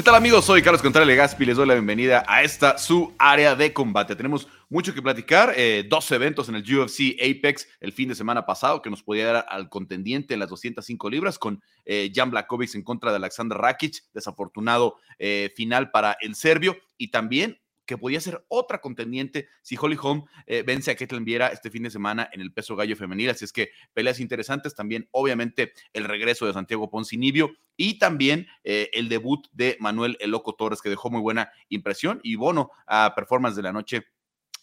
¿Qué 0.00 0.04
tal 0.04 0.14
amigos? 0.14 0.46
Soy 0.46 0.62
Carlos 0.62 0.80
Contreras 0.80 1.06
Legaspi, 1.06 1.44
les 1.44 1.58
doy 1.58 1.66
la 1.66 1.74
bienvenida 1.74 2.24
a 2.26 2.42
esta 2.42 2.78
su 2.78 3.12
área 3.18 3.54
de 3.54 3.74
combate. 3.74 4.16
Tenemos 4.16 4.48
mucho 4.70 4.94
que 4.94 5.02
platicar, 5.02 5.52
eh, 5.58 5.84
dos 5.86 6.10
eventos 6.10 6.48
en 6.48 6.54
el 6.54 6.62
UFC 6.62 7.18
Apex 7.20 7.68
el 7.80 7.92
fin 7.92 8.08
de 8.08 8.14
semana 8.14 8.46
pasado 8.46 8.80
que 8.80 8.88
nos 8.88 9.02
podía 9.02 9.26
dar 9.26 9.46
al 9.46 9.68
contendiente 9.68 10.32
en 10.32 10.40
las 10.40 10.48
205 10.48 11.10
libras 11.10 11.38
con 11.38 11.62
eh, 11.84 12.10
Jan 12.14 12.30
Blakovic 12.30 12.74
en 12.76 12.82
contra 12.82 13.10
de 13.10 13.18
Alexander 13.18 13.58
Rakic, 13.58 14.02
desafortunado 14.14 14.96
eh, 15.18 15.52
final 15.54 15.90
para 15.90 16.16
el 16.22 16.34
serbio 16.34 16.78
y 16.96 17.10
también 17.10 17.60
que 17.90 17.98
podía 17.98 18.20
ser 18.20 18.44
otra 18.46 18.80
contendiente 18.80 19.48
si 19.62 19.76
Holly 19.76 19.96
Holm 20.00 20.24
eh, 20.46 20.62
vence 20.64 20.92
a 20.92 20.94
Caitlin 20.94 21.24
Viera 21.24 21.48
este 21.48 21.72
fin 21.72 21.82
de 21.82 21.90
semana 21.90 22.30
en 22.32 22.40
el 22.40 22.52
peso 22.52 22.76
gallo 22.76 22.94
femenil. 22.94 23.30
Así 23.30 23.44
es 23.44 23.52
que 23.52 23.70
peleas 23.92 24.20
interesantes. 24.20 24.76
También, 24.76 25.08
obviamente, 25.10 25.72
el 25.92 26.04
regreso 26.04 26.46
de 26.46 26.52
Santiago 26.52 26.88
Poncinibio 26.88 27.50
y 27.76 27.98
también 27.98 28.46
eh, 28.62 28.90
el 28.92 29.08
debut 29.08 29.44
de 29.50 29.76
Manuel 29.80 30.16
El 30.20 30.30
Loco 30.30 30.54
Torres, 30.54 30.80
que 30.80 30.88
dejó 30.88 31.10
muy 31.10 31.20
buena 31.20 31.50
impresión. 31.68 32.20
Y 32.22 32.36
bono 32.36 32.70
a 32.86 33.12
performance 33.16 33.56
de 33.56 33.62
la 33.62 33.72
noche 33.72 34.04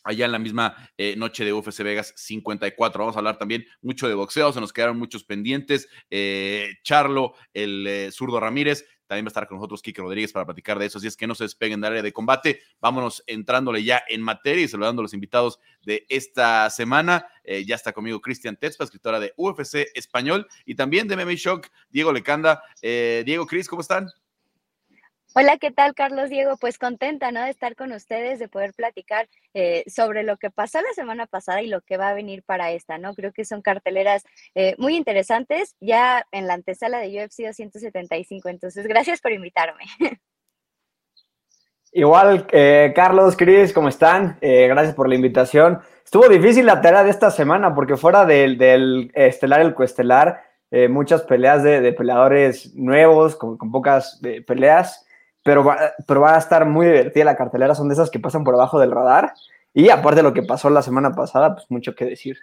allá 0.05 0.23
en 0.23 0.31
la 0.31 0.39
misma 0.39 0.89
eh, 0.97 1.17
noche 1.17 1.43
de 1.43 1.51
UFC 1.51 1.79
Vegas 1.83 2.13
54. 2.15 2.97
Vamos 2.97 3.17
a 3.17 3.19
hablar 3.19 3.37
también 3.37 3.65
mucho 3.81 4.07
de 4.07 4.13
boxeo, 4.13 4.53
se 4.53 4.61
nos 4.61 4.71
quedaron 4.71 4.97
muchos 4.97 5.25
pendientes. 5.25 5.89
Charlo, 6.81 7.33
el 7.53 8.09
zurdo 8.13 8.39
Ramírez, 8.39 8.85
también 9.07 9.25
va 9.25 9.27
a 9.27 9.31
estar 9.31 9.47
con 9.47 9.57
nosotros 9.57 9.81
Kike 9.81 10.01
Rodríguez 10.01 10.31
para 10.33 10.45
platicar 10.45 10.77
de 10.77 10.85
eso. 10.85 10.97
Así 10.97 11.07
es 11.07 11.17
que 11.17 11.27
no 11.27 11.35
se 11.35 11.45
despeguen 11.45 11.81
del 11.81 11.91
área 11.91 12.03
de 12.03 12.13
combate. 12.13 12.61
Vámonos 12.79 13.23
entrándole 13.25 13.83
ya 13.83 14.03
en 14.07 14.21
materia 14.21 14.63
y 14.63 14.67
saludando 14.67 15.01
a 15.01 15.03
los 15.03 15.13
invitados 15.13 15.59
de 15.83 16.05
esta 16.09 16.69
semana. 16.69 17.27
Eh, 17.43 17.65
ya 17.65 17.75
está 17.75 17.93
conmigo 17.93 18.21
Cristian 18.21 18.57
Tetzpa, 18.57 18.83
escritora 18.83 19.19
de 19.19 19.33
UFC 19.37 19.87
Español 19.95 20.47
y 20.65 20.75
también 20.75 21.07
de 21.07 21.15
MMA 21.15 21.33
Shock, 21.35 21.67
Diego 21.89 22.11
Lecanda. 22.11 22.61
Eh, 22.81 23.23
Diego, 23.25 23.47
Cris, 23.47 23.67
¿cómo 23.67 23.81
están? 23.81 24.09
Hola, 25.39 25.59
¿qué 25.59 25.69
tal, 25.69 25.93
Carlos 25.93 26.31
Diego? 26.31 26.57
Pues 26.59 26.79
contenta, 26.79 27.31
¿no? 27.31 27.43
De 27.43 27.51
estar 27.51 27.75
con 27.75 27.91
ustedes, 27.91 28.39
de 28.39 28.47
poder 28.47 28.73
platicar 28.73 29.29
eh, 29.53 29.83
sobre 29.85 30.23
lo 30.23 30.37
que 30.37 30.49
pasó 30.49 30.81
la 30.81 30.91
semana 30.95 31.27
pasada 31.27 31.61
y 31.61 31.67
lo 31.67 31.81
que 31.81 31.95
va 31.95 32.09
a 32.09 32.15
venir 32.15 32.41
para 32.41 32.71
esta, 32.71 32.97
¿no? 32.97 33.13
Creo 33.13 33.31
que 33.31 33.45
son 33.45 33.61
carteleras 33.61 34.23
eh, 34.55 34.73
muy 34.79 34.95
interesantes 34.95 35.75
ya 35.79 36.25
en 36.31 36.47
la 36.47 36.55
antesala 36.55 36.97
de 36.97 37.23
UFC 37.23 37.45
275. 37.45 38.49
Entonces, 38.49 38.87
gracias 38.87 39.21
por 39.21 39.31
invitarme. 39.31 39.83
Igual, 41.91 42.47
eh, 42.51 42.91
Carlos, 42.95 43.37
Cris, 43.37 43.73
¿cómo 43.73 43.89
están? 43.89 44.39
gracias 44.41 44.95
por 44.95 45.07
la 45.07 45.13
invitación. 45.13 45.81
Estuvo 46.03 46.27
difícil 46.27 46.65
la 46.65 46.81
tarea 46.81 47.03
de 47.03 47.11
esta 47.11 47.29
semana 47.29 47.75
porque 47.75 47.95
fuera 47.95 48.25
del, 48.25 48.57
del 48.57 49.11
estelar, 49.13 49.61
el 49.61 49.75
coestelar, 49.75 50.41
muchas 50.89 51.21
peleas 51.21 51.61
de, 51.61 51.93
peleadores 51.93 52.73
nuevos, 52.73 53.35
con, 53.35 53.55
con 53.55 53.71
pocas 53.71 54.19
peleas 54.47 55.03
pero 55.47 55.63
va, 55.63 55.93
pero 56.05 56.19
va 56.19 56.35
a 56.35 56.39
estar 56.39 56.65
muy 56.65 56.87
divertida 56.87 57.23
la 57.23 57.37
cartelera, 57.37 57.73
son 57.73 57.87
de 57.87 57.93
esas 57.93 58.09
que 58.09 58.19
pasan 58.19 58.43
por 58.43 58.53
abajo 58.53 58.81
del 58.81 58.91
radar. 58.91 59.33
Y 59.73 59.89
aparte 59.89 60.17
de 60.17 60.23
lo 60.23 60.33
que 60.33 60.43
pasó 60.43 60.69
la 60.69 60.81
semana 60.81 61.13
pasada, 61.13 61.55
pues 61.55 61.67
mucho 61.69 61.95
que 61.95 62.03
decir. 62.03 62.37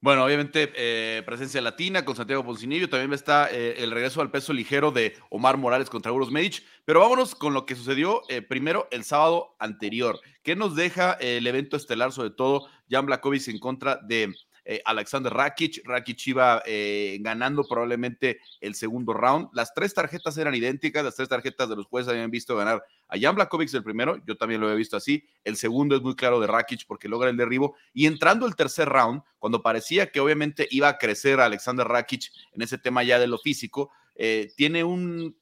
Bueno, 0.00 0.24
obviamente 0.24 0.70
eh, 0.76 1.24
presencia 1.26 1.60
latina 1.60 2.04
con 2.04 2.14
Santiago 2.14 2.44
Poncinillo, 2.44 2.88
también 2.88 3.12
está 3.12 3.50
eh, 3.50 3.82
el 3.82 3.90
regreso 3.90 4.20
al 4.20 4.30
peso 4.30 4.52
ligero 4.52 4.92
de 4.92 5.16
Omar 5.30 5.56
Morales 5.56 5.90
contra 5.90 6.12
Euros 6.12 6.30
Medic, 6.30 6.62
pero 6.84 7.00
vámonos 7.00 7.34
con 7.34 7.54
lo 7.54 7.66
que 7.66 7.74
sucedió 7.74 8.22
eh, 8.28 8.40
primero 8.40 8.86
el 8.92 9.02
sábado 9.02 9.56
anterior. 9.58 10.20
¿Qué 10.44 10.54
nos 10.54 10.76
deja 10.76 11.14
el 11.14 11.44
evento 11.44 11.76
estelar, 11.76 12.12
sobre 12.12 12.30
todo 12.30 12.68
Jan 12.88 13.06
Blakovic 13.06 13.48
en 13.48 13.58
contra 13.58 13.96
de 13.96 14.32
eh, 14.70 14.82
Alexander 14.84 15.32
Rakic. 15.32 15.80
Rakic 15.82 16.26
iba 16.26 16.62
eh, 16.66 17.16
ganando 17.20 17.64
probablemente 17.64 18.38
el 18.60 18.74
segundo 18.74 19.14
round. 19.14 19.48
Las 19.54 19.72
tres 19.72 19.94
tarjetas 19.94 20.36
eran 20.36 20.54
idénticas, 20.54 21.02
las 21.02 21.16
tres 21.16 21.30
tarjetas 21.30 21.70
de 21.70 21.76
los 21.76 21.86
jueces 21.86 22.12
habían 22.12 22.30
visto 22.30 22.54
ganar 22.54 22.84
a 23.08 23.18
Jan 23.18 23.34
Blakovic 23.34 23.72
el 23.72 23.82
primero, 23.82 24.22
yo 24.26 24.36
también 24.36 24.60
lo 24.60 24.70
he 24.70 24.76
visto 24.76 24.98
así. 24.98 25.24
El 25.42 25.56
segundo 25.56 25.96
es 25.96 26.02
muy 26.02 26.14
claro 26.14 26.38
de 26.38 26.46
Rakic 26.46 26.84
porque 26.86 27.08
logra 27.08 27.30
el 27.30 27.38
derribo. 27.38 27.76
Y 27.94 28.04
entrando 28.04 28.44
el 28.46 28.56
tercer 28.56 28.90
round, 28.90 29.22
cuando 29.38 29.62
parecía 29.62 30.12
que 30.12 30.20
obviamente 30.20 30.68
iba 30.70 30.88
a 30.88 30.98
crecer 30.98 31.40
Alexander 31.40 31.88
Rakic 31.88 32.30
en 32.52 32.60
ese 32.60 32.76
tema 32.76 33.02
ya 33.02 33.18
de 33.18 33.26
lo 33.26 33.38
físico, 33.38 33.90
eh, 34.16 34.52
tiene 34.54 34.84
un 34.84 35.34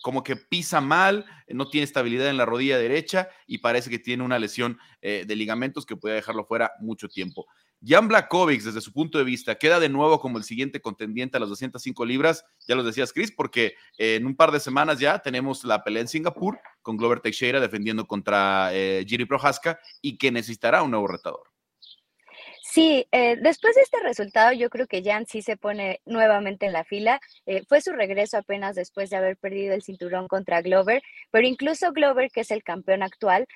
como 0.00 0.22
que 0.22 0.36
pisa 0.36 0.80
mal, 0.80 1.26
no 1.48 1.68
tiene 1.68 1.84
estabilidad 1.84 2.28
en 2.28 2.36
la 2.38 2.46
rodilla 2.46 2.78
derecha 2.78 3.28
y 3.46 3.58
parece 3.58 3.90
que 3.90 3.98
tiene 3.98 4.22
una 4.22 4.38
lesión 4.38 4.78
de 5.02 5.36
ligamentos 5.36 5.84
que 5.84 5.96
puede 5.96 6.14
dejarlo 6.14 6.44
fuera 6.44 6.70
mucho 6.78 7.08
tiempo. 7.08 7.46
Jan 7.84 8.08
Blakovic, 8.08 8.62
desde 8.62 8.80
su 8.80 8.92
punto 8.92 9.18
de 9.18 9.24
vista, 9.24 9.54
queda 9.54 9.78
de 9.78 9.88
nuevo 9.88 10.20
como 10.20 10.38
el 10.38 10.44
siguiente 10.44 10.80
contendiente 10.80 11.36
a 11.36 11.40
las 11.40 11.48
205 11.48 12.04
libras. 12.04 12.44
Ya 12.66 12.74
lo 12.74 12.82
decías, 12.82 13.12
Chris, 13.12 13.30
porque 13.30 13.74
en 13.96 14.26
un 14.26 14.34
par 14.34 14.50
de 14.50 14.60
semanas 14.60 14.98
ya 14.98 15.20
tenemos 15.20 15.64
la 15.64 15.84
pelea 15.84 16.02
en 16.02 16.08
Singapur 16.08 16.58
con 16.82 16.96
Glover 16.96 17.20
Teixeira 17.20 17.60
defendiendo 17.60 18.06
contra 18.06 18.70
eh, 18.72 19.04
Giri 19.06 19.26
Prohaska 19.26 19.78
y 20.00 20.16
que 20.16 20.32
necesitará 20.32 20.82
un 20.82 20.90
nuevo 20.90 21.06
retador. 21.06 21.42
Sí, 22.62 23.06
eh, 23.12 23.36
después 23.40 23.74
de 23.74 23.82
este 23.82 23.98
resultado, 24.00 24.52
yo 24.52 24.68
creo 24.68 24.86
que 24.86 25.02
Jan 25.02 25.26
sí 25.26 25.42
se 25.42 25.56
pone 25.56 26.00
nuevamente 26.04 26.66
en 26.66 26.72
la 26.72 26.84
fila. 26.84 27.20
Eh, 27.46 27.62
fue 27.66 27.80
su 27.80 27.92
regreso 27.92 28.36
apenas 28.36 28.74
después 28.74 29.10
de 29.10 29.16
haber 29.16 29.36
perdido 29.36 29.74
el 29.74 29.82
cinturón 29.82 30.28
contra 30.28 30.62
Glover, 30.62 31.02
pero 31.30 31.46
incluso 31.46 31.92
Glover, 31.92 32.30
que 32.30 32.40
es 32.40 32.50
el 32.50 32.62
campeón 32.62 33.02
actual, 33.02 33.46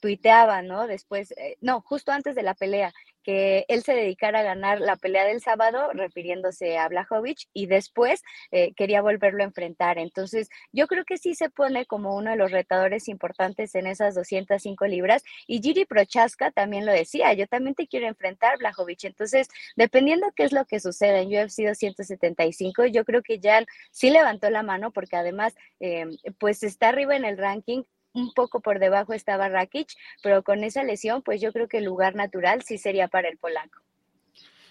tuiteaba, 0.00 0.62
¿no? 0.62 0.86
Después, 0.86 1.32
no, 1.60 1.80
justo 1.80 2.12
antes 2.12 2.34
de 2.34 2.42
la 2.42 2.54
pelea, 2.54 2.92
que 3.26 3.64
él 3.66 3.82
se 3.82 3.92
dedicara 3.92 4.38
a 4.38 4.44
ganar 4.44 4.80
la 4.80 4.94
pelea 4.94 5.24
del 5.24 5.40
sábado, 5.40 5.90
refiriéndose 5.92 6.78
a 6.78 6.86
Blajovic, 6.86 7.48
y 7.52 7.66
después 7.66 8.22
eh, 8.52 8.72
quería 8.74 9.02
volverlo 9.02 9.42
a 9.42 9.46
enfrentar. 9.46 9.98
Entonces, 9.98 10.48
yo 10.70 10.86
creo 10.86 11.04
que 11.04 11.18
sí 11.18 11.34
se 11.34 11.50
pone 11.50 11.86
como 11.86 12.14
uno 12.14 12.30
de 12.30 12.36
los 12.36 12.52
retadores 12.52 13.08
importantes 13.08 13.74
en 13.74 13.88
esas 13.88 14.14
205 14.14 14.86
libras. 14.86 15.24
Y 15.48 15.60
Giri 15.60 15.86
Prochaska 15.86 16.52
también 16.52 16.86
lo 16.86 16.92
decía, 16.92 17.32
yo 17.32 17.48
también 17.48 17.74
te 17.74 17.88
quiero 17.88 18.06
enfrentar, 18.06 18.58
Blajovic. 18.58 19.02
Entonces, 19.02 19.48
dependiendo 19.74 20.28
qué 20.36 20.44
es 20.44 20.52
lo 20.52 20.64
que 20.64 20.78
suceda 20.78 21.18
en 21.18 21.26
UFC 21.26 21.62
275, 21.66 22.86
yo 22.86 23.04
creo 23.04 23.22
que 23.22 23.40
Jan 23.42 23.66
sí 23.90 24.10
levantó 24.10 24.50
la 24.50 24.62
mano 24.62 24.92
porque 24.92 25.16
además, 25.16 25.56
eh, 25.80 26.06
pues 26.38 26.62
está 26.62 26.90
arriba 26.90 27.16
en 27.16 27.24
el 27.24 27.38
ranking, 27.38 27.82
un 28.16 28.32
poco 28.32 28.60
por 28.60 28.78
debajo 28.78 29.12
estaba 29.12 29.48
Rakic, 29.48 29.88
pero 30.22 30.42
con 30.42 30.64
esa 30.64 30.82
lesión, 30.82 31.22
pues 31.22 31.40
yo 31.40 31.52
creo 31.52 31.68
que 31.68 31.78
el 31.78 31.84
lugar 31.84 32.14
natural 32.14 32.62
sí 32.62 32.78
sería 32.78 33.08
para 33.08 33.28
el 33.28 33.36
polaco. 33.36 33.82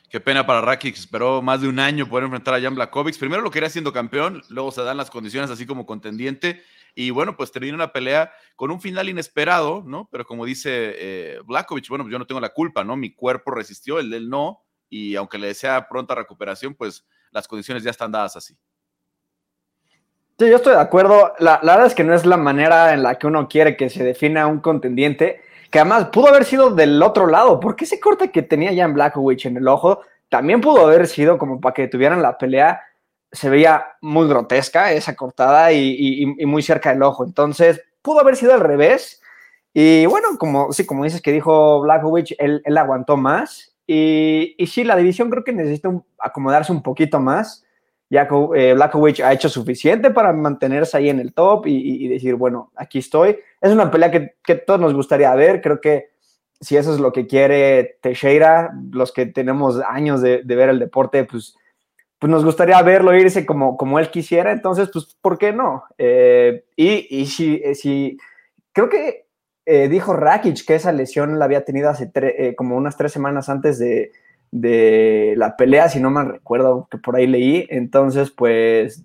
Qué 0.10 0.20
pena 0.20 0.46
para 0.46 0.62
Rakic, 0.62 0.96
esperó 0.96 1.42
más 1.42 1.62
de 1.62 1.68
un 1.68 1.80
año 1.80 2.08
poder 2.08 2.26
enfrentar 2.26 2.54
a 2.54 2.62
Jan 2.62 2.76
Blakovic. 2.76 3.18
Primero 3.18 3.42
lo 3.42 3.52
quería 3.52 3.70
siendo 3.70 3.92
campeón, 3.92 4.42
luego 4.50 4.72
se 4.72 4.84
dan 4.84 4.98
las 4.98 5.10
condiciones 5.10 5.50
así 5.50 5.66
como 5.66 5.86
contendiente. 5.86 6.64
Y 6.94 7.10
bueno, 7.10 7.36
pues 7.36 7.52
termina 7.52 7.76
una 7.76 7.92
pelea 7.92 8.32
con 8.56 8.72
un 8.72 8.80
final 8.80 9.10
inesperado, 9.10 9.84
¿no? 9.86 10.08
Pero 10.12 10.26
como 10.26 10.46
dice 10.46 10.94
eh, 10.96 11.40
Blakovic, 11.46 11.90
bueno, 11.90 12.08
yo 12.10 12.18
no 12.18 12.26
tengo 12.26 12.40
la 12.40 12.54
culpa, 12.54 12.84
¿no? 12.84 12.96
Mi 12.96 13.14
cuerpo 13.14 13.52
resistió, 13.52 14.00
el 14.00 14.10
de 14.10 14.18
él 14.18 14.30
no. 14.30 14.64
Y 14.90 15.16
aunque 15.16 15.38
le 15.38 15.48
desea 15.48 15.90
pronta 15.90 16.16
recuperación, 16.16 16.76
pues 16.76 17.06
las 17.32 17.48
condiciones 17.48 17.84
ya 17.84 17.92
están 17.92 18.12
dadas 18.12 18.38
así. 18.38 18.58
Sí, 20.38 20.50
yo 20.50 20.58
estoy 20.58 20.74
de 20.74 20.82
acuerdo. 20.82 21.34
La, 21.40 21.60
verdad 21.64 21.86
es 21.86 21.96
que 21.96 22.04
no 22.04 22.14
es 22.14 22.26
la 22.26 22.36
manera 22.36 22.94
en 22.94 23.04
la 23.04 23.16
que 23.16 23.26
uno 23.26 23.48
quiere 23.48 23.78
que 23.78 23.90
se 23.90 24.04
defina 24.04 24.48
un 24.48 24.60
contendiente, 24.60 25.42
que 25.72 25.80
además 25.80 26.10
pudo 26.10 26.28
haber 26.28 26.44
sido 26.44 26.72
del 26.72 27.02
otro 27.02 27.28
lado, 27.28 27.60
porque 27.62 27.86
ese 27.86 28.02
corte 28.02 28.32
que 28.32 28.42
tenía 28.42 28.74
ya 28.74 28.84
en 28.84 28.94
Blackwich 28.94 29.46
en 29.46 29.56
el 29.56 29.68
ojo 29.68 30.02
también 30.28 30.60
pudo 30.60 30.88
haber 30.88 31.08
sido 31.08 31.38
como 31.38 31.62
para 31.62 31.74
que 31.74 31.88
tuvieran 31.88 32.22
la 32.22 32.38
pelea. 32.38 32.82
Se 33.32 33.50
veía 33.50 33.88
muy 34.02 34.28
grotesca 34.28 34.92
esa 34.92 35.16
cortada 35.16 35.72
y, 35.72 36.26
muy 36.46 36.62
cerca 36.62 36.92
del 36.92 37.04
ojo. 37.04 37.24
Entonces, 37.24 37.82
pudo 38.02 38.20
haber 38.20 38.36
sido 38.36 38.54
al 38.54 38.60
revés. 38.60 39.22
Y 39.74 40.06
bueno, 40.06 40.38
como, 40.38 40.74
sí, 40.74 40.86
como 40.86 41.06
dices 41.06 41.22
que 41.22 41.32
dijo 41.32 41.80
Blackwich, 41.82 42.36
él, 42.40 42.62
él 42.66 42.78
aguantó 42.78 43.16
más. 43.16 43.74
Y, 43.88 44.56
y 44.58 44.68
sí, 44.68 44.84
la 44.84 44.98
división 44.98 45.30
creo 45.30 45.46
que 45.46 45.54
necesita 45.54 45.90
acomodarse 46.20 46.74
un 46.74 46.84
poquito 46.84 47.22
más 47.22 47.65
ya 48.16 48.30
eh, 48.56 49.24
ha 49.24 49.34
hecho 49.34 49.50
suficiente 49.50 50.10
para 50.10 50.32
mantenerse 50.32 50.96
ahí 50.96 51.10
en 51.10 51.20
el 51.20 51.34
top 51.34 51.68
y, 51.68 52.08
decir, 52.08 52.36
bueno, 52.36 52.72
aquí 52.76 53.00
estoy. 53.00 53.38
Es 53.60 53.72
una 53.74 53.92
pelea 53.92 54.10
que, 54.10 54.56
todos 54.56 54.80
nos 54.80 54.94
gustaría 54.94 55.36
ver. 55.36 55.62
Creo 55.62 55.82
que 55.82 56.12
si 56.62 56.78
eso 56.78 56.94
es 56.94 57.02
lo 57.02 57.12
que 57.12 57.28
quiere 57.28 57.98
Teixeira, 58.02 58.72
los 58.92 59.12
que 59.12 59.26
tenemos 59.26 59.82
años 59.82 60.22
de, 60.22 60.42
ver 60.44 60.70
el 60.70 60.80
deporte, 60.80 61.26
pues, 61.26 61.58
pues 62.18 62.32
nos 62.32 62.46
gustaría 62.46 62.82
verlo 62.82 63.14
irse 63.14 63.46
como, 63.46 63.76
como 63.76 64.00
él 64.00 64.10
quisiera. 64.10 64.54
Entonces, 64.54 64.90
pues, 64.94 65.18
¿por 65.22 65.38
qué 65.38 65.52
no? 65.52 65.84
Eh, 65.98 66.64
y, 66.78 67.22
eh, 67.22 67.76
si, 67.76 68.18
creo 68.72 68.88
que 68.88 69.26
dijo 69.90 70.14
Rakic 70.14 70.64
que 70.64 70.76
esa 70.76 70.92
lesión 70.92 71.40
la 71.40 71.46
había 71.46 71.66
tenido 71.66 71.90
hace 71.90 72.12
como 72.56 72.78
unas 72.78 72.96
tres 72.96 73.12
semanas 73.12 73.50
antes 73.50 73.80
de, 73.80 74.12
de 74.56 75.34
la 75.36 75.58
pelea, 75.58 75.90
si 75.90 76.00
no 76.00 76.10
mal 76.10 76.30
recuerdo, 76.30 76.88
que 76.90 76.98
por 76.98 77.18
ahí 77.18 77.28
leí. 77.28 77.68
Entonces, 77.70 78.32
pues, 78.32 79.04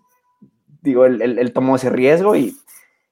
digo, 0.81 1.07
él, 1.07 1.53
tomó 1.53 1.75
ese 1.75 1.91
riesgo 1.91 2.37
y, 2.37 2.57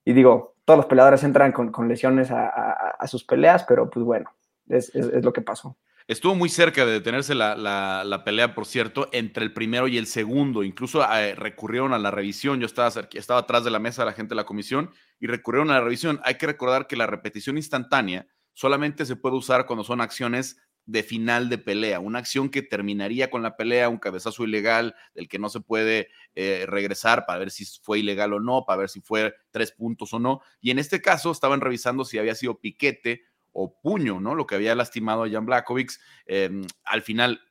digo, 0.04 0.54
todos 0.64 0.78
los 0.78 0.86
peleadores 0.86 1.24
entran 1.24 1.50
con, 1.50 1.88
lesiones 1.88 2.30
a, 2.30 3.04
sus 3.08 3.24
peleas, 3.24 3.64
pero 3.66 3.90
pues 3.90 4.04
bueno, 4.04 4.30
es, 4.68 4.94
lo 4.94 5.32
que 5.32 5.40
pasó. 5.40 5.76
Estuvo 6.06 6.36
muy 6.36 6.48
cerca 6.48 6.86
de 6.86 6.92
detenerse 6.92 7.34
la, 7.34 8.22
pelea, 8.24 8.54
por 8.54 8.66
cierto, 8.66 9.08
entre 9.10 9.44
el 9.44 9.52
primero 9.52 9.88
y 9.88 9.98
el 9.98 10.06
segundo. 10.06 10.62
Incluso 10.62 11.02
eh, 11.12 11.34
recurrieron 11.34 11.92
a 11.92 11.98
la 11.98 12.12
revisión. 12.12 12.60
Yo 12.60 12.66
estaba, 12.66 12.92
estaba 13.14 13.40
atrás 13.40 13.64
de 13.64 13.70
la 13.70 13.80
mesa 13.80 14.04
la 14.04 14.12
gente 14.12 14.30
de 14.30 14.36
la 14.36 14.46
comisión 14.46 14.90
y 15.18 15.26
recurrieron 15.26 15.70
a 15.70 15.74
la 15.74 15.80
revisión. 15.80 16.20
Hay 16.22 16.36
que 16.36 16.46
recordar 16.46 16.86
que 16.86 16.96
la 16.96 17.08
repetición 17.08 17.56
instantánea 17.56 18.28
solamente 18.52 19.06
se 19.06 19.16
puede 19.16 19.36
usar 19.36 19.66
cuando 19.66 19.82
son 19.84 20.00
acciones 20.00 20.56
de 20.88 21.02
final 21.02 21.50
de 21.50 21.58
pelea, 21.58 22.00
una 22.00 22.18
acción 22.18 22.48
que 22.48 22.62
terminaría 22.62 23.28
con 23.28 23.42
la 23.42 23.58
pelea, 23.58 23.90
un 23.90 23.98
cabezazo 23.98 24.44
ilegal 24.44 24.96
del 25.14 25.28
que 25.28 25.38
no 25.38 25.50
se 25.50 25.60
puede 25.60 26.08
eh, 26.34 26.64
regresar 26.66 27.26
para 27.26 27.40
ver 27.40 27.50
si 27.50 27.66
fue 27.82 27.98
ilegal 27.98 28.32
o 28.32 28.40
no, 28.40 28.64
para 28.66 28.78
ver 28.78 28.88
si 28.88 29.02
fue 29.02 29.34
tres 29.50 29.70
puntos 29.70 30.14
o 30.14 30.18
no. 30.18 30.40
Y 30.62 30.70
en 30.70 30.78
este 30.78 31.02
caso 31.02 31.30
estaban 31.30 31.60
revisando 31.60 32.06
si 32.06 32.18
había 32.18 32.34
sido 32.34 32.58
piquete 32.58 33.24
o 33.52 33.78
puño, 33.78 34.18
¿no? 34.18 34.34
Lo 34.34 34.46
que 34.46 34.54
había 34.54 34.74
lastimado 34.74 35.24
a 35.24 35.30
Jan 35.30 35.44
Blakovic. 35.44 35.92
Em, 36.24 36.64
al 36.84 37.02
final, 37.02 37.42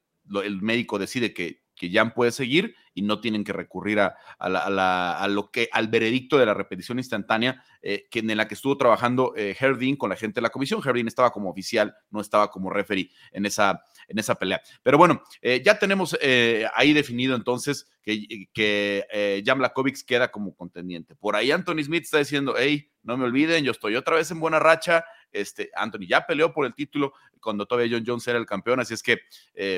el 0.43 0.63
médico 0.63 0.97
decide 0.97 1.31
que 1.35 1.61
que 1.77 1.91
Jan 1.91 2.13
puede 2.13 2.31
seguir 2.31 2.75
y 2.97 3.03
no 3.03 3.21
tienen 3.21 3.43
que 3.43 3.53
recurrir 3.53 3.99
a, 3.99 5.27
lo 5.29 5.51
que, 5.51 5.69
al 5.71 5.87
veredicto 5.87 6.39
de 6.39 6.47
la 6.47 6.55
repetición 6.55 6.97
instantánea 6.97 7.63
eh, 7.83 8.07
que 8.09 8.19
en 8.19 8.35
la 8.35 8.47
que 8.47 8.55
estuvo 8.55 8.75
trabajando 8.75 9.35
eh, 9.37 9.55
Herdin 9.57 9.97
con 9.97 10.09
la 10.09 10.15
gente 10.15 10.39
de 10.39 10.41
la 10.41 10.49
comisión. 10.49 10.81
Herdin 10.83 11.07
estaba 11.07 11.29
como 11.29 11.51
oficial, 11.51 11.95
no 12.09 12.21
estaba 12.21 12.49
como 12.49 12.71
referee 12.71 13.11
en 13.33 13.45
esa, 13.45 13.83
en 14.07 14.17
esa 14.17 14.33
pelea. 14.33 14.63
Pero 14.81 14.97
bueno, 14.97 15.21
eh, 15.43 15.61
ya 15.63 15.77
tenemos 15.77 16.17
ahí 16.73 16.93
definido 16.93 17.35
entonces 17.35 17.87
que, 18.01 18.47
que 18.51 19.43
Jan 19.45 19.59
Blakovic 19.59 20.03
queda 20.03 20.31
como 20.31 20.55
contendiente. 20.55 21.13
Por 21.13 21.35
ahí 21.35 21.51
Anthony 21.51 21.83
Smith 21.83 22.05
está 22.05 22.17
diciendo, 22.17 22.55
hey, 22.57 22.89
no 23.03 23.15
me 23.15 23.25
olviden, 23.25 23.63
yo 23.63 23.73
estoy 23.73 23.95
otra 23.95 24.15
vez 24.15 24.31
en 24.31 24.39
buena 24.39 24.57
racha. 24.57 25.05
Este, 25.31 25.69
Anthony 25.75 26.07
ya 26.09 26.25
peleó 26.25 26.51
por 26.51 26.65
el 26.65 26.73
título 26.73 27.13
cuando 27.39 27.67
todavía 27.67 27.95
John 27.95 28.05
Jones 28.07 28.27
era 28.27 28.39
el 28.39 28.47
campeón, 28.47 28.79
así 28.79 28.95
es 28.95 29.03
que 29.03 29.19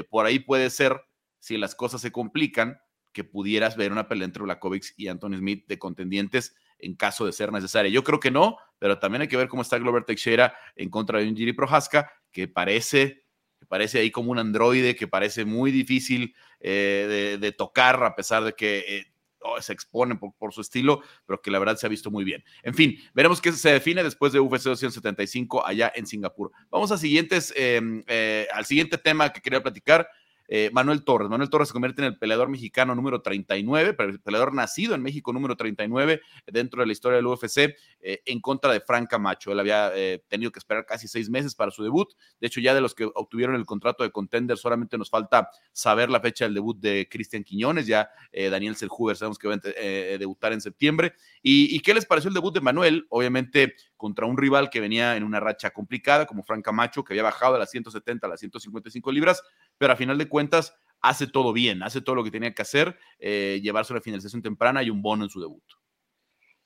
por 0.09 0.25
ahí 0.25 0.39
puede 0.39 0.69
ser 0.69 1.01
si 1.39 1.57
las 1.57 1.75
cosas 1.75 2.01
se 2.01 2.11
complican, 2.11 2.79
que 3.11 3.23
pudieras 3.23 3.75
ver 3.75 3.91
una 3.91 4.07
pelea 4.07 4.25
entre 4.25 4.43
Blakovic 4.43 4.93
y 4.97 5.07
Anthony 5.07 5.37
Smith 5.37 5.65
de 5.67 5.79
contendientes 5.79 6.55
en 6.79 6.95
caso 6.95 7.25
de 7.25 7.33
ser 7.33 7.51
necesaria. 7.51 7.91
Yo 7.91 8.03
creo 8.03 8.19
que 8.19 8.31
no, 8.31 8.57
pero 8.79 8.99
también 8.99 9.21
hay 9.21 9.27
que 9.27 9.37
ver 9.37 9.47
cómo 9.47 9.61
está 9.61 9.77
Glover 9.77 10.05
Teixeira 10.05 10.53
en 10.75 10.89
contra 10.89 11.19
de 11.19 11.27
un 11.27 11.35
Jiri 11.35 11.53
Prohaska, 11.53 12.11
que 12.31 12.47
parece, 12.47 13.25
que 13.59 13.65
parece 13.65 13.99
ahí 13.99 14.11
como 14.11 14.31
un 14.31 14.39
androide, 14.39 14.95
que 14.95 15.07
parece 15.07 15.45
muy 15.45 15.71
difícil 15.71 16.35
eh, 16.59 17.37
de, 17.39 17.51
tocar, 17.51 18.01
a 18.03 18.15
pesar 18.15 18.43
de 18.43 18.53
que 18.53 18.85
eh, 18.87 19.13
oh, 19.41 19.61
se 19.61 19.73
expone 19.73 20.15
por, 20.15 20.53
su 20.53 20.61
estilo, 20.61 21.01
pero 21.25 21.41
que 21.41 21.51
la 21.51 21.59
verdad 21.59 21.75
se 21.75 21.85
ha 21.85 21.89
visto 21.89 22.09
muy 22.09 22.23
bien. 22.23 22.43
En 22.63 22.73
fin, 22.73 22.97
veremos 23.13 23.41
qué 23.41 23.51
se 23.51 23.71
define 23.71 24.03
después 24.03 24.31
de 24.31 24.39
UFC 24.39 24.63
275 24.63 25.65
allá 25.65 25.91
en 25.95 26.07
Singapur. 26.07 26.51
Vamos 26.69 26.91
a 26.91 26.97
siguientes, 26.97 27.53
em, 27.57 28.03
eh, 28.07 28.47
al 28.53 28.65
siguiente 28.65 28.97
tema 28.97 29.33
que 29.33 29.41
quería 29.41 29.61
platicar 29.61 30.07
eh, 30.51 30.71
Manuel 30.73 31.03
Torres. 31.03 31.29
Manuel 31.29 31.49
Torres 31.49 31.67
se 31.67 31.73
convierte 31.73 32.01
en 32.01 32.07
el 32.07 32.17
peleador 32.17 32.49
mexicano 32.49 32.95
número 32.95 33.21
39, 33.21 33.93
pero 33.93 34.09
el 34.09 34.19
peleador 34.19 34.53
nacido 34.53 34.95
en 34.95 35.03
México 35.03 35.31
número 35.31 35.55
39 35.55 36.21
dentro 36.47 36.81
de 36.81 36.87
la 36.87 36.91
historia 36.91 37.17
del 37.17 37.27
UFC 37.27 37.75
eh, 38.01 38.21
en 38.25 38.41
contra 38.41 38.73
de 38.73 38.81
Frank 38.81 39.07
Camacho. 39.09 39.51
Él 39.51 39.59
había 39.59 39.91
eh, 39.95 40.23
tenido 40.27 40.51
que 40.51 40.57
esperar 40.57 40.87
casi 40.87 41.07
seis 41.07 41.29
meses 41.29 41.53
para 41.53 41.69
su 41.69 41.83
debut. 41.83 42.09
De 42.41 42.47
hecho, 42.47 42.59
ya 42.59 42.73
de 42.73 42.81
los 42.81 42.95
que 42.95 43.05
obtuvieron 43.05 43.55
el 43.55 43.65
contrato 43.65 44.03
de 44.03 44.11
contender, 44.11 44.57
solamente 44.57 44.97
nos 44.97 45.11
falta 45.11 45.49
saber 45.71 46.09
la 46.09 46.19
fecha 46.19 46.45
del 46.45 46.55
debut 46.55 46.79
de 46.79 47.07
Cristian 47.09 47.43
Quiñones. 47.43 47.85
Ya 47.85 48.09
Daniel 48.33 48.75
Selhuber 48.75 49.15
sabemos 49.15 49.37
que 49.37 49.47
va 49.47 49.53
a 49.53 50.17
debutar 50.17 50.53
en 50.53 50.61
septiembre. 50.61 51.13
¿Y, 51.43 51.75
¿Y 51.75 51.79
qué 51.81 51.93
les 51.93 52.05
pareció 52.05 52.29
el 52.29 52.33
debut 52.33 52.53
de 52.53 52.61
Manuel? 52.61 53.05
Obviamente 53.09 53.75
contra 53.99 54.25
un 54.25 54.37
rival 54.37 54.69
que 54.69 54.79
venía 54.79 55.17
en 55.17 55.25
una 55.25 55.41
racha 55.41 55.71
complicada, 55.71 56.25
como 56.25 56.41
Frank 56.41 56.63
Camacho, 56.63 57.03
que 57.03 57.11
había 57.11 57.23
bajado 57.23 57.53
de 57.53 57.59
las 57.59 57.69
170 57.69 58.25
a 58.25 58.29
las 58.29 58.39
155 58.39 59.11
libras, 59.11 59.43
pero 59.77 59.91
a 59.91 59.97
final 59.97 60.17
de 60.17 60.29
cuentas 60.29 60.73
hace 61.01 61.27
todo 61.27 61.51
bien, 61.51 61.83
hace 61.83 61.99
todo 61.99 62.15
lo 62.15 62.23
que 62.23 62.31
tenía 62.31 62.53
que 62.53 62.61
hacer, 62.61 62.97
eh, 63.19 63.59
llevarse 63.61 63.91
una 63.91 64.01
finalización 64.01 64.41
temprana 64.41 64.81
y 64.83 64.89
un 64.89 65.01
bono 65.01 65.25
en 65.25 65.29
su 65.29 65.41
debut. 65.41 65.65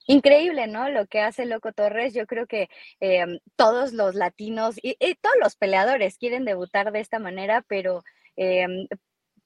Increíble, 0.05 0.67
¿no? 0.67 0.89
Lo 0.89 1.07
que 1.07 1.21
hace 1.21 1.47
Loco 1.47 1.73
Torres. 1.73 2.13
Yo 2.13 2.27
creo 2.27 2.45
que 2.45 2.69
em, 2.99 3.39
todos 3.55 3.93
los 3.93 4.13
latinos 4.13 4.75
y, 4.79 4.95
todos 5.15 5.35
los 5.41 5.55
peleadores 5.55 6.19
quieren 6.19 6.45
debutar 6.45 6.91
de 6.91 6.99
esta 6.99 7.17
manera, 7.17 7.65
pero 7.67 8.03
em, 8.35 8.85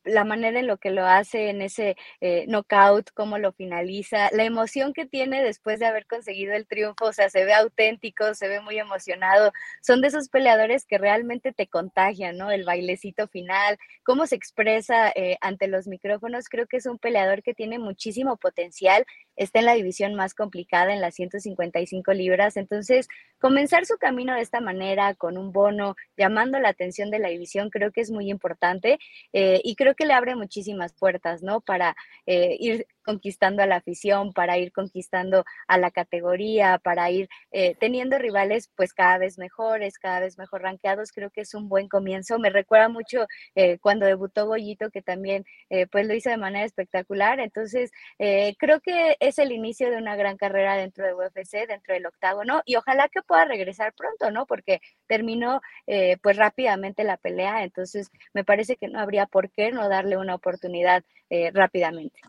la 0.07 0.23
manera 0.23 0.59
en 0.59 0.67
lo 0.67 0.77
que 0.77 0.91
lo 0.91 1.05
hace 1.05 1.49
en 1.49 1.61
ese 1.61 1.95
eh, 2.21 2.45
knockout, 2.47 3.11
cómo 3.13 3.37
lo 3.37 3.51
finaliza, 3.51 4.29
la 4.31 4.43
emoción 4.43 4.93
que 4.93 5.05
tiene 5.05 5.43
después 5.43 5.79
de 5.79 5.85
haber 5.85 6.05
conseguido 6.07 6.53
el 6.53 6.67
triunfo, 6.67 7.05
o 7.05 7.13
sea, 7.13 7.29
se 7.29 7.45
ve 7.45 7.53
auténtico, 7.53 8.33
se 8.33 8.47
ve 8.47 8.61
muy 8.61 8.79
emocionado. 8.79 9.51
Son 9.81 10.01
de 10.01 10.07
esos 10.07 10.29
peleadores 10.29 10.85
que 10.85 10.97
realmente 10.97 11.53
te 11.53 11.67
contagian, 11.67 12.37
¿no? 12.37 12.51
El 12.51 12.63
bailecito 12.65 13.27
final, 13.27 13.77
cómo 14.03 14.25
se 14.27 14.35
expresa 14.35 15.09
eh, 15.15 15.37
ante 15.41 15.67
los 15.67 15.87
micrófonos. 15.87 16.49
Creo 16.49 16.67
que 16.67 16.77
es 16.77 16.85
un 16.85 16.97
peleador 16.97 17.43
que 17.43 17.53
tiene 17.53 17.79
muchísimo 17.79 18.37
potencial 18.37 19.05
está 19.37 19.59
en 19.59 19.65
la 19.65 19.73
división 19.75 20.15
más 20.15 20.33
complicada, 20.33 20.93
en 20.93 20.99
las 20.99 21.15
155 21.15 22.11
libras. 22.13 22.57
Entonces, 22.57 23.07
comenzar 23.39 23.85
su 23.85 23.97
camino 23.97 24.35
de 24.35 24.41
esta 24.41 24.59
manera, 24.59 25.15
con 25.15 25.37
un 25.37 25.51
bono, 25.53 25.95
llamando 26.17 26.59
la 26.59 26.69
atención 26.69 27.09
de 27.11 27.19
la 27.19 27.29
división, 27.29 27.69
creo 27.69 27.91
que 27.91 28.01
es 28.01 28.11
muy 28.11 28.29
importante 28.29 28.99
eh, 29.31 29.61
y 29.63 29.75
creo 29.75 29.95
que 29.95 30.05
le 30.05 30.13
abre 30.13 30.35
muchísimas 30.35 30.93
puertas, 30.93 31.43
¿no? 31.43 31.61
Para 31.61 31.95
eh, 32.25 32.57
ir 32.59 32.87
conquistando 33.07 33.63
a 33.63 33.65
la 33.65 33.77
afición, 33.77 34.33
para 34.33 34.57
ir 34.57 34.73
conquistando 34.73 35.45
a 35.67 35.77
la 35.77 35.91
categoría, 35.91 36.77
para 36.77 37.09
ir 37.09 37.29
eh, 37.51 37.75
teniendo 37.79 38.17
rivales 38.17 38.69
pues 38.75 38.93
cada 38.93 39.17
vez 39.17 39.37
mejores, 39.37 39.97
cada 39.97 40.19
vez 40.19 40.37
mejor 40.37 40.63
rankeados. 40.63 41.13
Creo 41.13 41.29
que 41.29 41.41
es 41.41 41.53
un 41.53 41.69
buen 41.69 41.87
comienzo. 41.87 42.37
Me 42.37 42.49
recuerda 42.49 42.89
mucho 42.89 43.25
eh, 43.55 43.77
cuando 43.79 44.05
debutó 44.05 44.45
Goyito, 44.47 44.89
que 44.91 45.01
también 45.01 45.45
eh, 45.69 45.87
pues 45.87 46.05
lo 46.05 46.13
hizo 46.13 46.29
de 46.29 46.37
manera 46.37 46.65
espectacular. 46.65 47.39
Entonces, 47.39 47.91
creo 48.17 48.81
que 48.81 49.15
es 49.19 49.39
el 49.39 49.51
inicio 49.51 49.89
de 49.89 49.97
una 49.97 50.15
gran 50.17 50.35
carrera 50.35 50.75
dentro 50.75 51.05
de 51.05 51.13
UFC, 51.13 51.65
dentro 51.67 51.93
del 51.93 52.05
octágono, 52.05 52.61
y 52.65 52.75
ojalá 52.75 53.07
que 53.07 53.21
pueda 53.21 53.45
regresar 53.45 53.93
pronto, 53.93 54.31
¿no? 54.31 54.45
Porque 54.45 54.81
terminó 55.07 55.61
pues 56.21 56.37
rápidamente 56.37 57.03
la 57.03 57.17
pelea, 57.17 57.63
entonces 57.63 58.09
me 58.33 58.43
parece 58.43 58.75
que 58.75 58.87
no 58.87 58.99
habría 58.99 59.25
por 59.27 59.49
qué 59.51 59.71
no 59.71 59.87
darle 59.87 60.17
una 60.17 60.35
oportunidad 60.35 61.03
rápidamente. 61.53 62.19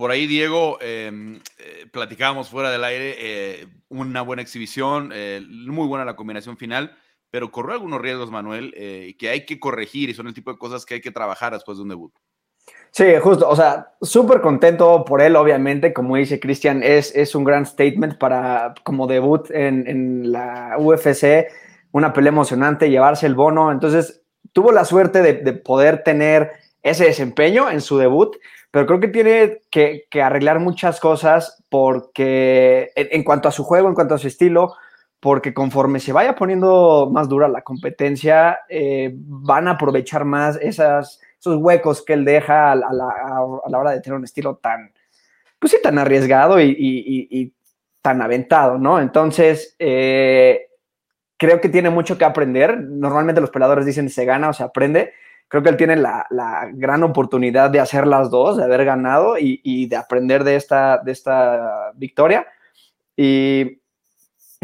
Por 0.00 0.10
ahí, 0.10 0.26
Diego, 0.26 0.78
em, 0.80 1.40
eh, 1.58 1.84
platicábamos 1.92 2.48
fuera 2.48 2.70
del 2.70 2.84
aire, 2.84 3.16
eh, 3.18 3.66
una 3.90 4.22
buena 4.22 4.40
exhibición, 4.40 5.10
eh, 5.12 5.42
muy 5.46 5.86
buena 5.86 6.06
la 6.06 6.16
combinación 6.16 6.56
final, 6.56 6.96
pero 7.30 7.52
corrió 7.52 7.74
algunos 7.74 8.00
riesgos, 8.00 8.30
Manuel, 8.30 8.72
que 9.18 9.28
hay 9.28 9.44
que 9.44 9.60
corregir 9.60 10.08
y 10.08 10.14
son 10.14 10.26
el 10.26 10.32
tipo 10.32 10.50
de 10.50 10.56
cosas 10.56 10.86
que 10.86 10.94
hay 10.94 11.00
que 11.02 11.10
trabajar 11.10 11.52
después 11.52 11.76
de 11.76 11.82
un 11.82 11.90
debut. 11.90 12.14
Sí, 12.92 13.04
justo, 13.22 13.46
o 13.46 13.54
sea, 13.54 13.92
súper 14.00 14.40
contento 14.40 15.04
por 15.04 15.20
él, 15.20 15.36
obviamente, 15.36 15.92
como 15.92 16.16
dice 16.16 16.40
Cristian, 16.40 16.82
es, 16.82 17.14
es 17.14 17.34
un 17.34 17.44
gran 17.44 17.66
statement 17.66 18.16
para 18.16 18.72
como 18.84 19.06
debut 19.06 19.50
en, 19.50 19.86
en 19.86 20.32
la 20.32 20.76
UFC, 20.78 21.46
una 21.92 22.14
pelea 22.14 22.32
emocionante, 22.32 22.88
llevarse 22.88 23.26
el 23.26 23.34
bono, 23.34 23.70
entonces 23.70 24.22
tuvo 24.54 24.72
la 24.72 24.86
suerte 24.86 25.20
de, 25.20 25.34
de 25.34 25.52
poder 25.52 26.02
tener 26.04 26.52
ese 26.82 27.04
desempeño 27.04 27.70
en 27.70 27.80
su 27.80 27.98
debut 27.98 28.36
pero 28.70 28.86
creo 28.86 29.00
que 29.00 29.08
tiene 29.08 29.62
que, 29.70 30.06
arreglar 30.22 30.60
muchas 30.60 31.00
cosas 31.00 31.62
porque 31.68 32.92
en, 32.94 33.24
cuanto 33.24 33.48
a 33.48 33.52
su 33.52 33.64
juego, 33.64 33.88
en 33.88 33.94
cuanto 33.94 34.14
a 34.14 34.18
su 34.18 34.28
estilo, 34.28 34.74
porque 35.18 35.52
conforme 35.52 35.98
se 35.98 36.12
vaya 36.12 36.36
poniendo 36.36 37.10
más 37.12 37.28
dura 37.28 37.48
la 37.48 37.62
competencia, 37.62 38.60
eh, 38.68 39.12
van 39.14 39.66
a 39.66 39.72
aprovechar 39.72 40.24
más 40.24 40.56
esas, 40.56 41.20
esos 41.38 41.56
huecos 41.56 42.04
que 42.04 42.12
él 42.12 42.24
deja 42.24 42.72
a, 42.72 42.76
la, 42.76 43.42
hora 43.42 43.90
de 43.90 44.00
tener 44.00 44.18
un 44.18 44.24
estilo 44.24 44.56
tan, 44.56 44.92
pues 45.58 45.72
sí, 45.72 45.78
tan 45.82 45.98
arriesgado 45.98 46.60
y, 46.60 47.52
tan 48.02 48.22
aventado, 48.22 48.78
¿no? 48.78 48.98
Entonces, 48.98 49.76
eh, 49.78 50.68
creo 51.36 51.60
que 51.60 51.68
tiene 51.68 51.90
mucho 51.90 52.16
que 52.16 52.24
aprender. 52.24 52.80
Normalmente 52.80 53.42
los 53.42 53.50
peladores 53.50 53.84
dicen 53.84 54.08
se 54.08 54.24
gana 54.24 54.48
o 54.48 54.52
se 54.54 54.62
aprende 54.62 55.12
creo 55.50 55.64
que 55.64 55.68
él 55.68 55.76
tiene 55.76 55.96
la, 55.96 56.26
gran 56.74 57.02
oportunidad 57.02 57.70
de 57.70 57.80
hacer 57.80 58.06
las 58.06 58.30
dos, 58.30 58.56
de 58.56 58.62
haber 58.62 58.84
ganado 58.84 59.34
y, 59.36 59.86
de 59.86 59.96
aprender 59.96 60.44
de 60.44 60.54
esta, 60.54 60.98
de 60.98 61.10
esta 61.10 61.90
victoria. 61.96 62.46
Y, 63.16 63.80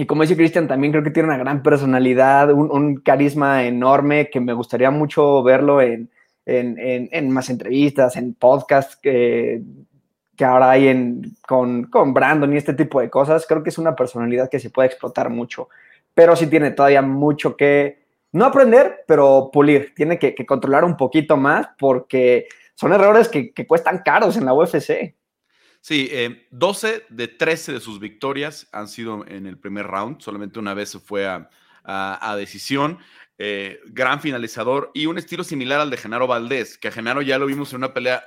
como 0.06 0.22
dice 0.22 0.36
Cristian, 0.36 0.68
también 0.68 0.92
creo 0.92 1.02
que 1.02 1.10
tiene 1.10 1.28
una 1.28 1.38
gran 1.38 1.64
personalidad, 1.64 2.52
un, 2.52 3.00
carisma 3.00 3.64
enorme 3.64 4.30
que 4.30 4.38
me 4.38 4.52
gustaría 4.52 4.92
mucho 4.92 5.42
verlo 5.42 5.80
en, 5.82 6.08
más 7.30 7.50
entrevistas, 7.50 8.14
en 8.14 8.34
podcasts 8.34 8.96
que, 8.96 9.62
que 10.36 10.44
ahora 10.44 10.70
hay 10.70 10.86
en, 10.86 11.34
con, 11.48 11.84
con 11.86 12.14
Brandon 12.14 12.54
y 12.54 12.58
este 12.58 12.74
tipo 12.74 13.00
de 13.00 13.10
cosas. 13.10 13.44
Creo 13.48 13.64
que 13.64 13.70
es 13.70 13.78
una 13.78 13.96
personalidad 13.96 14.48
que 14.48 14.60
se 14.60 14.70
puede 14.70 14.86
explotar 14.86 15.30
mucho, 15.30 15.68
pero 16.14 16.36
sí 16.36 16.46
tiene 16.46 16.70
todavía 16.70 17.02
mucho 17.02 17.56
que 17.56 18.05
no 18.36 18.44
aprender, 18.44 19.04
pero 19.06 19.50
pulir. 19.52 19.94
Tiene 19.94 20.18
que, 20.18 20.34
controlar 20.46 20.84
un 20.84 20.96
poquito 20.96 21.36
más 21.36 21.68
porque 21.78 22.46
son 22.74 22.92
errores 22.92 23.28
que, 23.28 23.52
cuestan 23.66 24.02
caros 24.04 24.36
en 24.36 24.44
la 24.44 24.54
UFC. 24.54 25.14
Sí, 25.80 26.10
12 26.50 26.94
eh, 26.94 27.02
de 27.08 27.28
13 27.28 27.72
de 27.72 27.80
sus 27.80 28.00
victorias 28.00 28.68
han 28.72 28.88
sido 28.88 29.26
en 29.26 29.46
el 29.46 29.58
primer 29.58 29.86
round. 29.86 30.20
Solamente 30.20 30.58
una 30.58 30.74
vez 30.74 30.90
se 30.90 30.98
fue 30.98 31.26
a, 31.26 32.36
decisión. 32.36 32.98
Eh, 33.38 33.80
gran 33.86 34.20
finalizador 34.20 34.90
y 34.94 35.06
un 35.06 35.18
estilo 35.18 35.44
similar 35.44 35.80
al 35.80 35.90
de 35.90 35.98
Genaro 35.98 36.26
Valdés, 36.26 36.78
que 36.78 36.88
a 36.88 36.92
Genaro 36.92 37.20
ya 37.20 37.38
lo 37.38 37.44
vimos 37.44 37.70
en 37.72 37.78
una 37.78 37.92
pelea 37.92 38.24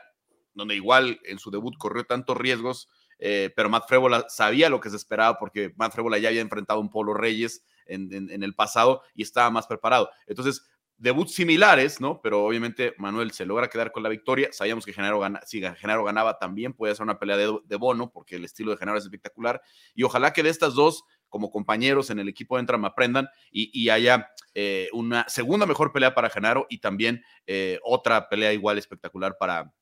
donde 0.53 0.75
igual 0.75 1.19
en 1.23 1.39
su 1.39 1.49
debut 1.49 1.75
corrió 1.79 2.03
tantos 2.03 2.37
riesgos 2.37 2.89
eh, 3.19 3.51
pero 3.53 3.69
Matt 3.69 3.87
Frébola 3.87 4.25
sabía 4.29 4.69
lo 4.69 4.79
que 4.79 4.89
se 4.89 4.95
esperaba 4.95 5.37
porque 5.37 5.73
Matt 5.75 5.91
Frébola 5.91 6.17
ya 6.17 6.29
había 6.29 6.41
enfrentado 6.41 6.79
a 6.79 6.81
un 6.81 6.89
Polo 6.89 7.13
Reyes 7.13 7.65
en, 7.89 8.43
el 8.43 8.55
pasado 8.55 9.01
y 9.13 9.23
estaba 9.23 9.49
más 9.49 9.67
preparado. 9.67 10.09
Entonces, 10.27 10.65
debuts 10.97 11.33
similares, 11.33 12.01
¿no? 12.01 12.21
Pero 12.21 12.45
obviamente 12.45 12.93
Manuel 12.97 13.31
se 13.31 13.45
logra 13.45 13.69
quedar 13.69 13.91
con 13.91 14.03
la 14.03 14.09
victoria. 14.09 14.49
Sabíamos 14.51 14.85
que 14.85 14.93
Genaro, 14.93 15.19
gana, 15.19 15.41
si 15.45 15.61
Genaro 15.61 16.03
ganaba 16.03 16.37
también 16.37 16.73
puede 16.73 16.93
ser 16.95 17.03
una 17.03 17.19
pelea 17.19 17.37
de, 17.37 17.57
de, 17.63 17.75
bono, 17.77 18.11
porque 18.11 18.35
el 18.35 18.45
estilo 18.45 18.71
de 18.71 18.77
Genaro 18.77 18.97
es 18.97 19.05
espectacular. 19.05 19.61
Y 19.95 20.03
ojalá 20.03 20.33
que 20.33 20.43
de 20.43 20.49
estas 20.49 20.73
dos, 20.73 21.03
como 21.29 21.51
compañeros 21.51 22.09
en 22.09 22.19
el 22.19 22.27
equipo 22.27 22.55
de 22.55 22.61
Entram, 22.61 22.85
aprendan 22.85 23.29
y, 23.51 23.69
y 23.79 23.89
haya 23.89 24.29
eh, 24.55 24.89
una 24.93 25.25
segunda 25.29 25.65
mejor 25.65 25.93
pelea 25.93 26.13
para 26.15 26.29
Genaro 26.29 26.65
y 26.69 26.79
también 26.79 27.23
eh, 27.45 27.79
otra 27.83 28.27
pelea 28.27 28.51
igual 28.51 28.77
espectacular 28.77 29.37
para, 29.37 29.73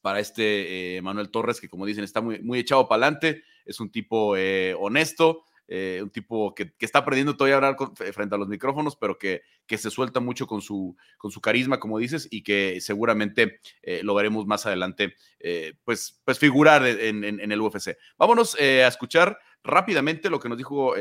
para 0.00 0.20
este 0.20 0.96
eh, 0.96 1.02
Manuel 1.02 1.30
Torres, 1.30 1.60
que 1.60 1.68
como 1.68 1.86
dicen, 1.86 2.02
está 2.02 2.20
muy, 2.20 2.40
muy 2.40 2.58
echado 2.58 2.88
para 2.88 3.06
adelante, 3.06 3.44
es 3.64 3.78
un 3.78 3.90
tipo 3.90 4.34
honesto, 4.78 5.44
eh, 5.68 6.00
un 6.02 6.10
tipo 6.10 6.54
que, 6.54 6.74
está 6.78 7.00
aprendiendo 7.00 7.36
todavía 7.36 7.54
a 7.54 7.58
hablar 7.58 7.76
frente 8.12 8.34
a 8.34 8.38
los 8.38 8.48
micrófonos, 8.48 8.96
pero 8.96 9.18
que, 9.18 9.42
que, 9.66 9.78
se 9.78 9.90
suelta 9.90 10.20
mucho 10.20 10.46
con 10.46 10.60
su, 10.60 10.96
con 11.18 11.30
su 11.30 11.40
carisma, 11.40 11.80
como 11.80 11.98
dices, 11.98 12.28
y 12.30 12.42
que 12.42 12.80
seguramente 12.80 13.60
eh, 13.82 14.00
lo 14.02 14.14
veremos 14.14 14.46
más 14.46 14.66
adelante, 14.66 15.14
eh, 15.40 15.74
pues, 15.84 16.20
pues 16.24 16.38
figurar 16.38 16.86
en, 16.86 17.24
el 17.24 17.60
UFC. 17.60 17.96
Vámonos 18.16 18.54
a 18.54 18.86
escuchar 18.86 19.38
rápidamente 19.62 20.30
lo 20.30 20.38
que 20.38 20.48
nos 20.48 20.58
dijo 20.58 20.94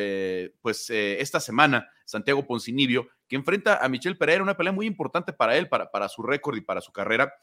pues 0.61 0.89
esta 0.89 1.39
semana 1.39 1.87
Santiago 2.05 2.45
Poncinibio, 2.47 3.07
que 3.27 3.35
enfrenta 3.35 3.83
a 3.83 3.89
Michel 3.89 4.17
Pereira, 4.17 4.43
una 4.43 4.57
pelea 4.57 4.73
muy 4.73 4.87
importante 4.87 5.33
para 5.33 5.57
él, 5.57 5.69
para, 5.69 5.91
para 5.91 6.09
su 6.09 6.23
récord 6.23 6.57
y 6.57 6.61
para 6.61 6.81
su 6.81 6.91
carrera. 6.91 7.33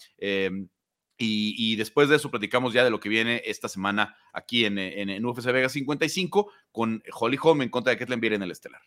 Y, 1.19 1.77
después 1.77 2.09
de 2.09 2.17
eso 2.17 2.31
platicamos 2.31 2.73
ya 2.73 2.83
de 2.83 2.91
lo 2.91 2.99
que 2.99 3.09
viene 3.09 3.43
esta 3.45 3.69
semana 3.69 4.17
aquí 4.33 4.65
en, 4.65 4.79
en, 4.79 5.25
UFC 5.25 5.53
Vega 5.53 5.69
55 5.69 6.51
con 6.73 7.03
Holly 7.13 7.39
Holm 7.41 7.63
en 7.63 7.69
contra 7.69 7.93
de 7.93 7.99
Ketlen 7.99 8.21
Beer 8.21 8.33
en 8.33 8.43
el 8.43 8.51
estelar. 8.51 8.83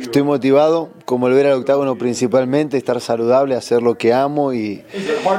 Estoy 0.00 0.22
motivado, 0.22 0.90
como 1.04 1.26
volver 1.26 1.46
al 1.46 1.52
octágono 1.52 1.96
principalmente, 1.96 2.76
estar 2.76 3.00
saludable, 3.00 3.54
hacer 3.54 3.82
lo 3.82 3.96
que 3.96 4.12
amo 4.12 4.52
y, 4.52 4.82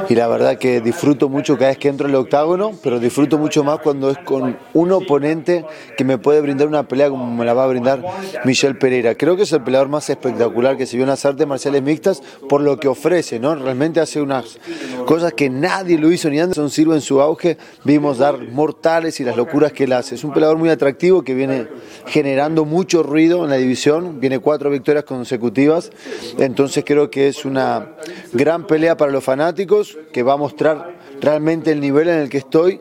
la 0.08 0.28
verdad 0.28 0.58
que 0.58 0.80
disfruto 0.80 1.28
mucho 1.28 1.56
cada 1.56 1.68
vez 1.68 1.78
que 1.78 1.88
entro 1.88 2.08
al 2.08 2.14
octágono, 2.14 2.72
pero 2.82 2.98
disfruto 2.98 3.38
mucho 3.38 3.64
más 3.64 3.80
cuando 3.80 4.10
es 4.10 4.18
con 4.18 4.56
un 4.72 4.92
oponente 4.92 5.64
que 5.96 6.04
me 6.04 6.18
puede 6.18 6.40
brindar 6.40 6.68
una 6.68 6.88
pelea 6.88 7.10
como 7.10 7.26
me 7.34 7.44
la 7.44 7.54
va 7.54 7.64
a 7.64 7.66
brindar 7.66 8.02
Michel 8.44 8.78
Pereira. 8.78 9.14
Creo 9.14 9.36
que 9.36 9.42
es 9.42 9.52
el 9.52 9.62
peleador 9.62 9.88
más 9.88 10.08
espectacular 10.08 10.76
que 10.76 10.86
se 10.86 10.96
vio 10.96 11.04
en 11.04 11.10
las 11.10 11.24
artes 11.24 11.46
marciales 11.46 11.82
mixtas 11.82 12.22
por 12.48 12.60
lo 12.60 12.78
que 12.78 12.88
ofrece, 12.88 13.38
¿no? 13.38 13.54
Realmente 13.54 14.00
hace 14.00 14.20
unas 14.20 14.58
cosas 15.06 15.32
que 15.34 15.50
nadie 15.50 15.98
lo 15.98 16.10
hizo 16.10 16.30
ni 16.30 16.40
Anderson 16.40 16.70
Silva 16.70 16.94
en 16.94 17.00
su 17.00 17.20
auge, 17.20 17.58
vimos 17.84 18.18
dar 18.18 18.38
mortales 18.50 19.20
y 19.20 19.24
las 19.24 19.36
locuras 19.36 19.72
que 19.72 19.84
él 19.84 19.92
hace. 19.92 20.14
Es 20.14 20.24
un 20.24 20.32
peleador 20.32 20.56
muy 20.56 20.70
atractivo 20.70 21.22
que 21.22 21.34
viene 21.34 21.66
generando 22.06 22.64
mucho 22.64 23.02
ruido 23.02 23.44
en 23.44 23.50
la 23.50 23.56
división 23.56 24.20
viene 24.22 24.38
cuatro 24.38 24.70
victorias 24.70 25.02
consecutivas, 25.02 25.90
entonces 26.38 26.84
creo 26.86 27.10
que 27.10 27.26
es 27.26 27.44
una 27.44 27.96
gran 28.32 28.68
pelea 28.68 28.96
para 28.96 29.10
los 29.10 29.24
fanáticos 29.24 29.98
que 30.12 30.22
va 30.22 30.34
a 30.34 30.36
mostrar 30.36 30.96
realmente 31.20 31.72
el 31.72 31.80
nivel 31.80 32.08
en 32.08 32.20
el 32.20 32.28
que 32.28 32.38
estoy 32.38 32.80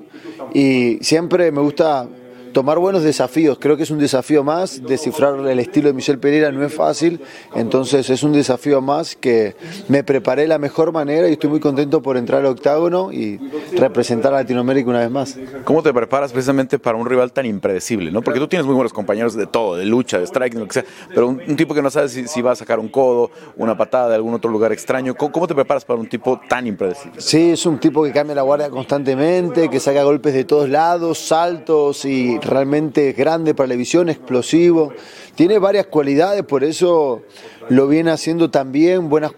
y 0.54 1.00
siempre 1.02 1.52
me 1.52 1.62
gusta 1.62 2.08
tomar 2.52 2.80
buenos 2.80 3.04
desafíos. 3.04 3.58
Creo 3.60 3.78
que 3.78 3.84
es 3.84 3.92
un 3.92 4.00
desafío 4.00 4.44
más. 4.44 4.82
Descifrar 4.84 5.36
el 5.40 5.60
estilo 5.60 5.88
de 5.88 5.94
Michel 5.94 6.20
Pereira 6.20 6.52
no 6.52 6.66
es 6.66 6.74
fácil. 6.74 7.22
Entonces 7.56 8.10
es 8.10 8.24
un 8.24 8.34
desafío 8.34 8.82
más 8.82 9.16
que 9.16 9.56
me 9.88 10.04
preparé 10.04 10.44
de 10.44 10.48
la 10.48 10.58
mejor 10.58 10.92
manera 10.92 11.28
y 11.30 11.34
estoy 11.34 11.50
muy 11.50 11.60
contento 11.60 12.02
por 12.02 12.18
entrar 12.18 12.42
al 12.42 12.48
octágono 12.48 13.12
y 13.12 13.40
representar 13.76 14.34
a 14.34 14.38
Latinoamérica 14.38 14.90
una 14.90 15.00
vez 15.00 15.12
más. 15.12 15.38
¿Cómo 15.64 15.84
te 15.84 15.94
preparas 15.94 16.32
precisamente 16.32 16.80
para 16.80 16.98
un 16.98 17.06
rival 17.06 17.32
tan 17.32 17.46
impredecible? 17.46 18.12
¿no? 18.12 18.22
Porque 18.22 18.40
tú 18.40 18.48
tienes 18.48 18.66
muy 18.66 18.76
buenos 18.76 18.94
compañeros 18.94 19.34
de 19.36 19.48
todo, 19.48 19.76
de 19.76 19.86
lucha, 19.86 20.20
de 20.20 20.28
striking, 20.28 20.60
lo 20.60 20.68
que 20.68 20.74
sea, 20.74 20.86
pero 21.10 21.28
un, 21.28 21.56
tipo 21.56 21.74
que 21.74 21.82
no 21.82 21.90
sabe 21.90 22.10
si, 22.10 22.42
va 22.42 22.52
a 22.52 22.56
sacar 22.56 22.80
un 22.80 22.90
codo, 22.90 23.32
una 23.58 23.78
patada 23.78 24.10
de 24.10 24.16
algún 24.16 24.34
otro 24.34 24.50
lugar 24.50 24.72
extraño. 24.72 25.16
¿Cómo, 25.16 25.32
¿Cómo 25.32 25.48
te 25.48 25.56
preparas 25.56 25.86
para 25.86 26.00
un 26.00 26.08
tipo 26.08 26.40
tan 26.48 26.68
impredecible? 26.68 27.22
Sí, 27.22 27.52
es 27.52 27.66
un 27.66 27.80
tipo 27.80 28.04
que 28.04 28.12
cambia 28.12 28.36
la 28.36 28.42
guardia 28.42 28.70
constantemente, 28.70 29.70
que 29.70 29.80
saca 29.80 30.04
golpes 30.04 30.34
de 30.34 30.44
todos 30.44 30.70
lados, 30.70 31.20
saltos 31.20 32.06
y 32.06 32.40
realmente 32.42 33.14
grande 33.14 33.54
para 33.54 33.68
la 33.68 33.76
visión, 33.76 34.10
explosivo. 34.10 34.94
Tiene 35.36 35.60
varias 35.60 35.88
cualidades, 35.88 36.44
por 36.44 36.64
eso 36.64 37.22
lo 37.70 37.88
viene 37.88 38.12
haciendo 38.12 38.50
también. 38.50 39.10
Buenas 39.10 39.32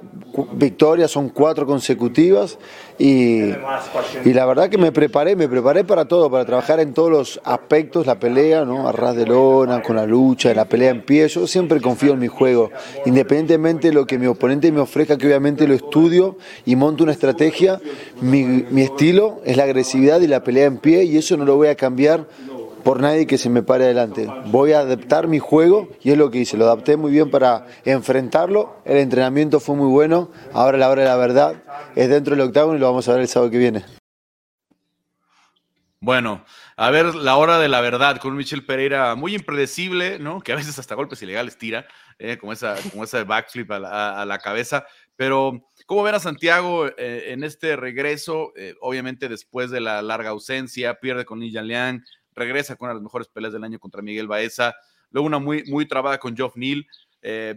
victorias, 0.53 1.11
son 1.11 1.29
cuatro 1.29 1.65
consecutivas. 1.65 2.57
Y, 2.97 3.51
la 4.25 4.45
verdad 4.45 4.69
que 4.69 4.77
me 4.77 4.91
preparé, 4.91 5.35
me 5.35 5.47
preparé 5.47 5.83
para 5.83 6.05
todo, 6.05 6.29
para 6.29 6.45
trabajar 6.45 6.79
en 6.79 6.93
todos 6.93 7.11
los 7.11 7.41
aspectos, 7.43 8.05
la 8.05 8.19
pelea, 8.19 8.65
¿no? 8.65 8.87
A 8.87 8.91
ras 8.91 9.15
de 9.15 9.25
lona, 9.25 9.81
con 9.81 9.95
la 9.95 10.05
lucha, 10.05 10.53
la 10.53 10.65
pelea 10.65 10.91
en 10.91 11.03
pie. 11.03 11.27
Yo 11.27 11.47
siempre 11.47 11.81
confío 11.81 12.13
en 12.13 12.19
mi 12.19 12.27
juego, 12.27 12.71
independientemente 13.05 13.87
de 13.89 13.93
lo 13.93 14.05
que 14.05 14.17
mi 14.17 14.27
oponente 14.27 14.71
me 14.71 14.79
ofrezca, 14.79 15.17
que 15.17 15.27
obviamente 15.27 15.67
lo 15.67 15.73
estudio 15.73 16.37
y 16.65 16.75
monto 16.75 17.03
una 17.03 17.13
estrategia. 17.13 17.79
Mi, 18.21 18.43
mi 18.43 18.81
estilo 18.81 19.41
es 19.45 19.57
la 19.57 19.63
agresividad 19.63 20.21
y 20.21 20.27
la 20.27 20.43
pelea 20.43 20.65
en 20.65 20.77
pie, 20.77 21.03
y 21.03 21.17
eso 21.17 21.37
no 21.37 21.45
lo 21.45 21.55
voy 21.55 21.67
a 21.67 21.75
cambiar 21.75 22.27
por 22.83 22.99
nadie 22.99 23.27
que 23.27 23.37
se 23.37 23.49
me 23.49 23.63
pare 23.63 23.85
adelante. 23.85 24.27
Voy 24.47 24.73
a 24.73 24.79
adaptar 24.79 25.27
mi 25.27 25.39
juego 25.39 25.89
y 26.01 26.11
es 26.11 26.17
lo 26.17 26.29
que 26.31 26.39
hice. 26.39 26.57
Lo 26.57 26.65
adapté 26.65 26.97
muy 26.97 27.11
bien 27.11 27.31
para 27.31 27.65
enfrentarlo. 27.85 28.77
El 28.85 28.97
entrenamiento 28.97 29.59
fue 29.59 29.75
muy 29.75 29.89
bueno. 29.89 30.31
Ahora 30.53 30.77
la 30.77 30.89
hora 30.89 31.03
de 31.03 31.07
la 31.07 31.15
verdad 31.15 31.63
es 31.95 32.09
dentro 32.09 32.35
del 32.35 32.45
octavo 32.45 32.75
y 32.75 32.79
lo 32.79 32.87
vamos 32.87 33.07
a 33.07 33.13
ver 33.13 33.21
el 33.21 33.27
sábado 33.27 33.51
que 33.51 33.57
viene. 33.57 33.83
Bueno, 36.03 36.43
a 36.75 36.91
ver 36.91 37.15
la 37.15 37.37
hora 37.37 37.59
de 37.59 37.69
la 37.69 37.79
verdad 37.79 38.17
con 38.17 38.35
Michel 38.35 38.65
Pereira, 38.65 39.15
muy 39.15 39.35
impredecible, 39.35 40.19
¿no? 40.19 40.41
Que 40.41 40.51
a 40.51 40.57
veces 40.57 40.77
hasta 40.77 40.95
golpes 40.95 41.21
ilegales 41.21 41.57
tira, 41.57 41.85
eh, 42.19 42.37
como, 42.37 42.51
esa, 42.51 42.75
como 42.91 43.05
ese 43.05 43.23
backflip 43.23 43.71
a 43.71 44.25
la, 44.25 44.39
cabeza. 44.39 44.85
Pero, 45.15 45.71
¿cómo 45.85 46.03
ver 46.03 46.15
a 46.15 46.19
Santiago 46.19 46.87
eh, 46.87 47.31
en 47.31 47.45
este 47.45 47.77
regreso? 47.77 48.51
Eh, 48.57 48.75
obviamente, 48.81 49.29
después 49.29 49.71
de 49.71 49.79
la 49.79 50.01
larga 50.01 50.31
ausencia, 50.31 50.99
pierde 50.99 51.23
con 51.23 51.39
Nijan 51.39 51.67
Liang, 51.67 52.03
regresa 52.33 52.75
con 52.75 52.87
una 52.87 52.93
de 52.93 52.99
las 52.99 53.03
mejores 53.03 53.27
peleas 53.27 53.53
del 53.53 53.63
año 53.63 53.79
contra 53.79 54.01
Miguel 54.01 54.27
Baeza, 54.27 54.75
luego 55.11 55.27
una 55.27 55.39
muy, 55.39 55.63
muy 55.65 55.87
trabada 55.87 56.17
con 56.17 56.35
Geoff 56.35 56.55
Neal. 56.55 56.85
Eh, 57.21 57.55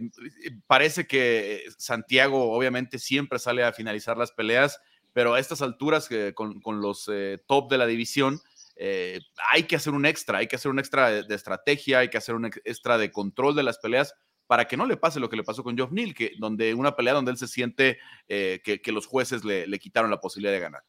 parece 0.65 1.05
que 1.05 1.63
Santiago 1.77 2.51
obviamente 2.53 2.99
siempre 2.99 3.37
sale 3.37 3.63
a 3.63 3.73
finalizar 3.73 4.17
las 4.17 4.31
peleas, 4.31 4.79
pero 5.11 5.33
a 5.33 5.39
estas 5.39 5.61
alturas 5.61 6.07
con, 6.35 6.81
los 6.81 7.09
eh, 7.11 7.43
top 7.47 7.69
de 7.69 7.77
la 7.77 7.85
división 7.85 8.39
eh, 8.77 9.19
hay 9.51 9.63
que 9.63 9.75
hacer 9.75 9.93
un 9.93 10.05
extra, 10.05 10.37
hay 10.37 10.47
que 10.47 10.55
hacer 10.55 10.71
un 10.71 10.79
extra 10.79 11.09
de, 11.23 11.35
estrategia, 11.35 11.99
hay 11.99 12.09
que 12.09 12.17
hacer 12.17 12.35
un 12.35 12.45
extra 12.45 12.97
de 12.97 13.11
control 13.11 13.55
de 13.55 13.63
las 13.63 13.79
peleas 13.79 14.13
para 14.45 14.65
que 14.65 14.77
no 14.77 14.85
le 14.85 14.95
pase 14.95 15.19
lo 15.19 15.27
que 15.27 15.35
le 15.35 15.43
pasó 15.43 15.63
con 15.63 15.75
Geoff 15.75 15.91
Neal, 15.91 16.13
que 16.13 16.33
donde 16.37 16.73
una 16.73 16.95
pelea 16.95 17.13
donde 17.13 17.31
él 17.31 17.37
se 17.37 17.47
siente 17.47 17.99
que, 18.27 18.81
los 18.85 19.05
jueces 19.05 19.43
le 19.43 19.79
quitaron 19.79 20.09
la 20.09 20.21
posibilidad 20.21 20.53
de 20.53 20.61
ganar. 20.61 20.83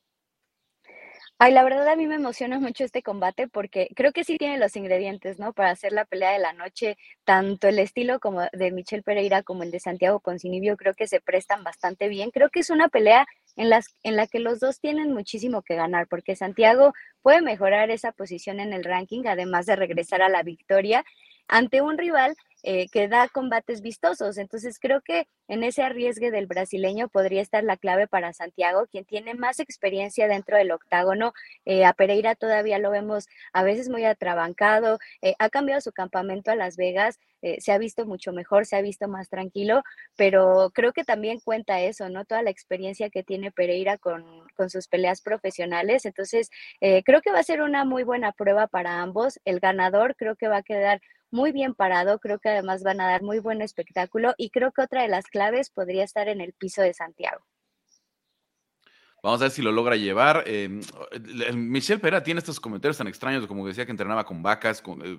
Ay, 1.40 1.52
la 1.52 1.62
verdad 1.62 1.86
a 1.88 1.94
mí 1.94 2.08
me 2.08 2.16
emociona 2.16 2.58
mucho 2.58 2.82
este 2.84 3.00
combate 3.02 3.46
porque 3.46 3.88
creo 3.94 4.10
que 4.12 4.24
sí 4.24 4.38
tiene 4.38 4.58
los 4.58 4.74
ingredientes, 4.74 5.38
¿no? 5.38 5.52
Para 5.52 5.70
hacer 5.70 5.92
la 5.92 6.04
pelea 6.04 6.32
de 6.32 6.40
la 6.40 6.52
noche, 6.52 6.96
tanto 7.24 7.68
el 7.68 7.78
estilo 7.78 8.18
como 8.18 8.42
de 8.52 8.72
Michelle 8.72 9.04
Pereira 9.04 9.44
como 9.44 9.62
el 9.62 9.70
de 9.70 9.78
Santiago 9.78 10.18
Poncinibio 10.18 10.76
creo 10.76 10.94
que 10.94 11.06
se 11.06 11.20
prestan 11.20 11.62
bastante 11.62 12.08
bien. 12.08 12.32
Creo 12.32 12.50
que 12.50 12.58
es 12.60 12.70
una 12.70 12.88
pelea 12.88 13.24
en, 13.54 13.70
las, 13.70 13.86
en 14.02 14.16
la 14.16 14.26
que 14.26 14.40
los 14.40 14.58
dos 14.58 14.80
tienen 14.80 15.12
muchísimo 15.12 15.62
que 15.62 15.76
ganar 15.76 16.08
porque 16.08 16.34
Santiago 16.34 16.92
puede 17.22 17.40
mejorar 17.40 17.90
esa 17.92 18.10
posición 18.10 18.58
en 18.58 18.72
el 18.72 18.82
ranking, 18.82 19.22
además 19.28 19.66
de 19.66 19.76
regresar 19.76 20.22
a 20.22 20.28
la 20.28 20.42
victoria 20.42 21.04
ante 21.46 21.80
un 21.82 21.98
rival 21.98 22.36
eh, 22.64 22.88
que 22.90 23.06
da 23.06 23.28
combates 23.28 23.82
vistosos. 23.82 24.36
Entonces 24.36 24.78
creo 24.80 25.00
que 25.00 25.28
en 25.46 25.62
ese 25.62 25.82
arriesgue 25.82 26.32
del 26.32 26.46
brasileño 26.46 27.08
podría 27.08 27.40
estar 27.40 27.62
la 27.62 27.76
clave 27.76 28.08
para 28.08 28.32
Santiago, 28.32 28.86
quien 28.90 29.04
tiene 29.04 29.34
más 29.34 29.60
experiencia 29.60 30.26
dentro 30.26 30.56
del 30.56 30.72
octágono. 30.72 31.32
Eh, 31.64 31.84
a 31.84 31.92
Pereira 31.92 32.34
todavía 32.34 32.78
lo 32.78 32.90
vemos 32.90 33.28
a 33.52 33.62
veces 33.62 33.88
muy 33.88 34.04
atrabancado, 34.04 34.98
eh, 35.22 35.34
ha 35.38 35.50
cambiado 35.50 35.80
su 35.80 35.92
campamento 35.92 36.50
a 36.50 36.56
Las 36.56 36.76
Vegas, 36.76 37.18
se 37.60 37.70
ha 37.70 37.78
visto 37.78 38.04
mucho 38.04 38.32
mejor, 38.32 38.66
se 38.66 38.74
ha 38.74 38.82
visto 38.82 39.06
más 39.06 39.28
tranquilo, 39.28 39.84
pero 40.16 40.72
creo 40.74 40.92
que 40.92 41.04
también 41.04 41.38
cuenta 41.38 41.80
eso, 41.80 42.08
¿no? 42.08 42.24
Toda 42.24 42.42
la 42.42 42.50
experiencia 42.50 43.10
que 43.10 43.22
tiene 43.22 43.52
Pereira 43.52 43.96
con, 43.96 44.24
con 44.56 44.70
sus 44.70 44.88
peleas 44.88 45.22
profesionales. 45.22 46.04
Entonces, 46.04 46.50
creo 46.80 47.22
que 47.22 47.30
va 47.30 47.38
a 47.38 47.44
ser 47.44 47.62
una 47.62 47.84
muy 47.84 48.02
buena 48.02 48.32
prueba 48.32 48.66
para 48.66 49.02
ambos. 49.02 49.38
El 49.44 49.60
ganador 49.60 50.16
creo 50.16 50.34
que 50.34 50.48
va 50.48 50.56
a 50.58 50.62
quedar 50.64 51.00
muy 51.30 51.52
bien 51.52 51.74
parado, 51.74 52.18
creo 52.18 52.38
que 52.38 52.48
además 52.48 52.82
van 52.82 53.00
a 53.00 53.06
dar 53.06 53.22
muy 53.22 53.38
buen 53.38 53.62
espectáculo 53.62 54.34
y 54.36 54.50
creo 54.50 54.72
que 54.72 54.82
otra 54.82 55.02
de 55.02 55.08
las 55.08 55.26
claves 55.26 55.70
podría 55.70 56.04
estar 56.04 56.28
en 56.28 56.40
el 56.40 56.52
piso 56.52 56.82
de 56.82 56.94
Santiago. 56.94 57.44
Vamos 59.20 59.40
a 59.40 59.44
ver 59.44 59.50
si 59.50 59.62
lo 59.62 59.72
logra 59.72 59.96
llevar. 59.96 60.44
Eh, 60.46 60.68
Michelle 61.52 61.98
Pera 61.98 62.22
tiene 62.22 62.38
estos 62.38 62.60
comentarios 62.60 62.98
tan 62.98 63.08
extraños, 63.08 63.48
como 63.48 63.66
decía 63.66 63.84
que 63.84 63.90
entrenaba 63.90 64.24
con 64.24 64.42
vacas, 64.44 64.80
con, 64.80 65.04
eh, 65.04 65.18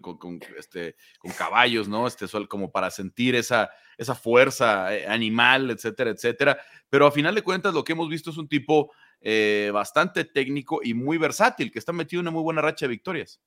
este, 0.57 0.95
con 1.19 1.31
caballos, 1.33 1.89
¿no? 1.89 2.07
Este, 2.07 2.25
como 2.47 2.71
para 2.71 2.91
sentir 2.91 3.35
esa, 3.35 3.69
esa 3.97 4.15
fuerza 4.15 4.95
eh, 4.95 5.05
animal, 5.05 5.69
etcétera, 5.71 6.11
etcétera. 6.11 6.57
Pero 6.89 7.07
a 7.07 7.11
final 7.11 7.35
de 7.35 7.41
cuentas, 7.41 7.73
lo 7.73 7.83
que 7.83 7.91
hemos 7.91 8.07
visto 8.07 8.29
es 8.29 8.37
un 8.37 8.47
tipo 8.47 8.93
eh, 9.19 9.69
bastante 9.73 10.23
técnico 10.23 10.79
y 10.81 10.93
muy 10.93 11.17
versátil, 11.17 11.69
que 11.69 11.79
está 11.79 11.91
metido 11.91 12.21
en 12.21 12.27
una 12.27 12.31
muy 12.31 12.43
buena 12.43 12.61
racha 12.61 12.85
de 12.85 12.91
victorias. 12.91 13.41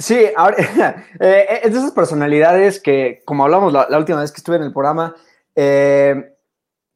Sí, 0.00 0.26
ahora, 0.34 0.56
eh, 1.20 1.60
es 1.62 1.72
de 1.72 1.78
esas 1.78 1.92
personalidades 1.92 2.80
que, 2.80 3.22
como 3.24 3.44
hablamos 3.44 3.72
la, 3.72 3.98
última 3.98 4.20
vez 4.20 4.32
que 4.32 4.38
estuve 4.38 4.56
en 4.56 4.62
el 4.62 4.72
programa, 4.72 5.14
eh, 5.54 6.34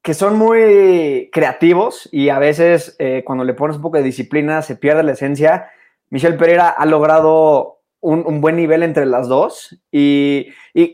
que 0.02 0.14
son 0.14 0.36
muy 0.36 1.28
creativos 1.32 2.08
y 2.12 2.28
a 2.30 2.38
veces 2.38 2.96
cuando 3.24 3.42
le 3.42 3.54
pones 3.54 3.76
un 3.76 3.82
poco 3.82 3.96
de 3.96 4.02
disciplina 4.02 4.60
se 4.60 4.76
pierde 4.76 5.02
la 5.02 5.12
esencia. 5.12 5.70
Michelle 6.10 6.36
Pereira 6.36 6.68
ha 6.68 6.84
logrado 6.84 7.74
un, 8.04 8.40
buen 8.42 8.56
nivel 8.56 8.82
entre 8.82 9.06
las 9.06 9.28
dos 9.28 9.78
y, 9.90 10.48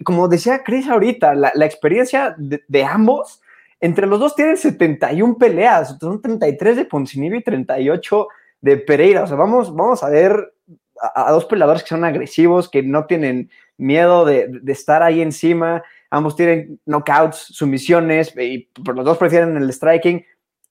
como 0.04 0.28
decía 0.28 0.62
Chris 0.62 0.88
ahorita, 0.88 1.34
la, 1.34 1.66
experiencia 1.66 2.36
de, 2.38 2.84
ambos, 2.84 3.42
entre 3.80 4.06
los 4.06 4.20
dos 4.20 4.36
tienen 4.36 4.56
71 4.56 5.36
peleas, 5.36 5.96
son 5.98 6.22
33 6.22 6.76
de 6.76 6.84
Poncinibio 6.84 7.40
y 7.40 7.42
38 7.42 8.28
de 8.60 8.76
Pereira. 8.76 9.24
O 9.24 9.26
sea, 9.26 9.36
vamos, 9.36 9.74
vamos 9.74 10.04
a 10.04 10.08
ver 10.08 10.52
a, 11.00 11.30
dos 11.30 11.44
peleadores 11.44 11.82
que 11.82 11.88
son 11.88 12.04
agresivos, 12.04 12.68
que 12.68 12.82
no 12.82 13.06
tienen 13.06 13.50
miedo 13.76 14.24
de, 14.24 14.60
estar 14.68 15.02
ahí 15.02 15.20
encima. 15.20 15.82
Ambos 16.10 16.36
tienen 16.36 16.80
knockouts, 16.86 17.36
sumisiones, 17.50 18.36
y 18.36 18.68
los 18.84 19.04
dos 19.04 19.18
prefieren 19.18 19.56
el 19.56 19.72
striking. 19.72 20.24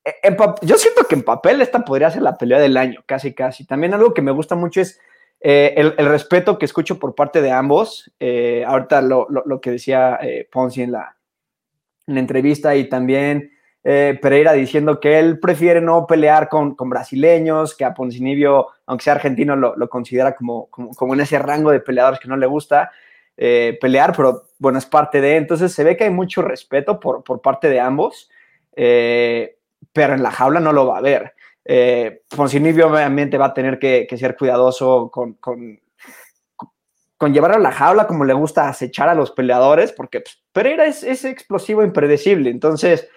E, 0.03 0.37
yo 0.61 0.77
siento 0.77 1.05
que 1.07 1.15
en 1.15 1.23
papel 1.23 1.61
esta 1.61 1.83
podría 1.83 2.11
ser 2.11 2.21
la 2.21 2.37
pelea 2.37 2.59
del 2.59 2.77
año, 2.77 3.03
casi, 3.05 3.33
casi. 3.33 3.65
También 3.65 3.93
algo 3.93 4.13
que 4.13 4.21
me 4.21 4.31
gusta 4.31 4.55
mucho 4.55 4.81
es 4.81 4.99
eh, 5.41 5.73
el, 5.77 6.05
respeto 6.05 6.59
que 6.59 6.65
escucho 6.65 6.99
por 6.99 7.15
parte 7.15 7.41
de 7.41 7.51
ambos. 7.51 8.11
Eh, 8.19 8.63
ahorita 8.67 9.01
lo, 9.01 9.27
que 9.61 9.71
decía 9.71 10.19
eh, 10.21 10.47
Ponzi 10.51 10.83
en 10.83 10.91
la, 10.91 11.15
entrevista 12.07 12.75
y 12.75 12.89
también 12.89 13.51
Pereira 13.81 14.53
diciendo 14.53 14.99
que 14.99 15.19
él 15.19 15.39
prefiere 15.39 15.81
no 15.81 16.05
pelear 16.05 16.49
con, 16.49 16.75
brasileños, 16.77 17.75
que 17.75 17.85
a 17.85 17.93
Poncinibio, 17.93 18.67
aunque 18.85 19.03
sea 19.03 19.13
argentino, 19.13 19.55
lo, 19.55 19.89
considera 19.89 20.35
como, 20.35 20.67
como, 20.67 21.13
en 21.13 21.21
ese 21.21 21.39
rango 21.39 21.71
de 21.71 21.79
peleadores 21.79 22.19
que 22.19 22.27
no 22.27 22.37
le 22.37 22.45
gusta 22.45 22.91
pelear, 23.35 24.13
pero 24.15 24.43
bueno, 24.59 24.77
es 24.77 24.85
parte 24.85 25.21
de. 25.21 25.37
Entonces 25.37 25.71
se 25.71 25.83
ve 25.83 25.95
que 25.95 26.03
hay 26.03 26.09
mucho 26.09 26.41
respeto 26.41 26.99
por, 26.99 27.23
por 27.23 27.41
parte 27.41 27.69
de 27.69 27.79
ambos, 27.79 28.29
pero 28.75 30.13
en 30.13 30.23
la 30.23 30.31
jaula 30.31 30.59
no 30.59 30.73
lo 30.73 30.85
va 30.85 30.97
a 30.97 31.01
ver 31.01 31.33
eh, 31.71 32.23
obviamente 32.35 33.37
va 33.37 33.45
a 33.47 33.53
tener 33.53 33.77
que, 33.77 34.07
ser 34.17 34.35
cuidadoso 34.35 35.11
con, 35.11 35.33
con, 35.35 35.79
llevar 37.31 37.51
a 37.51 37.59
la 37.59 37.71
jaula 37.71 38.07
como 38.07 38.25
le 38.25 38.33
gusta 38.33 38.67
acechar 38.67 39.07
a 39.07 39.13
los 39.13 39.29
peleadores, 39.29 39.91
porque 39.91 40.21
pues, 40.21 40.41
Pereira 40.51 40.87
es, 40.87 41.03
es, 41.03 41.25
explosivo, 41.25 41.83
impredecible. 41.83 42.49
Entonces, 42.49 43.07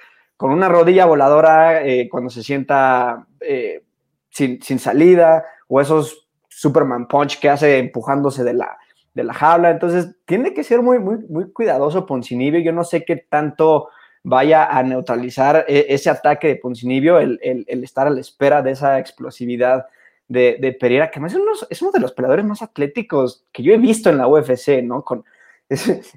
con 0.42 0.50
una 0.50 0.68
rodilla 0.68 1.06
voladora, 1.06 1.86
eh, 1.86 2.08
cuando 2.08 2.28
se 2.28 2.42
sienta 2.42 3.28
eh, 3.38 3.84
sin, 4.28 4.58
salida, 4.80 5.44
o 5.68 5.80
esos 5.80 6.26
Superman 6.48 7.06
Punch 7.06 7.38
que 7.38 7.48
hace 7.48 7.78
empujándose 7.78 8.42
de 8.42 8.54
la, 8.54 8.76
de 9.14 9.22
la 9.22 9.34
jaula. 9.34 9.70
Entonces, 9.70 10.16
tiene 10.24 10.52
que 10.52 10.64
ser 10.64 10.82
muy, 10.82 10.98
muy, 10.98 11.18
muy 11.28 11.52
cuidaso 11.52 12.06
Poncinibio. 12.06 12.58
Yo 12.58 12.72
no 12.72 12.82
sé 12.82 13.04
qué 13.04 13.18
tanto 13.18 13.90
vaya 14.24 14.64
a 14.64 14.82
neutralizar 14.82 15.64
e, 15.68 15.86
ese 15.90 16.10
ataque 16.10 16.48
de 16.48 16.56
Poncinibio, 16.56 17.20
el, 17.20 17.38
estar 17.68 18.08
a 18.08 18.10
la 18.10 18.20
espera 18.20 18.62
de 18.62 18.72
esa 18.72 18.98
explosividad 18.98 19.86
de, 20.26 20.76
Pereira, 20.80 21.08
que 21.08 21.20
además 21.20 21.36
es 21.70 21.82
uno, 21.82 21.92
de 21.92 22.00
los 22.00 22.10
peleadores 22.10 22.44
más 22.44 22.62
atléticos 22.62 23.44
que 23.52 23.62
yo 23.62 23.72
he 23.72 23.78
visto 23.78 24.10
en 24.10 24.18
la 24.18 24.26
UFC, 24.26 24.82
¿no? 24.82 25.04
Con 25.04 25.24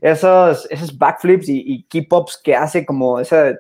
esos, 0.02 0.68
esos 0.72 0.98
backflips 0.98 1.48
y, 1.48 1.86
keep-ups 1.88 2.42
que 2.44 2.56
hace 2.56 2.88
como 2.88 3.20
ese 3.20 3.60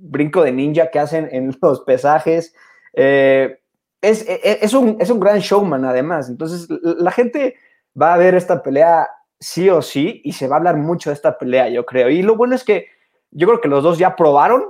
brinco 0.00 0.42
de 0.42 0.52
ninja 0.52 0.90
que 0.90 0.98
hacen 0.98 1.28
en 1.30 1.56
los 1.62 1.80
pesajes. 1.80 2.54
Eh, 2.94 3.58
es, 4.00 4.26
e, 4.28 4.40
e, 4.42 4.58
es, 4.62 4.74
un, 4.74 4.96
es 5.00 5.10
un 5.10 5.20
gran 5.20 5.38
showman 5.38 5.84
además. 5.84 6.28
Entonces, 6.28 6.68
la 6.82 7.10
gente 7.10 7.56
va 8.00 8.14
a 8.14 8.18
ver 8.18 8.34
esta 8.34 8.62
pelea 8.62 9.08
sí 9.38 9.70
o 9.70 9.82
sí 9.82 10.20
y 10.24 10.32
se 10.32 10.48
va 10.48 10.56
a 10.56 10.58
hablar 10.58 10.76
mucho 10.76 11.10
de 11.10 11.14
esta 11.14 11.38
pelea, 11.38 11.68
yo 11.68 11.86
creo. 11.86 12.10
Y 12.10 12.22
lo 12.22 12.36
bueno 12.36 12.54
es 12.54 12.64
que 12.64 12.86
yo 13.30 13.46
creo 13.46 13.60
que 13.60 13.68
los 13.68 13.82
dos 13.82 13.98
ya 13.98 14.16
probaron 14.16 14.64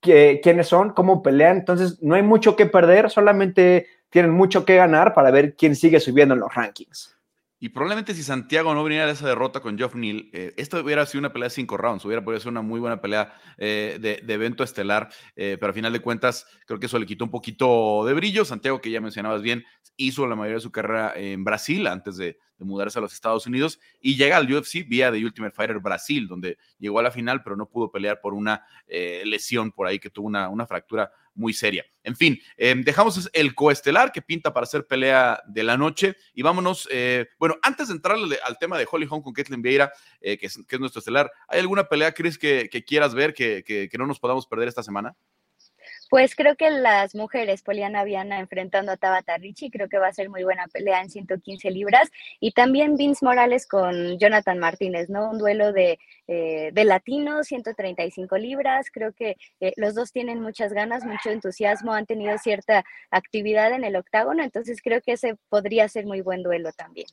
que, 0.00 0.40
quiénes 0.42 0.68
son, 0.68 0.90
cómo 0.90 1.22
pelean, 1.22 1.58
entonces 1.58 2.02
no 2.02 2.14
hay 2.14 2.22
mucho 2.22 2.56
que 2.56 2.66
perder, 2.66 3.10
solamente 3.10 3.86
tienen 4.08 4.32
mucho 4.32 4.64
que 4.64 4.76
ganar 4.76 5.14
para 5.14 5.30
ver 5.30 5.54
quién 5.54 5.76
sigue 5.76 6.00
subiendo 6.00 6.34
en 6.34 6.40
los 6.40 6.54
rankings. 6.54 7.16
Y 7.62 7.68
probablemente 7.68 8.14
si 8.14 8.22
Santiago 8.22 8.72
no 8.72 8.82
viniera 8.82 9.04
a 9.04 9.10
esa 9.10 9.28
derrota 9.28 9.60
con 9.60 9.76
Geoff 9.76 9.94
Neal, 9.94 10.30
eh, 10.32 10.54
esto 10.56 10.80
hubiera 10.80 11.04
sido 11.04 11.18
una 11.20 11.30
pelea 11.30 11.50
de 11.50 11.54
cinco 11.54 11.76
rounds, 11.76 12.06
hubiera 12.06 12.24
podido 12.24 12.40
ser 12.40 12.50
una 12.50 12.62
muy 12.62 12.80
buena 12.80 13.02
pelea 13.02 13.34
eh, 13.58 13.98
de, 14.00 14.32
evento 14.32 14.64
estelar, 14.64 15.10
eh, 15.36 15.58
pero 15.60 15.70
a 15.70 15.74
final 15.74 15.92
de 15.92 16.00
cuentas 16.00 16.46
creo 16.66 16.80
que 16.80 16.86
eso 16.86 16.98
le 16.98 17.04
quitó 17.04 17.24
un 17.24 17.30
poquito 17.30 18.06
de 18.06 18.14
brillo. 18.14 18.46
Santiago, 18.46 18.80
que 18.80 18.90
ya 18.90 19.02
mencionabas 19.02 19.42
bien, 19.42 19.66
hizo 19.98 20.26
la 20.26 20.36
mayoría 20.36 20.54
de 20.54 20.62
su 20.62 20.72
carrera 20.72 21.12
en 21.14 21.44
Brasil 21.44 21.86
antes 21.86 22.16
de, 22.16 22.38
mudarse 22.64 22.98
a 22.98 23.02
los 23.02 23.12
Estados 23.12 23.46
Unidos 23.46 23.80
y 24.00 24.16
llega 24.16 24.36
al 24.36 24.52
UFC 24.52 24.86
vía 24.86 25.10
The 25.10 25.24
Ultimate 25.24 25.54
Fighter 25.54 25.78
Brasil, 25.78 26.28
donde 26.28 26.58
llegó 26.78 26.98
a 26.98 27.02
la 27.02 27.10
final, 27.10 27.42
pero 27.42 27.56
no 27.56 27.66
pudo 27.66 27.90
pelear 27.90 28.20
por 28.20 28.34
una 28.34 28.64
lesión 29.24 29.72
por 29.72 29.86
ahí 29.86 29.98
que 29.98 30.10
tuvo 30.10 30.26
una, 30.26 30.48
una 30.48 30.66
fractura 30.66 31.10
muy 31.34 31.52
seria. 31.52 31.84
En 32.02 32.16
fin, 32.16 32.40
em, 32.56 32.82
dejamos 32.82 33.28
el 33.32 33.54
coestelar 33.54 34.12
que 34.12 34.22
pinta 34.22 34.52
para 34.52 34.64
hacer 34.64 34.86
pelea 34.86 35.42
de 35.46 35.62
la 35.62 35.76
noche 35.76 36.16
y 36.34 36.42
vámonos. 36.42 36.88
Eh, 36.90 37.26
bueno, 37.38 37.56
antes 37.62 37.88
de 37.88 37.94
entrar 37.94 38.16
al, 38.16 38.58
tema 38.58 38.78
de 38.78 38.86
Holly 38.90 39.06
Holm 39.08 39.22
con 39.22 39.32
Kathleen 39.32 39.62
Vieira, 39.62 39.92
eh, 40.20 40.38
que, 40.38 40.46
es, 40.46 40.58
nuestro 40.78 41.00
estelar, 41.00 41.30
¿hay 41.48 41.60
alguna 41.60 41.84
pelea, 41.84 42.12
Chris, 42.12 42.38
que, 42.38 42.68
quieras 42.86 43.14
ver 43.14 43.34
que, 43.34 43.62
que 43.64 43.98
no 43.98 44.06
nos 44.06 44.20
podamos 44.20 44.46
perder 44.46 44.68
esta 44.68 44.82
semana? 44.82 45.16
Pues 46.10 46.34
creo 46.34 46.56
que 46.56 46.70
las 46.70 47.14
mujeres, 47.14 47.62
Poliana 47.62 48.02
Viana 48.02 48.40
enfrentando 48.40 48.90
a 48.90 48.96
Tabata 48.96 49.38
Ricci, 49.38 49.70
creo 49.70 49.88
que 49.88 49.98
va 49.98 50.08
a 50.08 50.12
ser 50.12 50.28
muy 50.28 50.42
buena 50.42 50.66
pelea 50.66 51.00
en 51.00 51.08
115 51.08 51.70
libras. 51.70 52.10
Y 52.40 52.50
también 52.50 52.96
Vince 52.96 53.24
Morales 53.24 53.64
con 53.68 54.18
Jonathan 54.18 54.58
Martínez, 54.58 55.08
¿no? 55.08 55.30
Un 55.30 55.38
duelo 55.38 55.72
de, 55.72 56.00
eh, 56.26 56.70
de 56.72 56.84
latinos, 56.84 57.46
135 57.46 58.38
libras. 58.38 58.90
Creo 58.92 59.12
que 59.12 59.36
eh, 59.60 59.72
los 59.76 59.94
dos 59.94 60.10
tienen 60.10 60.40
muchas 60.40 60.72
ganas, 60.72 61.04
mucho 61.04 61.30
entusiasmo, 61.30 61.92
han 61.92 62.06
tenido 62.06 62.36
cierta 62.38 62.84
actividad 63.12 63.72
en 63.72 63.84
el 63.84 63.94
octágono, 63.94 64.42
entonces 64.42 64.82
creo 64.82 65.00
que 65.02 65.12
ese 65.12 65.36
podría 65.48 65.88
ser 65.88 66.06
muy 66.06 66.22
buen 66.22 66.42
duelo 66.42 66.72
también. 66.72 67.06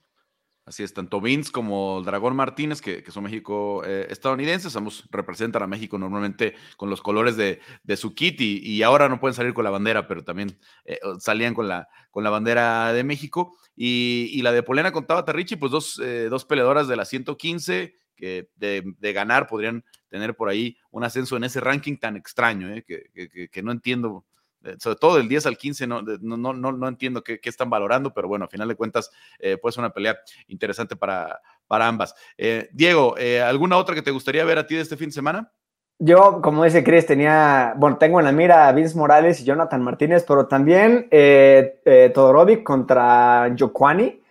Así 0.67 0.84
es, 0.84 0.93
tanto 0.93 1.21
Vince 1.21 1.49
como 1.49 2.01
Dragón 2.03 2.36
Martínez, 2.36 2.82
que, 2.82 3.01
son 3.10 3.23
México 3.23 3.86
eh, 3.86 4.08
estadounidenses, 4.10 4.75
ambos 4.75 5.08
representan 5.12 5.63
a 5.63 5.67
México 5.67 5.97
normalmente 5.97 6.56
con 6.75 6.89
los 6.89 7.01
colores 7.01 7.38
de, 7.38 7.62
su 7.95 8.13
kit 8.13 8.41
y, 8.41 8.84
ahora 8.84 9.08
no 9.08 9.21
pueden 9.21 9.34
salir 9.34 9.53
con 9.53 9.63
la 9.63 9.69
bandera, 9.69 10.10
pero 10.10 10.25
también 10.25 10.60
eh, 10.84 10.99
salían 11.19 11.53
con 11.53 11.69
la, 11.69 11.88
con 12.12 12.25
la 12.25 12.32
bandera 12.32 12.91
de 12.91 13.06
México. 13.06 13.56
Y, 13.77 14.41
la 14.41 14.51
de 14.51 14.62
Polena 14.62 14.91
con 14.91 15.08
Tabata 15.08 15.32
Richie, 15.32 15.56
pues 15.56 15.71
dos, 15.71 16.01
eh, 16.03 16.27
dos 16.30 16.43
peleadoras 16.43 16.89
de 16.89 16.97
la 16.97 17.06
115 17.06 17.95
que 18.17 18.49
de, 18.58 19.13
ganar 19.13 19.47
podrían 19.47 19.86
tener 20.10 20.36
por 20.36 20.49
ahí 20.49 20.75
un 20.91 21.06
ascenso 21.06 21.38
en 21.38 21.45
ese 21.45 21.62
ranking 21.62 21.95
tan 21.95 22.17
extraño, 22.17 22.67
que, 22.86 23.49
que 23.49 23.63
no 23.63 23.71
entiendo 23.71 24.25
eh, 24.25 24.37
sobre 24.80 24.95
todo 24.97 25.17
del 25.17 25.27
10 25.27 25.45
al 25.45 25.58
15, 25.58 25.88
no, 25.88 26.01
no, 26.01 26.38
no, 26.38 26.71
no 26.71 26.88
entiendo 26.88 27.23
qué, 27.23 27.39
están 27.43 27.69
valorando, 27.69 28.13
pero 28.13 28.27
bueno, 28.27 28.45
a 28.45 28.47
final 28.47 28.67
de 28.67 28.75
cuentas, 28.75 29.12
eh, 29.39 29.58
puede 29.58 29.73
ser 29.73 29.82
una 29.82 29.93
pelea 29.93 30.17
interesante 30.47 30.95
para, 30.95 31.41
para 31.67 31.88
ambas. 31.88 32.15
Eh, 32.38 32.69
Diego, 32.71 33.15
¿alguna 33.45 33.77
otra 33.77 33.95
que 33.95 34.01
te 34.01 34.12
gustaría 34.12 34.45
ver 34.45 34.58
a 34.58 34.67
ti 34.67 34.75
de 34.75 34.82
este 34.82 34.97
fin 34.97 35.10
de 35.10 35.13
semana? 35.13 35.51
Yo, 35.99 36.41
como 36.43 36.63
dice 36.63 36.84
Chris, 36.84 37.08
tenía, 37.08 37.73
bueno, 37.75 37.97
tengo 37.97 38.19
en 38.19 38.25
la 38.25 38.32
mira 38.32 38.67
a 38.67 38.71
Vince 38.71 38.95
Morales 38.95 39.41
y 39.41 39.45
Jonathan 39.45 39.82
Martínez, 39.82 40.23
pero 40.27 40.45
también 40.45 41.08
eh, 41.10 42.12
Todorovic 42.13 42.63
contra 42.63 43.53
Jokwani. 43.58 44.21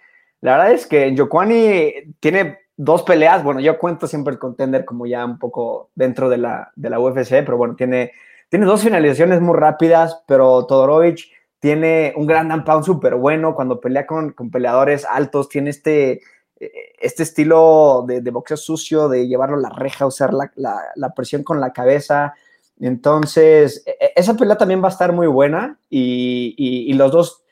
La 0.43 0.53
verdad 0.53 0.73
es 0.73 0.87
que 0.87 1.15
Jokwani 1.17 2.15
tiene 2.21 2.61
dos 2.77 3.03
peleas, 3.03 3.43
bueno, 3.43 3.61
yo 3.61 3.79
cuento 3.79 4.07
siempre 4.07 4.33
el 4.33 4.39
contender 4.39 4.85
como 4.85 5.07
ya 5.07 5.25
un 5.25 5.39
poco 5.39 5.91
dentro 5.95 6.29
de 6.29 6.37
la, 6.37 6.73
de 6.77 6.91
la 6.91 7.01
UFC, 7.01 7.31
pero 7.45 7.57
bueno, 7.57 7.75
tiene 7.75 8.13
tiene 8.49 8.67
dos 8.67 8.83
finalizaciones 8.83 9.41
muy 9.41 9.57
rápidas, 9.57 10.23
pero 10.27 10.67
Todorovic 10.67 11.37
tiene 11.59 12.13
un 12.17 12.27
gran 12.27 12.49
down 12.65 12.85
súper 12.85 13.17
bueno 13.17 13.55
cuando 13.55 13.81
pelea 13.81 14.07
con, 14.07 14.35
peleadores 14.53 15.05
altos, 15.05 15.49
tiene 15.49 15.71
este, 15.71 16.21
este 16.57 17.23
estilo 17.23 18.05
de, 18.07 18.31
boxeo 18.31 18.57
sucio, 18.57 19.09
de 19.09 19.27
llevarlo 19.27 19.57
a 19.57 19.61
la 19.61 19.71
reja, 19.71 20.07
usar 20.07 20.33
la, 20.33 21.15
presión 21.15 21.43
con 21.43 21.61
la 21.61 21.73
cabeza. 21.73 22.35
Entonces, 22.79 23.83
e, 23.87 23.97
e, 23.99 24.13
esa 24.15 24.35
pelea 24.35 24.57
también 24.57 24.83
va 24.83 24.89
a 24.89 24.93
estar 24.93 25.13
muy 25.13 25.27
buena 25.27 25.81
y, 25.91 26.93
los 26.95 27.11
dos, 27.11 27.43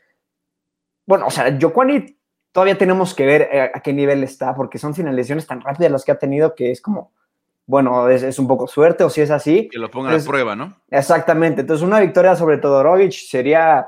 bueno, 1.07 1.27
o 1.27 1.31
sea, 1.31 1.57
Jokwani 1.61 2.19
todavía 2.53 2.79
tenemos 2.79 3.15
que 3.15 3.27
ver 3.27 3.49
a, 3.53 3.79
a, 3.79 3.81
qué 3.81 3.93
nivel 3.93 4.23
está, 4.23 4.55
porque 4.55 4.79
son 4.79 4.95
finalizaciones 4.95 5.47
tan 5.47 5.61
rápidas 5.61 5.91
las 5.91 6.05
que 6.05 6.13
ha 6.13 6.19
tenido 6.19 6.55
que 6.55 6.71
es 6.71 6.81
como, 6.81 7.13
bueno, 7.67 8.09
es, 8.09 8.39
un 8.39 8.47
poco 8.47 8.67
suerte 8.67 9.05
o 9.05 9.11
si 9.11 9.21
es 9.21 9.31
así. 9.31 9.69
Que 9.71 9.79
lo 9.79 9.91
pongan 9.91 10.19
a 10.19 10.25
prueba, 10.25 10.55
¿no? 10.55 10.77
Exactamente. 10.91 11.63
Entonces, 11.63 11.87
una 11.87 12.01
victoria 12.01 12.37
sobre 12.37 12.59
Todorovic 12.59 13.13
sería 13.13 13.87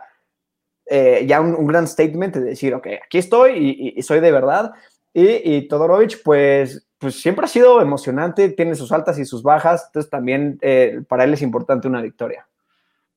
eh, 0.86 1.24
ya 1.26 1.40
un, 1.40 1.66
gran 1.66 1.86
statement 1.86 2.36
de 2.36 2.40
decir, 2.40 2.74
ok, 2.74 2.86
aquí 3.04 3.18
estoy 3.18 3.94
y, 3.96 4.02
soy 4.02 4.20
de 4.20 4.32
verdad. 4.32 4.72
Y, 5.12 5.56
y, 5.56 5.68
Todorovic, 5.68 6.22
pues, 6.22 6.86
pues 6.98 7.20
siempre 7.20 7.44
ha 7.44 7.48
sido 7.48 7.80
emocionante, 7.80 8.48
tiene 8.50 8.74
sus 8.74 8.92
altas 8.92 9.18
y 9.18 9.24
sus 9.24 9.42
bajas, 9.42 9.84
entonces 9.86 10.10
también 10.10 10.58
eh, 10.62 11.02
para 11.08 11.24
él 11.24 11.34
es 11.34 11.42
importante 11.42 11.88
una 11.88 12.00
victoria. 12.00 12.46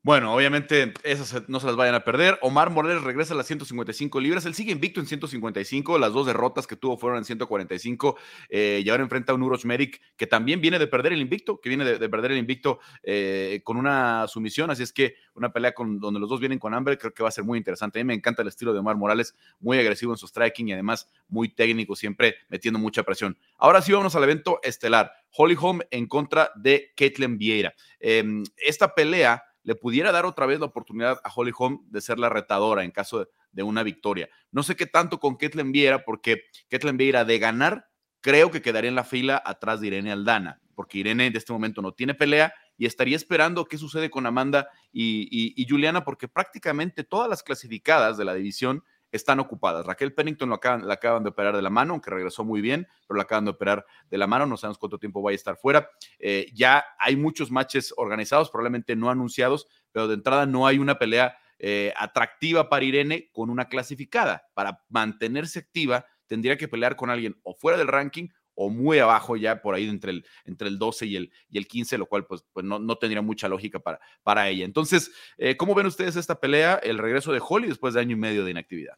Bueno, 0.10 0.34
obviamente 0.34 0.92
esas 1.04 1.48
no 1.50 1.60
se 1.60 1.68
las 1.68 1.76
vayan 1.76 1.94
a 1.94 2.04
perder. 2.04 2.40
Omar 2.42 2.72
Morales 2.72 3.04
regresa 3.04 3.36
a 3.36 3.38
las 3.38 3.46
155 3.46 4.20
libras. 4.20 4.44
Él 4.48 4.56
sigue 4.56 4.72
invicto 4.72 5.00
en 5.00 5.06
155. 5.06 6.00
Las 6.00 6.14
dos 6.14 6.26
derrotas 6.26 6.66
que 6.66 6.76
tuvo 6.76 6.98
fueron 6.98 7.20
en 7.20 7.26
145. 7.26 8.18
Eh, 8.50 8.82
y 8.84 8.90
ahora 8.90 9.04
enfrenta 9.04 9.34
a 9.34 9.36
un 9.36 9.44
Uroch 9.44 9.66
Merrick 9.66 10.02
que 10.18 10.26
también 10.26 10.62
viene 10.62 10.80
de 10.80 10.88
perder 10.88 11.14
el 11.14 11.22
invicto, 11.22 11.62
que 11.62 11.70
viene 11.70 11.86
de, 11.86 12.10
perder 12.10 12.32
el 12.32 12.40
invicto 12.40 12.80
eh, 13.04 13.62
con 13.64 13.78
una 13.78 14.28
sumisión. 14.28 14.72
Así 14.72 14.82
es 14.82 14.92
que 14.92 15.14
una 15.36 15.54
pelea 15.54 15.74
con, 15.74 16.00
donde 16.00 16.20
los 16.20 16.28
dos 16.28 16.40
vienen 16.40 16.58
con 16.58 16.74
hambre 16.74 16.98
creo 16.98 17.14
que 17.14 17.22
va 17.22 17.30
a 17.30 17.32
ser 17.32 17.44
muy 17.44 17.60
interesante. 17.60 18.00
A 18.00 18.04
mí 18.04 18.08
me 18.08 18.16
encanta 18.16 18.42
el 18.42 18.48
estilo 18.48 18.74
de 18.74 18.80
Omar 18.80 18.96
Morales, 18.96 19.36
muy 19.60 19.78
agresivo 19.78 20.12
en 20.14 20.18
su 20.18 20.26
striking 20.26 20.70
y 20.70 20.74
además 20.74 21.08
muy 21.28 21.50
técnico, 21.50 21.96
siempre 21.96 22.38
metiendo 22.48 22.80
mucha 22.80 23.04
presión. 23.04 23.38
Ahora 23.60 23.80
sí, 23.84 23.92
vamos 23.92 24.16
al 24.16 24.24
evento 24.24 24.60
estelar. 24.64 25.12
Holly 25.38 25.56
Holm 25.62 25.82
en 25.92 26.08
contra 26.08 26.50
de 26.56 26.94
Caitlin 26.98 27.38
Vieira. 27.38 27.76
Em, 28.00 28.44
esta 28.58 28.96
pelea 28.96 29.44
le 29.70 29.76
pudiera 29.76 30.12
dar 30.12 30.26
otra 30.26 30.48
vez 30.48 30.60
la 30.60 30.66
oportunidad 30.66 31.22
a 31.24 31.32
Holly 31.32 31.52
Holm 31.56 31.86
de 31.92 32.02
ser 32.02 32.18
la 32.18 32.28
retadora 32.28 32.84
en 32.84 32.90
caso 32.90 33.30
de, 33.52 33.62
una 33.62 33.84
victoria. 33.84 34.28
No 34.50 34.64
sé 34.64 34.76
qué 34.76 34.88
tanto 34.88 35.20
con 35.20 35.38
Ketlen 35.38 35.72
Viera, 35.72 36.06
porque 36.06 36.42
Ketlen 36.70 36.98
Viera 36.98 37.24
de 37.24 37.38
ganar, 37.38 37.88
creo 38.20 38.50
que 38.50 38.64
quedaría 38.64 38.90
en 38.90 38.96
la 38.96 39.04
fila 39.04 39.40
atrás 39.46 39.80
de 39.80 39.86
Irene 39.86 40.12
Aldana, 40.12 40.60
porque 40.74 40.98
Irene 40.98 41.28
en 41.28 41.36
este 41.38 41.54
momento 41.54 41.84
no 41.84 41.92
tiene 41.92 42.16
pelea 42.16 42.52
y 42.80 42.88
estaría 42.88 43.16
esperando 43.16 43.66
qué 43.66 43.78
sucede 43.78 44.10
con 44.10 44.26
Amanda 44.26 44.70
y 44.92 45.68
Juliana, 45.70 46.04
porque 46.04 46.28
prácticamente 46.28 47.04
todas 47.04 47.30
las 47.30 47.44
clasificadas 47.44 48.18
de 48.18 48.26
la 48.26 48.34
división 48.34 48.84
están 49.12 49.40
ocupadas. 49.40 49.86
Raquel 49.86 50.14
Pennington 50.14 50.50
lo 50.50 50.56
acaban, 50.56 50.88
la 50.88 50.96
acaban 50.96 51.24
de 51.24 51.30
operar 51.30 51.56
de 51.56 51.62
la 51.62 51.70
mano, 51.70 51.94
aunque 51.94 52.10
regresó 52.10 52.44
muy 52.44 52.62
bien, 52.62 52.88
pero 53.08 53.18
la 53.18 53.24
acaban 53.24 53.46
de 53.46 53.52
operar 53.52 53.86
de 54.10 54.18
la 54.18 54.28
mano, 54.28 54.46
no 54.46 54.58
sabemos 54.58 54.78
cuánto 54.78 54.98
tiempo 54.98 55.22
va 55.22 55.32
a 55.32 55.34
estar 55.34 55.58
fuera. 55.58 55.90
Eh, 56.20 56.48
ya 56.54 56.84
hay 57.00 57.16
muchos 57.16 57.52
matches 57.52 57.94
organizados, 57.98 58.50
probablemente 58.50 58.96
no 58.96 59.10
anunciados, 59.10 59.68
pero 59.92 60.08
de 60.08 60.16
entrada 60.16 60.46
no 60.46 60.68
hay 60.68 60.80
una 60.80 61.00
pelea 61.00 61.36
eh, 61.58 61.94
atractiva 61.98 62.70
para 62.70 62.86
Irene 62.86 63.30
con 63.32 63.50
una 63.50 63.68
clasificada. 63.68 64.44
Para 64.54 64.84
mantenerse 64.90 65.60
activa, 65.60 66.06
tendría 66.28 66.58
que 66.58 66.68
pelear 66.68 66.96
con 66.96 67.10
alguien 67.10 67.40
o 67.44 67.54
fuera 67.54 67.78
del 67.78 67.88
ranking 67.88 68.30
o 68.62 68.70
muy 68.70 69.00
abajo 69.00 69.38
ya 69.38 69.62
por 69.62 69.74
ahí 69.74 69.88
entre 69.88 70.12
el, 70.12 70.26
entre 70.44 70.68
el 70.68 70.78
12 70.78 71.06
y 71.06 71.16
el, 71.16 71.32
y 71.50 71.58
el 71.58 71.66
15, 71.66 71.98
lo 71.98 72.08
cual 72.08 72.26
pues, 72.26 72.44
pues 72.52 72.66
no, 72.66 72.78
no, 72.78 72.98
tendría 72.98 73.22
mucha 73.22 73.48
lógica 73.48 73.80
para, 73.80 74.02
para 74.22 74.50
ella. 74.50 74.66
Entonces, 74.66 75.12
eh, 75.38 75.56
¿cómo 75.56 75.74
ven 75.74 75.86
ustedes 75.86 76.18
esta 76.18 76.42
pelea, 76.42 76.76
el 76.84 76.98
regreso 76.98 77.32
de 77.32 77.42
Holly 77.42 77.70
después 77.70 77.94
de 77.94 78.02
año 78.02 78.18
y 78.18 78.20
medio 78.20 78.44
de 78.44 78.52
inactividad? 78.52 78.98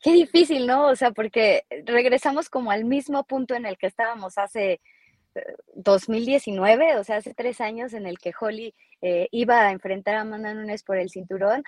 Qué 0.00 0.12
difícil, 0.12 0.66
¿no? 0.66 0.86
O 0.86 0.96
sea, 0.96 1.10
porque 1.10 1.64
regresamos 1.84 2.48
como 2.48 2.70
al 2.70 2.86
mismo 2.86 3.22
punto 3.24 3.54
en 3.54 3.66
el 3.66 3.76
que 3.76 3.86
estábamos 3.86 4.38
hace 4.38 4.80
2019, 5.74 6.92
eh, 6.92 6.96
o 6.96 7.04
sea, 7.04 7.18
hace 7.18 7.34
tres 7.34 7.60
años 7.60 7.92
en 7.92 8.06
el 8.06 8.16
que 8.16 8.32
Holly 8.40 8.74
eh, 9.02 9.28
iba 9.30 9.60
a 9.60 9.72
enfrentar 9.72 10.14
a 10.14 10.22
Amanda 10.22 10.54
Nunes 10.54 10.84
por 10.84 10.96
el 10.96 11.10
cinturón. 11.10 11.64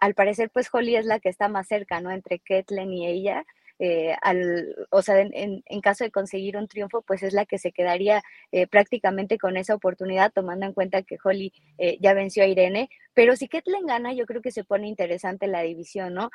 al 0.00 0.14
parecer, 0.14 0.48
pues 0.50 0.68
Holly 0.72 0.94
es 0.94 1.06
la 1.06 1.18
que 1.18 1.28
está 1.28 1.48
más 1.48 1.66
cerca, 1.66 2.00
¿no? 2.00 2.12
Entre 2.12 2.38
Ketlen 2.38 2.92
y 2.92 3.08
ella. 3.08 3.44
Eh, 3.82 4.14
al, 4.20 4.76
o 4.90 5.00
sea, 5.00 5.18
en, 5.18 5.80
caso 5.80 6.04
de 6.04 6.10
conseguir 6.10 6.58
un 6.58 6.68
triunfo, 6.68 7.00
pues 7.00 7.22
es 7.22 7.32
la 7.32 7.46
que 7.46 7.58
se 7.58 7.72
quedaría 7.72 8.22
eh, 8.52 8.66
prácticamente 8.66 9.38
con 9.38 9.56
esa 9.56 9.74
oportunidad, 9.74 10.32
tomando 10.34 10.66
en 10.66 10.74
cuenta 10.74 11.02
que 11.02 11.16
Holly 11.24 11.54
eh, 11.78 11.96
ya 11.98 12.12
venció 12.12 12.42
a 12.42 12.46
Irene. 12.46 12.90
Pero 13.14 13.36
si 13.36 13.48
Ketlen 13.48 13.86
gana, 13.86 14.12
yo 14.12 14.26
creo 14.26 14.42
que 14.42 14.50
se 14.50 14.64
pone 14.64 14.86
interesante 14.86 15.46
la 15.46 15.62
división, 15.62 16.14
¿no? 16.14 16.30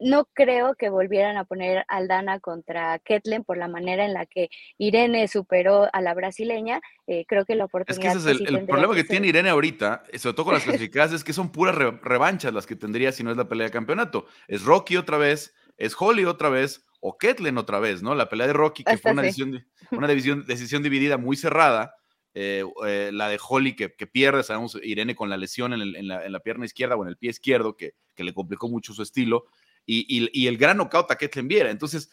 no 0.00 0.26
creo 0.34 0.74
que 0.74 0.90
volvieran 0.90 1.36
a 1.38 1.44
poner 1.44 1.84
Aldana 1.88 2.40
contra 2.40 2.98
Ketlen 2.98 3.42
por 3.42 3.56
la 3.56 3.68
manera 3.68 4.04
en 4.04 4.12
la 4.12 4.26
que 4.26 4.50
Irene 4.76 5.28
superó 5.28 5.88
a 5.92 6.00
la 6.02 6.12
brasileña. 6.12 6.80
creo 7.26 7.46
que 7.46 7.54
la 7.54 7.64
oportunidad. 7.64 8.16
Es 8.16 8.24
que 8.24 8.30
ese 8.30 8.42
es 8.42 8.48
el, 8.48 8.66
problema 8.66 8.94
que, 8.94 9.04
tiene 9.04 9.28
Irene 9.28 9.48
ahorita, 9.48 10.04
sobre 10.18 10.34
todo 10.34 10.44
con 10.44 10.54
las 10.54 10.64
clasificadas, 10.64 11.12
es 11.12 11.24
que 11.24 11.32
son 11.32 11.50
puras 11.50 11.74
revanchas 11.74 12.52
las 12.52 12.66
que 12.66 12.76
tendría 12.76 13.10
si 13.10 13.22
no 13.22 13.30
es 13.30 13.36
la 13.36 13.48
pelea 13.48 13.68
de 13.68 13.72
campeonato. 13.72 14.26
Es 14.46 14.62
Rocky 14.62 14.96
otra 14.96 15.16
vez 15.16 15.54
es 15.76 15.94
Holly 15.98 16.24
otra 16.24 16.48
vez 16.48 16.84
o 17.00 17.18
Ketlen 17.18 17.58
otra 17.58 17.80
vez, 17.80 18.02
¿no? 18.02 18.14
La 18.14 18.28
pelea 18.28 18.46
de 18.46 18.54
Rocky, 18.54 18.82
que 18.82 18.96
fue 18.96 19.12
una, 19.12 19.22
decisión, 19.22 19.66
una 19.90 20.06
decisión, 20.06 20.82
dividida 20.82 21.18
muy 21.18 21.36
cerrada. 21.36 21.94
Eh, 22.36 22.64
eh, 22.86 23.10
la 23.12 23.28
de 23.28 23.38
Holly 23.46 23.76
que, 23.76 23.88
pierde, 23.90 24.42
sabemos, 24.42 24.76
Irene 24.82 25.14
con 25.14 25.30
la 25.30 25.36
lesión 25.36 25.72
en, 25.74 26.08
la, 26.08 26.40
pierna 26.40 26.64
izquierda 26.64 26.96
o 26.96 27.02
en 27.02 27.10
el 27.10 27.16
pie 27.16 27.30
izquierdo, 27.30 27.76
que, 27.76 27.94
le 28.16 28.32
complicó 28.32 28.68
mucho 28.68 28.94
su 28.94 29.02
estilo, 29.02 29.44
y, 29.86 30.46
el 30.46 30.56
gran 30.56 30.78
knockout 30.78 31.10
a 31.10 31.16
Ketlen 31.16 31.46
Viera. 31.46 31.70
Entonces, 31.70 32.10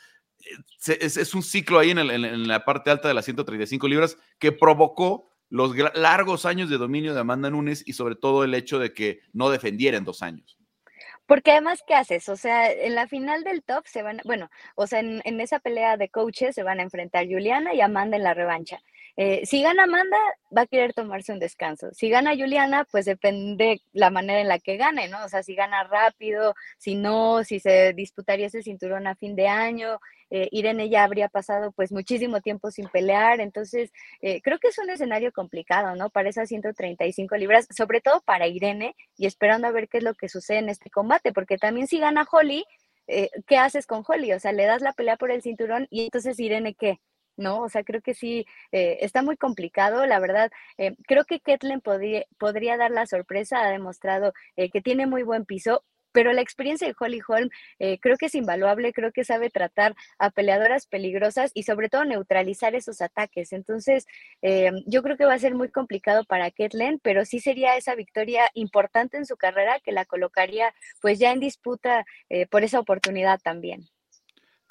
eh, 0.88 0.98
es, 1.00 1.34
un 1.34 1.42
ciclo 1.42 1.80
ahí 1.80 1.92
en, 1.92 2.48
la 2.48 2.66
parte 2.66 2.92
alta 2.92 3.08
de 3.08 3.14
las 3.14 3.26
135 3.26 3.88
libras 3.88 4.18
que 4.40 4.52
provocó 4.52 5.32
los 5.50 5.76
largos 5.96 6.46
años 6.46 6.70
de 6.70 6.78
dominio 6.78 7.14
de 7.14 7.20
Amanda 7.20 7.50
Nunes 7.50 7.84
y 7.86 7.94
sobre 7.94 8.16
todo 8.16 8.44
el 8.44 8.54
hecho 8.54 8.78
de 8.78 8.94
que 8.94 9.22
no 9.34 9.50
defendiera 9.50 9.98
en 9.98 10.06
dos 10.06 10.22
años. 10.22 10.58
Porque 11.32 11.52
además, 11.52 11.82
¿qué 11.88 11.94
haces? 11.96 12.28
O 12.28 12.36
sea, 12.36 12.70
en 12.70 12.94
la 12.94 13.08
final 13.08 13.46
del 13.46 13.64
top 13.64 13.86
se 13.88 14.04
van, 14.04 14.20
bueno, 14.26 14.50
o 14.76 14.86
sea, 14.86 15.00
en, 15.00 15.22
en 15.24 15.40
esa 15.40 15.60
pelea 15.62 15.96
de 15.96 16.10
coaches 16.10 16.54
se 16.54 16.64
van 16.64 16.80
a 16.82 16.84
enfrentar 16.84 17.26
Juliana 17.26 17.74
y 17.74 17.80
Amanda 17.80 18.18
en 18.18 18.24
la 18.24 18.34
revancha. 18.34 18.82
Eh, 19.18 19.46
si 19.46 19.62
gana 19.62 19.84
Amanda, 19.84 20.18
va 20.56 20.62
a 20.62 20.68
querer 20.68 20.94
tomarse 20.94 21.32
un 21.34 21.40
descanso. 21.40 21.90
Si 21.94 22.10
gana 22.10 22.36
Juliana, 22.36 22.86
pues 22.92 23.06
depende 23.06 23.82
la 23.94 24.10
manera 24.10 24.40
en 24.42 24.48
la 24.48 24.60
que 24.60 24.78
gane, 24.78 25.08
¿no? 25.10 25.24
O 25.26 25.30
sea, 25.30 25.44
si 25.44 25.56
gana 25.56 25.84
rápido, 25.84 26.56
si 26.78 26.96
no, 26.96 27.44
si 27.44 27.60
se 27.60 27.94
disputaría 27.94 28.48
ese 28.48 28.64
cinturón 28.64 29.08
a 29.08 29.16
fin 29.16 29.36
de 29.36 29.48
año. 29.48 30.00
Eh, 30.30 30.48
Irene 30.52 30.90
ya 30.90 31.04
habría 31.04 31.28
pasado 31.28 31.74
pues 31.74 31.92
muchísimo 31.92 32.40
tiempo 32.40 32.72
sin 32.72 32.88
pelear, 32.88 33.42
entonces 33.42 33.92
eh, 34.22 34.42
creo 34.42 34.60
que 34.60 34.70
es 34.70 34.78
un 34.78 34.90
escenario 34.90 35.34
complicado, 35.34 35.94
¿no? 35.96 36.10
Para 36.10 36.30
esas 36.30 36.48
135 36.48 37.36
libras, 37.36 37.68
sobre 37.76 38.00
todo 38.00 38.22
para 38.22 38.48
Irene 38.48 38.96
y 39.18 39.26
esperando 39.26 39.68
a 39.68 39.72
ver 39.72 39.90
qué 39.90 39.98
es 39.98 40.04
lo 40.06 40.14
que 40.14 40.30
sucede 40.30 40.60
en 40.60 40.70
este 40.70 40.90
combate, 40.90 41.34
porque 41.34 41.58
también 41.58 41.88
si 41.88 42.00
gana 42.00 42.26
Holly, 42.32 42.64
¿qué 43.46 43.58
haces 43.58 43.86
con 43.88 44.04
Holly? 44.08 44.32
O 44.32 44.40
sea, 44.40 44.54
le 44.54 44.66
das 44.66 44.82
la 44.82 44.94
pelea 44.94 45.18
por 45.18 45.32
el 45.32 45.42
cinturón 45.42 45.88
y 45.90 46.06
entonces 46.06 46.40
Irene, 46.40 46.76
¿qué? 46.76 47.00
¿No? 47.42 47.62
O 47.62 47.70
sea, 47.70 47.84
creo 47.84 48.02
que 48.02 48.14
sí, 48.14 48.46
eh, 48.72 49.00
está 49.02 49.22
muy 49.24 49.38
complicado, 49.38 50.06
la 50.06 50.20
verdad. 50.20 50.52
Eh, 50.78 50.96
creo 51.08 51.26
que 51.26 51.42
Ketlen 51.42 51.82
podría, 51.82 52.26
podría 52.38 52.78
dar 52.78 52.92
la 52.92 53.06
sorpresa, 53.08 53.62
ha 53.64 53.72
demostrado 53.72 54.34
eh, 54.56 54.70
que 54.70 54.82
tiene 54.82 55.08
muy 55.08 55.24
buen 55.24 55.46
piso, 55.46 55.84
pero 56.14 56.34
la 56.34 56.42
experiencia 56.42 56.88
de 56.88 56.96
Holly 57.00 57.22
Holm 57.26 57.50
creo 58.02 58.18
que 58.18 58.26
es 58.26 58.36
invaluable, 58.36 58.92
creo 58.92 59.14
que 59.14 59.24
sabe 59.24 59.50
tratar 59.50 59.96
a 60.20 60.30
peleadoras 60.30 60.86
peligrosas 60.86 61.52
y 61.54 61.64
sobre 61.64 61.88
todo 61.88 62.04
neutralizar 62.04 62.76
esos 62.76 63.02
ataques. 63.02 63.54
Entonces, 63.54 64.06
yo 64.88 65.04
creo 65.04 65.16
que 65.16 65.24
va 65.26 65.36
a 65.36 65.40
ser 65.40 65.56
muy 65.56 65.70
complicado 65.70 66.26
para 66.26 66.52
Ketlen, 66.52 67.00
pero 67.02 67.24
sí 67.24 67.40
sería 67.40 67.78
esa 67.78 67.96
victoria 67.96 68.50
importante 68.56 69.16
en 69.16 69.26
su 69.26 69.38
carrera 69.38 69.80
que 69.80 69.94
la 69.94 70.04
colocaría 70.04 70.74
pues 71.02 71.18
ya 71.18 71.32
en 71.32 71.40
disputa 71.40 72.06
por 72.50 72.64
esa 72.66 72.82
oportunidad 72.82 73.40
también. 73.40 73.88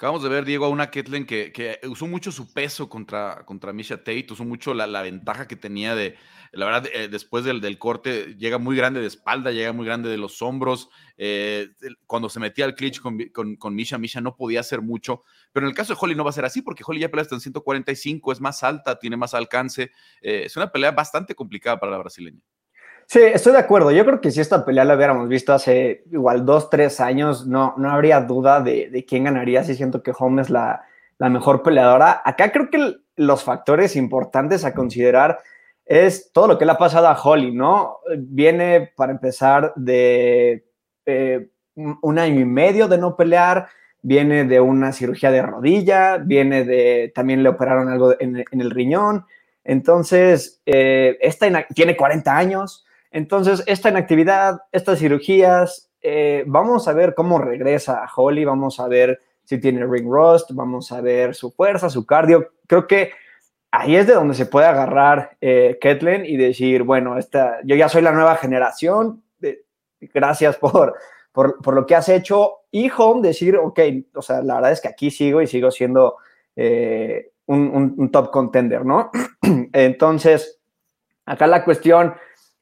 Acabamos 0.01 0.23
de 0.23 0.29
ver, 0.29 0.45
Diego, 0.45 0.65
a 0.65 0.69
una 0.69 0.89
Ketlen 0.89 1.27
que, 1.27 1.79
usó 1.87 2.07
mucho 2.07 2.31
su 2.31 2.51
peso 2.51 2.89
contra, 2.89 3.45
contra 3.45 3.71
Misha 3.71 3.97
Tate, 3.97 4.25
usó 4.31 4.43
mucho 4.43 4.73
la, 4.73 5.01
ventaja 5.03 5.47
que 5.47 5.55
tenía 5.55 5.93
de, 5.93 6.17
la 6.53 6.65
verdad, 6.65 6.89
eh, 6.91 7.07
después 7.07 7.45
del, 7.45 7.61
del, 7.61 7.77
corte, 7.77 8.35
llega 8.35 8.57
muy 8.57 8.75
grande 8.75 8.99
de 8.99 9.05
espalda, 9.05 9.51
llega 9.51 9.73
muy 9.73 9.85
grande 9.85 10.09
de 10.09 10.17
los 10.17 10.41
hombros. 10.41 10.89
Eh, 11.17 11.67
cuando 12.07 12.29
se 12.29 12.39
metía 12.39 12.65
al 12.65 12.73
clinch 12.73 12.99
con, 12.99 13.19
con, 13.59 13.75
Misha, 13.75 13.99
Misha 13.99 14.21
no 14.21 14.35
podía 14.35 14.61
hacer 14.61 14.81
mucho. 14.81 15.21
Pero 15.51 15.67
en 15.67 15.69
el 15.69 15.75
caso 15.75 15.93
de 15.93 15.99
Holly 16.01 16.15
no 16.15 16.23
va 16.23 16.31
a 16.31 16.33
ser 16.33 16.45
así, 16.45 16.63
porque 16.63 16.83
Holly 16.83 17.01
ya 17.01 17.09
pelea 17.09 17.21
hasta 17.21 17.35
en 17.35 17.41
145, 17.41 18.31
es 18.31 18.41
más 18.41 18.63
alta, 18.63 18.97
tiene 18.97 19.17
más 19.17 19.35
alcance. 19.35 19.91
Eh, 20.23 20.45
es 20.45 20.57
una 20.57 20.71
pelea 20.71 20.89
bastante 20.89 21.35
complicada 21.35 21.79
para 21.79 21.91
la 21.91 21.99
brasileña. 21.99 22.41
Sí, 23.11 23.19
estoy 23.19 23.51
de 23.51 23.59
acuerdo. 23.59 23.91
Yo 23.91 24.05
creo 24.05 24.21
que 24.21 24.31
si 24.31 24.39
esta 24.39 24.63
pelea 24.63 24.85
la 24.85 24.95
hubiéramos 24.95 25.27
visto 25.27 25.51
hace 25.51 26.05
igual 26.13 26.45
dos, 26.45 26.69
tres 26.69 27.01
años, 27.01 27.45
no, 27.45 27.73
no 27.75 27.91
habría 27.91 28.21
duda 28.21 28.61
de, 28.61 29.05
quién 29.05 29.25
ganaría. 29.25 29.65
Si 29.65 29.75
siento 29.75 30.01
que 30.01 30.13
Home 30.17 30.41
es 30.41 30.49
la, 30.49 30.83
mejor 31.19 31.61
peleadora. 31.61 32.21
Acá 32.23 32.53
creo 32.53 32.69
que 32.69 32.99
los 33.17 33.43
factores 33.43 33.97
importantes 33.97 34.63
a 34.63 34.73
considerar 34.73 35.39
es 35.85 36.31
todo 36.31 36.47
lo 36.47 36.57
que 36.57 36.63
le 36.63 36.71
ha 36.71 36.77
pasado 36.77 37.09
a 37.09 37.21
Holly, 37.21 37.51
¿no? 37.51 37.97
Viene, 38.17 38.93
para 38.95 39.11
empezar, 39.11 39.73
de 39.75 40.63
eh, 41.05 41.49
un 41.75 42.17
año 42.17 42.39
y 42.39 42.45
medio 42.45 42.87
de 42.87 42.97
no 42.97 43.17
pelear, 43.17 43.67
viene 44.01 44.45
de 44.45 44.61
una 44.61 44.93
cirugía 44.93 45.31
de 45.31 45.41
rodilla, 45.41 46.17
viene 46.17 46.63
de, 46.63 47.11
también 47.13 47.43
le 47.43 47.49
operaron 47.49 47.89
algo 47.89 48.15
en, 48.17 48.37
el 48.37 48.71
riñón. 48.71 49.25
Entonces, 49.65 50.61
eh, 50.65 51.17
esta 51.19 51.67
tiene 51.75 51.97
40 51.97 52.37
años. 52.37 52.85
Entonces, 53.11 53.63
esta 53.67 53.89
inactividad, 53.89 54.61
estas 54.71 54.99
cirugías, 54.99 55.91
eh, 56.01 56.43
vamos 56.47 56.87
a 56.87 56.93
ver 56.93 57.13
cómo 57.13 57.37
regresa 57.37 58.03
a 58.03 58.09
Holly, 58.13 58.45
vamos 58.45 58.79
a 58.79 58.87
ver 58.87 59.21
si 59.43 59.59
tiene 59.59 59.85
ring 59.85 60.09
rust, 60.09 60.51
vamos 60.53 60.91
a 60.91 61.01
ver 61.01 61.35
su 61.35 61.51
fuerza, 61.51 61.89
su 61.89 62.05
cardio. 62.05 62.53
Creo 62.67 62.87
que 62.87 63.11
ahí 63.69 63.97
es 63.97 64.07
de 64.07 64.13
donde 64.13 64.33
se 64.33 64.45
puede 64.45 64.65
agarrar 64.65 65.37
eh, 65.41 65.77
y 66.25 66.37
decir, 66.37 66.83
bueno, 66.83 67.17
esta, 67.17 67.59
yo 67.63 67.75
ya 67.75 67.89
soy 67.89 68.01
la 68.01 68.13
nueva 68.13 68.35
generación, 68.35 69.23
gracias 69.99 70.55
por, 70.57 70.95
por, 71.33 71.73
lo 71.73 71.85
que 71.85 71.95
has 71.95 72.07
hecho. 72.07 72.59
Y 72.71 72.89
Home 72.97 73.27
decir, 73.27 73.57
ok, 73.57 73.79
o 74.15 74.21
sea, 74.21 74.41
la 74.41 74.55
verdad 74.55 74.71
es 74.71 74.81
que 74.81 74.87
aquí 74.87 75.11
sigo 75.11 75.41
y 75.41 75.47
sigo 75.47 75.69
siendo 75.69 76.15
eh, 76.55 77.31
un 77.45 78.09
top 78.11 78.31
contender, 78.31 78.85
¿no? 78.85 79.11
Entonces, 79.73 80.61
acá 81.25 81.47
la 81.47 81.65
cuestión 81.65 82.13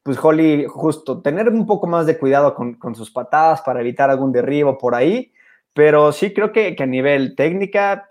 pues 0.04 0.18
Holly, 0.24 0.66
justo, 0.68 1.22
tener 1.22 1.50
un 1.50 1.66
poco 1.66 1.88
más 1.88 2.06
de 2.06 2.18
cuidado 2.18 2.56
con, 2.56 2.96
sus 2.96 3.12
patadas 3.12 3.62
para 3.62 3.82
evitar 3.82 4.10
algún 4.10 4.32
derribo 4.32 4.78
por 4.78 4.96
ahí, 4.96 5.34
pero 5.74 6.12
sí 6.12 6.34
creo 6.34 6.52
que, 6.52 6.76
a 6.80 6.86
nivel 6.86 7.36
técnica, 7.36 8.10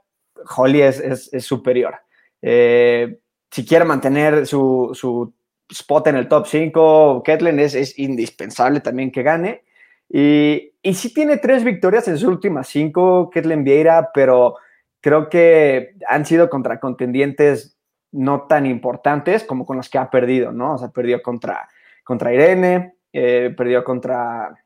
Holly 0.57 0.83
es, 0.83 1.31
superior. 1.41 1.97
Eh, 2.43 3.19
si 3.51 3.67
quiere 3.67 3.85
mantener 3.85 4.47
su, 4.47 5.33
spot 5.71 6.07
en 6.09 6.17
el 6.17 6.29
top 6.29 6.47
5, 6.47 7.23
Ketlin 7.25 7.59
es, 7.59 7.99
indispensable 7.99 8.81
también 8.81 9.11
que 9.11 9.23
gane. 9.23 9.65
Y, 10.09 10.73
y 10.83 10.95
sí 10.95 11.13
tiene 11.13 11.37
tres 11.37 11.65
victorias 11.65 12.09
en 12.09 12.17
sus 12.17 12.29
últimas 12.29 12.69
cinco, 12.69 13.29
Ketlin 13.31 13.65
Vieira, 13.65 14.11
pero 14.15 14.57
creo 15.01 15.29
que 15.29 15.95
han 16.09 16.25
sido 16.25 16.49
contra 16.49 16.81
contendientes 16.81 17.79
no 18.13 18.43
tan 18.43 18.67
importantes 18.67 19.45
como 19.45 19.67
con 19.67 19.77
los 19.77 19.89
que 19.91 19.99
ha 19.99 20.11
perdido, 20.11 20.53
¿no? 20.53 20.75
O 20.75 20.79
sea, 20.79 20.89
perdió 20.89 21.23
contra, 21.23 21.69
contra 22.09 22.33
Irene, 22.33 22.95
eh, 23.13 23.53
perdió 23.55 23.85
contra 23.85 24.65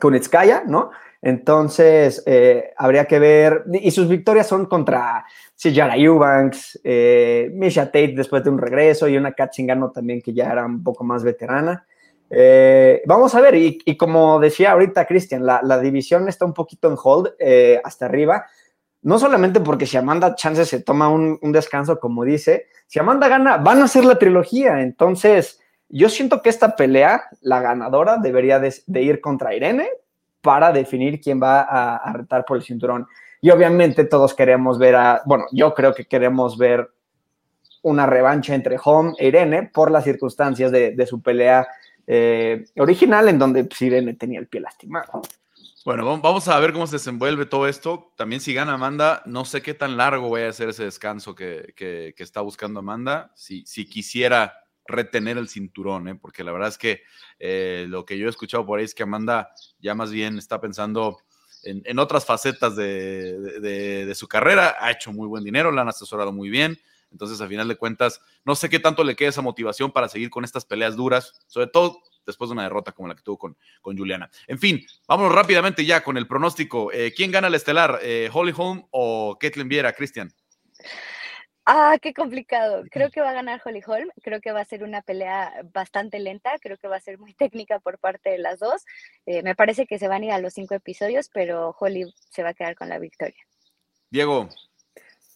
Kunitskaya, 0.00 0.64
¿no? 0.66 0.90
Entonces, 1.22 2.20
eh, 2.26 2.72
habría 2.76 3.04
que 3.04 3.20
ver, 3.20 3.62
y 3.72 3.92
sus 3.92 4.08
victorias 4.08 4.48
son 4.48 4.66
contra 4.66 5.24
Sijara 5.54 5.96
Eubanks, 5.96 6.80
eh, 6.82 7.48
Misha 7.54 7.86
Tate 7.86 8.14
después 8.16 8.42
de 8.42 8.50
un 8.50 8.58
regreso 8.58 9.06
y 9.06 9.16
una 9.16 9.34
Katzingano 9.34 9.92
también 9.92 10.20
que 10.20 10.34
ya 10.34 10.50
era 10.50 10.66
un 10.66 10.82
poco 10.82 11.04
más 11.04 11.22
veterana. 11.22 11.86
Eh, 12.28 13.02
vamos 13.06 13.36
a 13.36 13.40
ver, 13.40 13.54
y, 13.54 13.96
como 13.96 14.40
decía 14.40 14.72
ahorita 14.72 15.06
Cristian, 15.06 15.46
la, 15.46 15.78
división 15.78 16.28
está 16.28 16.44
un 16.44 16.54
poquito 16.54 16.88
en 16.88 16.96
hold 17.00 17.34
hasta 17.84 18.06
arriba, 18.06 18.46
no 19.02 19.20
solamente 19.20 19.60
porque 19.60 19.86
si 19.86 19.96
Amanda 19.96 20.34
Chance 20.34 20.64
se 20.64 20.82
toma 20.82 21.08
un, 21.08 21.38
descanso, 21.52 22.00
como 22.00 22.24
dice, 22.24 22.66
si 22.88 22.98
Amanda 22.98 23.28
gana, 23.28 23.58
van 23.58 23.80
a 23.80 23.84
hacer 23.84 24.04
la 24.04 24.18
trilogía. 24.18 24.80
Entonces, 24.80 25.60
yo 25.88 26.08
siento 26.08 26.42
que 26.42 26.48
esta 26.48 26.76
pelea, 26.76 27.24
la 27.40 27.60
ganadora, 27.60 28.18
debería 28.18 28.58
de, 28.58 29.02
ir 29.02 29.20
contra 29.20 29.54
Irene 29.54 29.88
para 30.40 30.72
definir 30.72 31.20
quién 31.20 31.40
va 31.42 31.60
a, 31.62 32.12
retar 32.12 32.44
por 32.44 32.56
el 32.56 32.62
cinturón. 32.62 33.06
Y 33.40 33.50
obviamente 33.50 34.04
todos 34.04 34.34
queremos 34.34 34.78
ver 34.78 34.96
a, 34.96 35.22
bueno, 35.26 35.44
yo 35.52 35.74
creo 35.74 35.94
que 35.94 36.06
queremos 36.06 36.56
ver 36.58 36.90
una 37.82 38.06
revancha 38.06 38.54
entre 38.54 38.78
Home 38.82 39.12
e 39.18 39.28
Irene 39.28 39.70
por 39.72 39.90
las 39.90 40.04
circunstancias 40.04 40.72
de, 40.72 41.06
su 41.06 41.20
pelea 41.20 41.66
eh, 42.06 42.64
original, 42.78 43.28
en 43.28 43.38
donde 43.38 43.64
pues, 43.64 43.80
Irene 43.82 44.14
tenía 44.14 44.40
el 44.40 44.48
pie 44.48 44.60
lastimado. 44.60 45.22
Bueno, 45.84 46.18
vamos 46.18 46.48
a 46.48 46.58
ver 46.60 46.72
cómo 46.72 46.86
se 46.86 46.96
desenvuelve 46.96 47.44
todo 47.44 47.68
esto. 47.68 48.10
También 48.16 48.40
si 48.40 48.54
gana 48.54 48.72
Amanda, 48.72 49.22
no 49.26 49.44
sé 49.44 49.60
qué 49.60 49.74
tan 49.74 49.98
largo 49.98 50.28
voy 50.28 50.40
a 50.40 50.52
ser 50.52 50.70
ese 50.70 50.84
descanso 50.84 51.34
que, 51.34 51.74
está 52.16 52.40
buscando 52.40 52.80
Amanda. 52.80 53.30
Si, 53.34 53.66
si, 53.66 53.84
quisiera 53.84 54.63
retener 54.86 55.38
el 55.38 55.48
cinturón, 55.48 56.08
¿eh? 56.08 56.14
porque 56.14 56.44
la 56.44 56.52
verdad 56.52 56.68
es 56.68 56.78
que 56.78 57.02
eh, 57.38 57.86
lo 57.88 58.04
que 58.04 58.18
yo 58.18 58.26
he 58.26 58.30
escuchado 58.30 58.66
por 58.66 58.78
ahí 58.78 58.84
es 58.84 58.94
que 58.94 59.02
Amanda 59.02 59.50
ya 59.78 59.94
más 59.94 60.10
bien 60.10 60.38
está 60.38 60.60
pensando 60.60 61.18
en, 61.64 61.98
otras 61.98 62.24
facetas 62.26 62.76
de, 62.76 64.12
su 64.14 64.28
carrera. 64.28 64.76
Ha 64.80 64.90
hecho 64.90 65.12
muy 65.12 65.26
buen 65.26 65.44
dinero, 65.44 65.72
la 65.72 65.82
han 65.82 65.88
asesorado 65.88 66.32
muy 66.32 66.50
bien. 66.50 66.78
Entonces, 67.10 67.40
a 67.40 67.46
final 67.46 67.68
de 67.68 67.76
cuentas, 67.76 68.20
no 68.44 68.54
sé 68.54 68.68
qué 68.68 68.80
tanto 68.80 69.04
le 69.04 69.14
queda 69.14 69.28
esa 69.28 69.40
motivación 69.40 69.92
para 69.92 70.08
seguir 70.08 70.30
con 70.30 70.44
estas 70.44 70.64
peleas 70.64 70.96
duras, 70.96 71.32
sobre 71.46 71.68
todo 71.68 72.02
después 72.26 72.48
de 72.48 72.54
una 72.54 72.64
derrota 72.64 72.92
como 72.92 73.08
la 73.08 73.14
que 73.14 73.22
tuvo 73.22 73.38
con, 73.38 73.56
con 73.80 73.96
Juliana. 73.96 74.30
En 74.46 74.58
fin, 74.58 74.84
vámonos 75.06 75.32
rápidamente 75.32 75.84
ya 75.84 76.02
con 76.02 76.16
el 76.16 76.26
pronóstico. 76.26 76.90
Eh, 76.92 77.12
¿Quién 77.14 77.30
gana 77.30 77.48
el 77.48 77.54
estelar? 77.54 78.00
Eh, 78.02 78.28
¿Holly 78.32 78.52
Holm 78.56 78.86
o 78.90 79.38
Caitlin 79.38 79.68
Viera, 79.68 79.92
Cristian? 79.92 80.32
Ah, 81.66 81.96
qué 82.00 82.12
complicado. 82.12 82.84
Creo 82.90 83.10
que 83.10 83.22
va 83.22 83.30
a 83.30 83.34
ganar 83.34 83.60
Holly 83.64 83.80
Holm. 83.86 84.10
Creo 84.22 84.40
que 84.40 84.52
va 84.52 84.60
a 84.60 84.66
ser 84.66 84.84
una 84.84 85.00
pelea 85.00 85.52
bastante 85.72 86.18
lenta. 86.18 86.50
Creo 86.60 86.76
que 86.76 86.88
va 86.88 86.96
a 86.96 87.00
ser 87.00 87.18
muy 87.18 87.32
técnica 87.34 87.78
por 87.78 87.98
parte 87.98 88.30
de 88.30 88.38
las 88.38 88.58
dos. 88.58 88.84
Eh, 89.26 89.42
me 89.42 89.54
parece 89.54 89.86
que 89.86 89.98
se 89.98 90.08
van 90.08 90.22
a 90.22 90.26
ir 90.26 90.32
a 90.32 90.40
los 90.40 90.52
cinco 90.52 90.74
episodios, 90.74 91.30
pero 91.32 91.74
Holly 91.78 92.12
se 92.30 92.42
va 92.42 92.50
a 92.50 92.54
quedar 92.54 92.74
con 92.74 92.88
la 92.88 92.98
victoria. 92.98 93.42
Diego. 94.10 94.48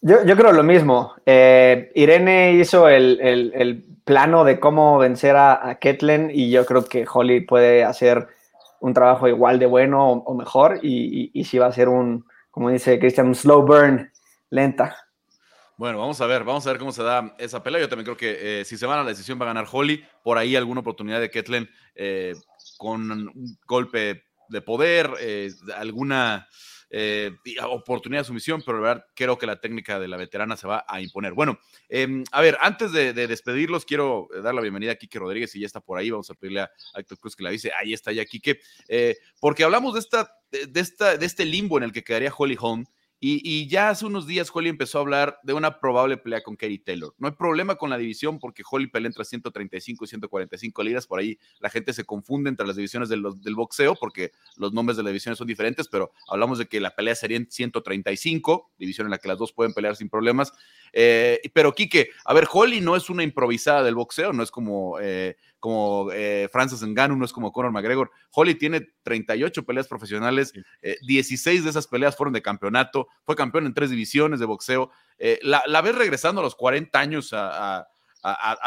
Yo, 0.01 0.23
creo 0.23 0.53
lo 0.53 0.63
mismo. 0.63 1.13
Irene 1.25 2.53
hizo 2.53 2.87
el, 2.87 3.85
plano 4.05 4.45
de 4.45 4.59
cómo 4.59 4.97
vencer 4.97 5.35
a, 5.35 5.69
a 5.69 5.75
Ketlen 5.75 6.31
y 6.33 6.49
yo 6.49 6.65
creo 6.65 6.85
que 6.85 7.05
Holly 7.11 7.41
puede 7.41 7.83
hacer 7.83 8.27
un 8.79 8.93
trabajo 8.93 9.27
igual 9.27 9.59
de 9.59 9.65
bueno 9.65 10.09
o, 10.09 10.33
mejor 10.33 10.79
y, 10.81 11.31
y, 11.33 11.43
si 11.43 11.57
va 11.57 11.67
a 11.67 11.73
ser 11.73 11.89
un, 11.89 12.25
como 12.49 12.69
dice 12.69 12.97
Christian, 12.97 13.27
un 13.27 13.35
slow 13.35 13.65
burn, 13.65 14.11
lenta. 14.49 14.95
Bueno, 15.79 15.97
vamos 15.97 16.19
a 16.19 16.27
ver, 16.27 16.43
vamos 16.43 16.67
a 16.67 16.71
ver 16.71 16.77
cómo 16.77 16.91
se 16.91 17.03
da 17.03 17.33
esa 17.37 17.63
pelea. 17.63 17.79
Yo 17.79 17.87
también 17.87 18.03
creo 18.03 18.17
que 18.17 18.59
eh, 18.59 18.65
si 18.65 18.75
se 18.75 18.85
van 18.85 18.99
a 18.99 19.03
la 19.03 19.11
decisión 19.11 19.39
va 19.39 19.45
a 19.45 19.53
ganar 19.53 19.65
Holly. 19.71 20.03
Por 20.25 20.37
ahí 20.37 20.57
alguna 20.57 20.81
oportunidad 20.81 21.21
de 21.21 21.31
Ketlen 21.31 21.69
eh, 21.95 22.35
con 22.77 23.09
un 23.09 23.57
golpe 23.65 24.25
de 24.49 24.61
poder, 24.61 25.09
eh, 25.21 25.49
alguna 25.77 26.49
eh, 26.89 27.31
oportunidad 27.69 28.21
de 28.21 28.25
sumisión, 28.25 28.63
pero 28.65 28.79
la 28.79 28.87
verdad 28.89 29.05
creo 29.15 29.37
que 29.37 29.45
la 29.45 29.61
técnica 29.61 29.99
de 29.99 30.07
la 30.07 30.17
veterana 30.17 30.57
se 30.57 30.67
va 30.67 30.83
a 30.87 31.01
imponer. 31.01 31.33
Bueno, 31.33 31.59
em, 31.87 32.23
a 32.31 32.41
ver, 32.41 32.57
antes 32.61 32.91
de, 32.91 33.13
despedirlos, 33.13 33.85
quiero 33.85 34.27
dar 34.43 34.55
la 34.55 34.61
bienvenida 34.61 34.93
a 34.93 34.95
Quique 34.95 35.19
Rodríguez, 35.19 35.55
y 35.55 35.61
ya 35.61 35.67
está 35.67 35.81
por 35.81 35.99
ahí, 35.99 36.09
vamos 36.09 36.29
a 36.31 36.33
pedirle 36.33 36.61
a 36.61 36.69
Héctor 36.95 37.19
Cruz 37.19 37.35
que 37.35 37.43
la 37.43 37.49
avise, 37.49 37.71
ahí 37.79 37.93
está 37.93 38.11
ya 38.11 38.25
Quique, 38.25 38.59
eh, 38.87 39.17
porque 39.39 39.63
hablamos 39.63 39.93
de, 39.93 39.99
esta, 39.99 40.31
de, 40.51 40.79
esta, 40.79 41.15
de 41.15 41.25
este 41.25 41.45
limbo 41.45 41.77
en 41.77 41.83
el 41.83 41.91
que 41.91 42.03
quedaría 42.03 42.33
Holly 42.35 42.57
Holm, 42.59 42.85
y, 43.21 43.67
ya 43.67 43.89
hace 43.89 44.05
unos 44.05 44.27
días 44.27 44.49
Holly 44.53 44.69
empezó 44.69 44.97
a 44.97 45.01
hablar 45.01 45.39
de 45.43 45.53
una 45.53 45.79
probable 45.81 46.15
pelea 46.15 46.41
con 46.41 46.55
Katie 46.55 46.79
Taylor. 46.79 47.13
No 47.17 47.27
hay 47.27 47.33
problema 47.33 47.75
con 47.75 47.89
la 47.89 47.97
división 47.97 48.39
porque 48.39 48.63
Holly 48.69 48.87
pelea 48.87 49.07
entre 49.07 49.25
135 49.25 50.05
y 50.05 50.07
145 50.07 50.83
libras. 50.83 51.05
Por 51.05 51.19
ahí 51.19 51.37
la 51.59 51.69
gente 51.69 51.91
se 51.91 52.05
confunde 52.05 52.49
entre 52.49 52.65
las 52.65 52.77
divisiones 52.77 53.09
del, 53.09 53.23
del 53.41 53.55
boxeo 53.55 53.95
porque 53.95 54.31
los 54.55 54.71
nombres 54.71 54.95
de 54.95 55.03
las 55.03 55.11
divisiones 55.11 55.37
son 55.37 55.47
diferentes, 55.47 55.89
pero 55.89 56.11
hablamos 56.29 56.59
de 56.59 56.67
que 56.67 56.79
la 56.79 56.95
pelea 56.95 57.13
sería 57.13 57.35
en 57.35 57.51
135, 57.51 58.71
división 58.79 59.07
en 59.07 59.11
la 59.11 59.17
que 59.17 59.27
las 59.27 59.37
dos 59.37 59.51
pueden 59.51 59.73
pelear 59.73 59.97
sin 59.97 60.07
problemas. 60.07 60.53
Eh, 60.93 61.41
pero 61.53 61.73
Quique, 61.73 62.09
a 62.25 62.33
ver, 62.33 62.47
Holly 62.51 62.81
no 62.81 62.95
es 62.95 63.09
una 63.09 63.23
improvisada 63.23 63.83
del 63.83 63.95
boxeo, 63.95 64.33
no 64.33 64.43
es 64.43 64.51
como, 64.51 64.97
eh, 64.99 65.37
como 65.59 66.09
eh, 66.11 66.47
Francis 66.51 66.81
Ngannou, 66.81 67.17
no 67.17 67.25
es 67.25 67.33
como 67.33 67.51
Conor 67.51 67.71
McGregor. 67.71 68.11
Holly 68.31 68.55
tiene 68.55 68.87
38 69.03 69.65
peleas 69.65 69.87
profesionales, 69.87 70.53
16 71.01 71.63
de 71.63 71.69
esas 71.69 71.87
peleas 71.87 72.15
fueron 72.15 72.33
de 72.33 72.41
campeonato, 72.41 73.07
fue 73.23 73.35
campeón 73.35 73.65
en 73.65 73.73
tres 73.73 73.89
divisiones 73.89 74.39
de 74.39 74.45
boxeo. 74.45 74.91
La, 75.41 75.63
la, 75.67 75.81
ves 75.81 75.95
regresando 75.95 76.41
a 76.41 76.43
los 76.43 76.55
40 76.55 76.99
años 76.99 77.31
a, 77.33 77.87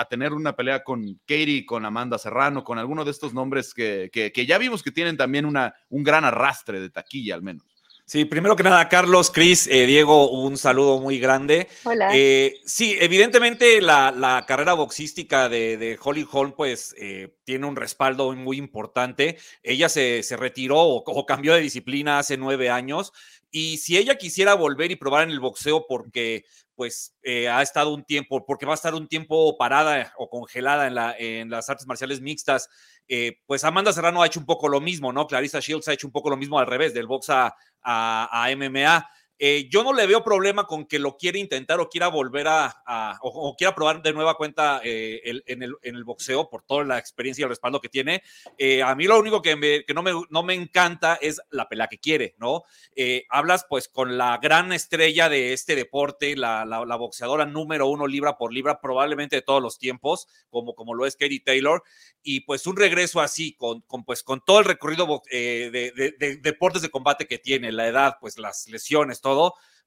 tener 0.08 0.32
una 0.32 0.56
pelea 0.56 0.82
con 0.82 1.20
Katie, 1.26 1.66
con 1.66 1.84
Amanda 1.84 2.18
Serrano, 2.18 2.64
con 2.64 2.78
alguno 2.78 3.04
de 3.04 3.10
estos 3.10 3.34
nombres 3.34 3.74
que, 3.74 4.10
que, 4.12 4.46
ya 4.46 4.58
vimos 4.58 4.82
que 4.82 4.90
tienen 4.90 5.16
también 5.16 5.44
una, 5.46 5.74
un 5.88 6.02
gran 6.02 6.24
arrastre 6.24 6.80
de 6.80 6.90
taquilla 6.90 7.34
al 7.34 7.42
menos. 7.42 7.71
Sí, 8.12 8.26
primero 8.26 8.56
que 8.56 8.62
nada, 8.62 8.90
Carlos, 8.90 9.30
Cris, 9.30 9.66
eh, 9.68 9.86
Diego, 9.86 10.30
un 10.30 10.58
saludo 10.58 11.00
muy 11.00 11.18
grande. 11.18 11.68
Hola. 11.84 12.10
Eh, 12.12 12.60
sí, 12.66 12.94
evidentemente 13.00 13.80
la, 13.80 14.44
carrera 14.46 14.74
boxística 14.74 15.48
de, 15.48 15.98
Holly 15.98 16.26
Holm, 16.30 16.52
pues, 16.52 16.94
eh, 16.98 17.34
tiene 17.44 17.64
un 17.64 17.74
respaldo 17.74 18.30
muy 18.34 18.58
importante. 18.58 19.38
Ella 19.62 19.88
se, 19.88 20.22
retiró 20.38 20.78
o, 20.78 21.24
cambió 21.24 21.54
de 21.54 21.62
disciplina 21.62 22.18
hace 22.18 22.36
nueve 22.36 22.68
años. 22.68 23.14
Y 23.50 23.78
si 23.78 23.96
ella 23.96 24.18
quisiera 24.18 24.52
volver 24.52 24.90
y 24.90 24.96
probar 24.96 25.22
en 25.22 25.30
el 25.30 25.40
boxeo 25.40 25.86
porque 25.86 26.44
pues 26.74 27.14
ha 27.48 27.62
estado 27.62 27.92
un 27.94 28.04
tiempo, 28.04 28.44
porque 28.46 28.66
va 28.66 28.72
a 28.72 28.74
estar 28.74 28.94
un 28.94 29.08
tiempo 29.08 29.56
parada 29.56 30.12
o 30.16 30.28
congelada 30.28 30.86
en, 30.86 30.94
la, 30.94 31.14
en 31.18 31.50
las 31.50 31.68
artes 31.68 31.86
marciales 31.86 32.20
mixtas 32.20 32.68
eh, 33.08 33.38
pues 33.46 33.64
Amanda 33.64 33.92
Serrano 33.92 34.22
ha 34.22 34.26
hecho 34.26 34.40
un 34.40 34.46
poco 34.46 34.68
lo 34.68 34.80
mismo, 34.80 35.12
¿no? 35.12 35.26
Clarissa 35.26 35.60
Shields 35.60 35.88
ha 35.88 35.92
hecho 35.92 36.06
un 36.06 36.12
poco 36.12 36.30
lo 36.30 36.36
mismo 36.36 36.58
al 36.58 36.66
revés, 36.66 36.94
del 36.94 37.06
box 37.06 37.30
a, 37.30 37.54
a 37.82 38.48
MMA. 38.56 39.08
Eh, 39.44 39.68
yo 39.68 39.82
no 39.82 39.92
le 39.92 40.06
veo 40.06 40.22
problema 40.22 40.68
con 40.68 40.86
que 40.86 41.00
lo 41.00 41.16
quiera 41.16 41.36
intentar 41.36 41.80
o 41.80 41.88
quiera 41.88 42.06
volver 42.06 42.46
a, 42.46 43.18
o, 43.22 43.56
quiera 43.56 43.74
probar 43.74 44.00
de 44.00 44.12
nueva 44.12 44.36
cuenta 44.36 44.80
eh, 44.84 45.20
en, 45.46 45.64
el, 45.64 46.04
boxeo 46.04 46.48
por 46.48 46.62
toda 46.62 46.84
la 46.84 46.96
experiencia 46.96 47.42
y 47.42 47.46
el 47.46 47.48
respaldo 47.48 47.80
que 47.80 47.88
tiene. 47.88 48.22
Eh, 48.56 48.84
a 48.84 48.94
mí 48.94 49.08
lo 49.08 49.18
único 49.18 49.42
que, 49.42 49.84
no, 49.92 50.02
me, 50.04 50.12
no, 50.30 50.44
me, 50.44 50.54
encanta 50.54 51.18
es 51.20 51.40
la 51.50 51.68
pelea 51.68 51.88
que 51.88 51.98
quiere, 51.98 52.36
¿no? 52.38 52.62
hablas 53.30 53.66
pues 53.68 53.88
con 53.88 54.16
la 54.16 54.38
gran 54.38 54.72
estrella 54.72 55.28
de 55.28 55.52
este 55.52 55.74
deporte, 55.74 56.36
la, 56.36 56.64
boxeadora 56.96 57.44
número 57.44 57.88
uno 57.88 58.06
libra 58.06 58.38
por 58.38 58.52
libra 58.52 58.80
probablemente 58.80 59.34
de 59.34 59.42
todos 59.42 59.60
los 59.60 59.76
tiempos, 59.76 60.28
como, 60.50 60.76
como 60.76 60.94
lo 60.94 61.04
es 61.04 61.16
Katie 61.16 61.40
Taylor, 61.40 61.82
y 62.22 62.42
pues 62.42 62.68
un 62.68 62.76
regreso 62.76 63.20
así, 63.20 63.54
con, 63.54 63.80
con 63.80 64.04
pues, 64.04 64.22
con 64.22 64.40
todo 64.44 64.60
el 64.60 64.66
recorrido 64.66 65.20
de, 65.28 66.14
de 66.16 66.36
deportes 66.36 66.82
de 66.82 66.90
combate 66.90 67.26
que 67.26 67.38
tiene, 67.38 67.72
la 67.72 67.88
edad, 67.88 68.18
pues 68.20 68.38
las 68.38 68.68
lesiones, 68.68 69.20
todo 69.20 69.31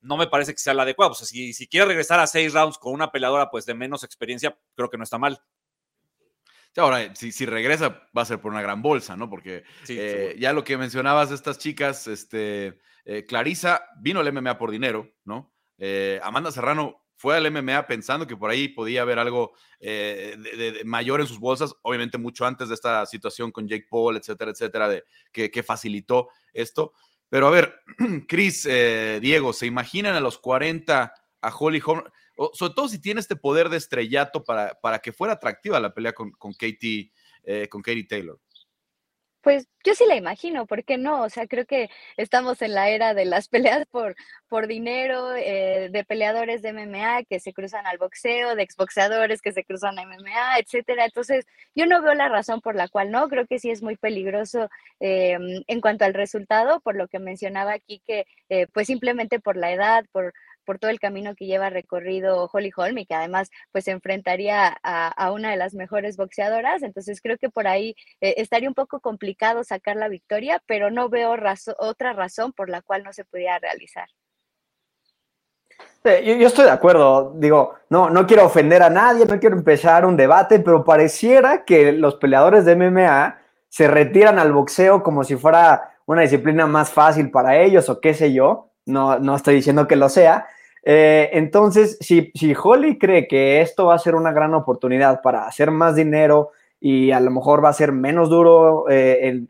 no 0.01 0.17
me 0.17 0.27
parece 0.27 0.53
que 0.53 0.59
sea 0.59 0.73
la 0.73 0.83
adecuado. 0.83 1.11
O 1.11 1.15
sea, 1.15 1.25
si, 1.25 1.53
si 1.53 1.67
quiere 1.67 1.87
regresar 1.87 2.19
a 2.19 2.27
seis 2.27 2.53
rounds 2.53 2.77
con 2.77 2.93
una 2.93 3.11
peleadora 3.11 3.49
pues 3.49 3.65
de 3.65 3.73
menos 3.73 4.03
experiencia, 4.03 4.57
creo 4.75 4.89
que 4.89 4.97
no 4.97 5.03
está 5.03 5.17
mal. 5.17 5.41
Ahora, 6.77 7.15
si, 7.15 7.31
si, 7.31 7.45
regresa, 7.45 8.01
va 8.15 8.23
a 8.23 8.25
ser 8.25 8.41
por 8.41 8.51
una 8.51 8.61
gran 8.61 8.81
bolsa, 8.81 9.15
¿no? 9.15 9.29
Porque 9.29 9.63
eh, 9.87 10.35
ya 10.37 10.51
lo 10.51 10.63
que 10.65 10.77
mencionabas 10.77 11.29
de 11.29 11.35
estas 11.35 11.57
chicas, 11.57 12.05
este, 12.07 12.79
eh, 13.05 13.25
Clarisa 13.25 13.85
vino 13.99 14.19
al 14.19 14.33
MMA 14.33 14.57
por 14.57 14.71
dinero, 14.71 15.09
¿no? 15.23 15.53
Eh, 15.77 16.19
Amanda 16.21 16.51
Serrano 16.51 17.05
fue 17.17 17.37
al 17.37 17.49
MMA 17.49 17.87
pensando 17.87 18.27
que 18.27 18.35
por 18.35 18.49
ahí 18.49 18.67
podía 18.67 19.03
haber 19.03 19.19
algo 19.19 19.53
eh, 19.79 20.35
de, 20.37 20.83
mayor 20.83 21.21
en 21.21 21.27
sus 21.27 21.39
bolsas, 21.39 21.73
obviamente 21.81 22.17
mucho 22.17 22.45
antes 22.45 22.67
de 22.67 22.75
esta 22.75 23.05
situación 23.05 23.51
con 23.51 23.67
Jake 23.67 23.87
Paul, 23.89 24.17
etcétera, 24.17 24.51
etcétera, 24.51 24.89
de, 24.89 25.03
que, 25.31 25.63
facilitó 25.63 26.29
esto. 26.53 26.93
Pero 27.29 27.47
a 27.47 27.51
ver, 27.51 27.75
Chris, 28.27 28.65
eh, 28.69 29.19
Diego, 29.21 29.53
¿se 29.53 29.65
imaginan 29.65 30.15
a 30.15 30.19
los 30.19 30.37
40 30.37 31.13
a 31.41 31.55
Holly 31.55 31.81
Holm? 31.85 32.03
sobre 32.53 32.73
todo 32.73 32.89
si 32.89 32.99
tiene 32.99 33.21
este 33.21 33.37
poder 33.37 33.69
de 33.69 33.77
estrellato 33.77 34.43
para, 34.43 34.77
para 34.81 34.99
que 34.99 35.13
fuera 35.13 35.35
atractiva 35.35 35.79
la 35.79 35.93
pelea 35.93 36.11
con, 36.11 36.31
con 36.31 36.51
Katie, 36.53 37.11
eh, 37.43 37.69
con 37.69 37.81
Katie 37.81 38.03
Taylor. 38.03 38.39
Pues 39.45 39.67
yo 39.83 39.93
sí 39.93 40.05
la 40.07 40.15
imagino, 40.15 40.65
¿por 40.65 40.83
qué 40.83 40.97
no? 40.97 41.21
O 41.21 41.29
sea, 41.29 41.45
creo 41.45 41.67
que 41.67 41.91
estamos 42.17 42.63
en 42.63 42.73
la 42.73 42.89
era 42.89 43.13
de 43.13 43.25
las 43.25 43.47
peleas 43.77 43.85
por, 43.91 44.15
por 44.49 44.65
dinero, 44.65 45.35
eh, 45.35 45.89
de 45.91 46.03
peleadores 46.03 46.63
de 46.63 46.73
MMA 46.73 47.23
que 47.29 47.39
se 47.39 47.53
cruzan 47.53 47.85
al 47.85 47.99
boxeo, 47.99 48.55
de 48.55 48.63
exboxeadores 48.63 49.43
que 49.43 49.51
se 49.51 49.63
cruzan 49.63 49.99
a 49.99 50.01
MMA, 50.01 50.57
etcétera. 50.57 51.05
Entonces, 51.05 51.45
yo 51.75 51.85
no 51.85 52.01
veo 52.01 52.15
la 52.15 52.27
razón 52.27 52.59
por 52.59 52.73
la 52.75 52.87
cual 52.87 53.11
no. 53.11 53.29
Creo 53.29 53.45
que 53.45 53.59
sí 53.59 53.69
es 53.69 53.83
muy 53.83 53.97
peligroso 53.97 54.67
eh, 54.99 55.37
en 55.67 55.79
cuanto 55.81 56.05
al 56.05 56.15
resultado, 56.15 56.79
por 56.79 56.95
lo 56.95 57.07
que 57.07 57.19
mencionaba 57.19 57.73
aquí, 57.73 58.01
que 58.07 58.25
eh, 58.49 58.65
pues 58.73 58.87
simplemente 58.87 59.39
por 59.39 59.57
la 59.57 59.71
edad, 59.71 60.05
por 60.11 60.33
por 60.65 60.79
todo 60.79 60.91
el 60.91 60.99
camino 60.99 61.35
que 61.35 61.45
lleva 61.45 61.69
recorrido 61.69 62.49
Holly 62.51 62.71
Holm 62.75 62.97
y 62.97 63.05
que 63.05 63.13
además 63.13 63.49
pues 63.71 63.85
se 63.85 63.91
enfrentaría 63.91 64.75
a, 64.83 65.31
una 65.31 65.51
de 65.51 65.57
las 65.57 65.73
mejores 65.73 66.17
boxeadoras. 66.17 66.83
Entonces 66.83 67.21
creo 67.21 67.37
que 67.37 67.49
por 67.49 67.67
ahí 67.67 67.95
eh, 68.21 68.35
estaría 68.37 68.67
un 68.67 68.75
poco 68.75 68.99
complicado 68.99 69.63
sacar 69.63 69.95
la 69.95 70.09
victoria, 70.09 70.61
pero 70.65 70.91
no 70.91 71.09
veo 71.09 71.35
otra 71.77 72.13
razón 72.13 72.53
por 72.53 72.69
la 72.69 72.81
cual 72.81 73.03
no 73.03 73.13
se 73.13 73.25
pudiera 73.25 73.59
realizar. 73.59 74.07
yo, 76.03 76.47
estoy 76.47 76.65
de 76.65 76.71
acuerdo, 76.71 77.33
digo, 77.35 77.75
no, 77.89 78.09
no 78.09 78.27
quiero 78.27 78.45
ofender 78.45 78.83
a 78.83 78.89
nadie, 78.89 79.25
no 79.25 79.39
quiero 79.39 79.55
empezar 79.55 80.05
un 80.05 80.17
debate, 80.17 80.59
pero 80.59 80.83
pareciera 80.83 81.63
que 81.65 81.91
los 81.91 82.15
peleadores 82.15 82.65
de 82.65 82.75
MMA 82.75 83.39
se 83.69 83.87
retiran 83.87 84.39
al 84.39 84.53
boxeo 84.53 85.03
como 85.03 85.23
si 85.23 85.35
fuera 85.35 85.95
una 86.05 86.21
disciplina 86.21 86.67
más 86.67 86.91
fácil 86.91 87.31
para 87.31 87.57
ellos 87.57 87.89
o 87.89 87.99
qué 87.99 88.13
sé 88.13 88.31
yo, 88.31 88.71
no, 88.85 89.19
no 89.19 89.35
estoy 89.35 89.55
diciendo 89.55 89.87
que 89.87 89.95
lo 89.95 90.09
sea, 90.09 90.47
eh, 90.87 91.31
entonces, 91.33 91.97
si, 91.99 92.31
si 92.35 92.53
Holly 92.55 92.99
cree 92.99 93.27
que 93.27 93.59
esto 93.59 93.87
va 93.87 93.95
a 93.95 93.99
ser 93.99 94.13
una 94.13 94.31
gran 94.31 94.53
oportunidad 94.53 95.21
para 95.23 95.47
hacer 95.47 95.71
más 95.71 95.95
dinero 95.95 96.51
y 96.79 97.09
a 97.09 97.19
lo 97.19 97.31
mejor 97.31 97.65
va 97.65 97.69
a 97.69 97.73
ser 97.73 97.91
menos 97.91 98.29
duro 98.29 98.85
eh, 98.87 99.45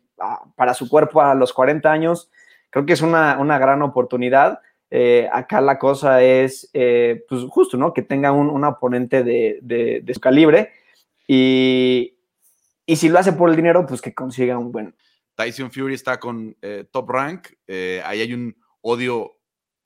para 0.55 0.73
su 0.73 0.87
cuerpo 0.87 1.21
a 1.21 1.35
los 1.35 1.51
40 1.51 1.91
años, 1.91 2.31
creo 2.69 2.85
que 2.85 2.93
es 2.93 3.01
una, 3.01 3.35
gran 3.59 3.81
oportunidad. 3.81 4.59
Eh, 4.89 5.27
acá 5.29 5.59
la 5.59 5.77
cosa 5.77 6.23
es, 6.23 6.71
pues 6.71 7.43
justo, 7.49 7.75
¿no? 7.75 7.93
Que 7.93 8.01
tenga 8.01 8.31
un, 8.31 8.63
oponente 8.63 9.23
de, 9.23 10.03
su 10.13 10.21
calibre 10.21 10.71
y, 11.27 12.15
y 12.85 12.95
si 12.95 13.09
lo 13.09 13.19
hace 13.19 13.33
por 13.33 13.49
el 13.49 13.57
dinero, 13.57 13.85
pues 13.85 14.01
que 14.01 14.13
consiga 14.13 14.57
un 14.57 14.71
buen. 14.71 14.95
Tyson 15.35 15.69
Fury 15.69 15.95
está 15.95 16.17
con 16.17 16.55
Top 16.91 17.09
Rank, 17.09 17.49
ahí 17.67 18.21
hay 18.21 18.33
un 18.33 18.55
odio 18.79 19.34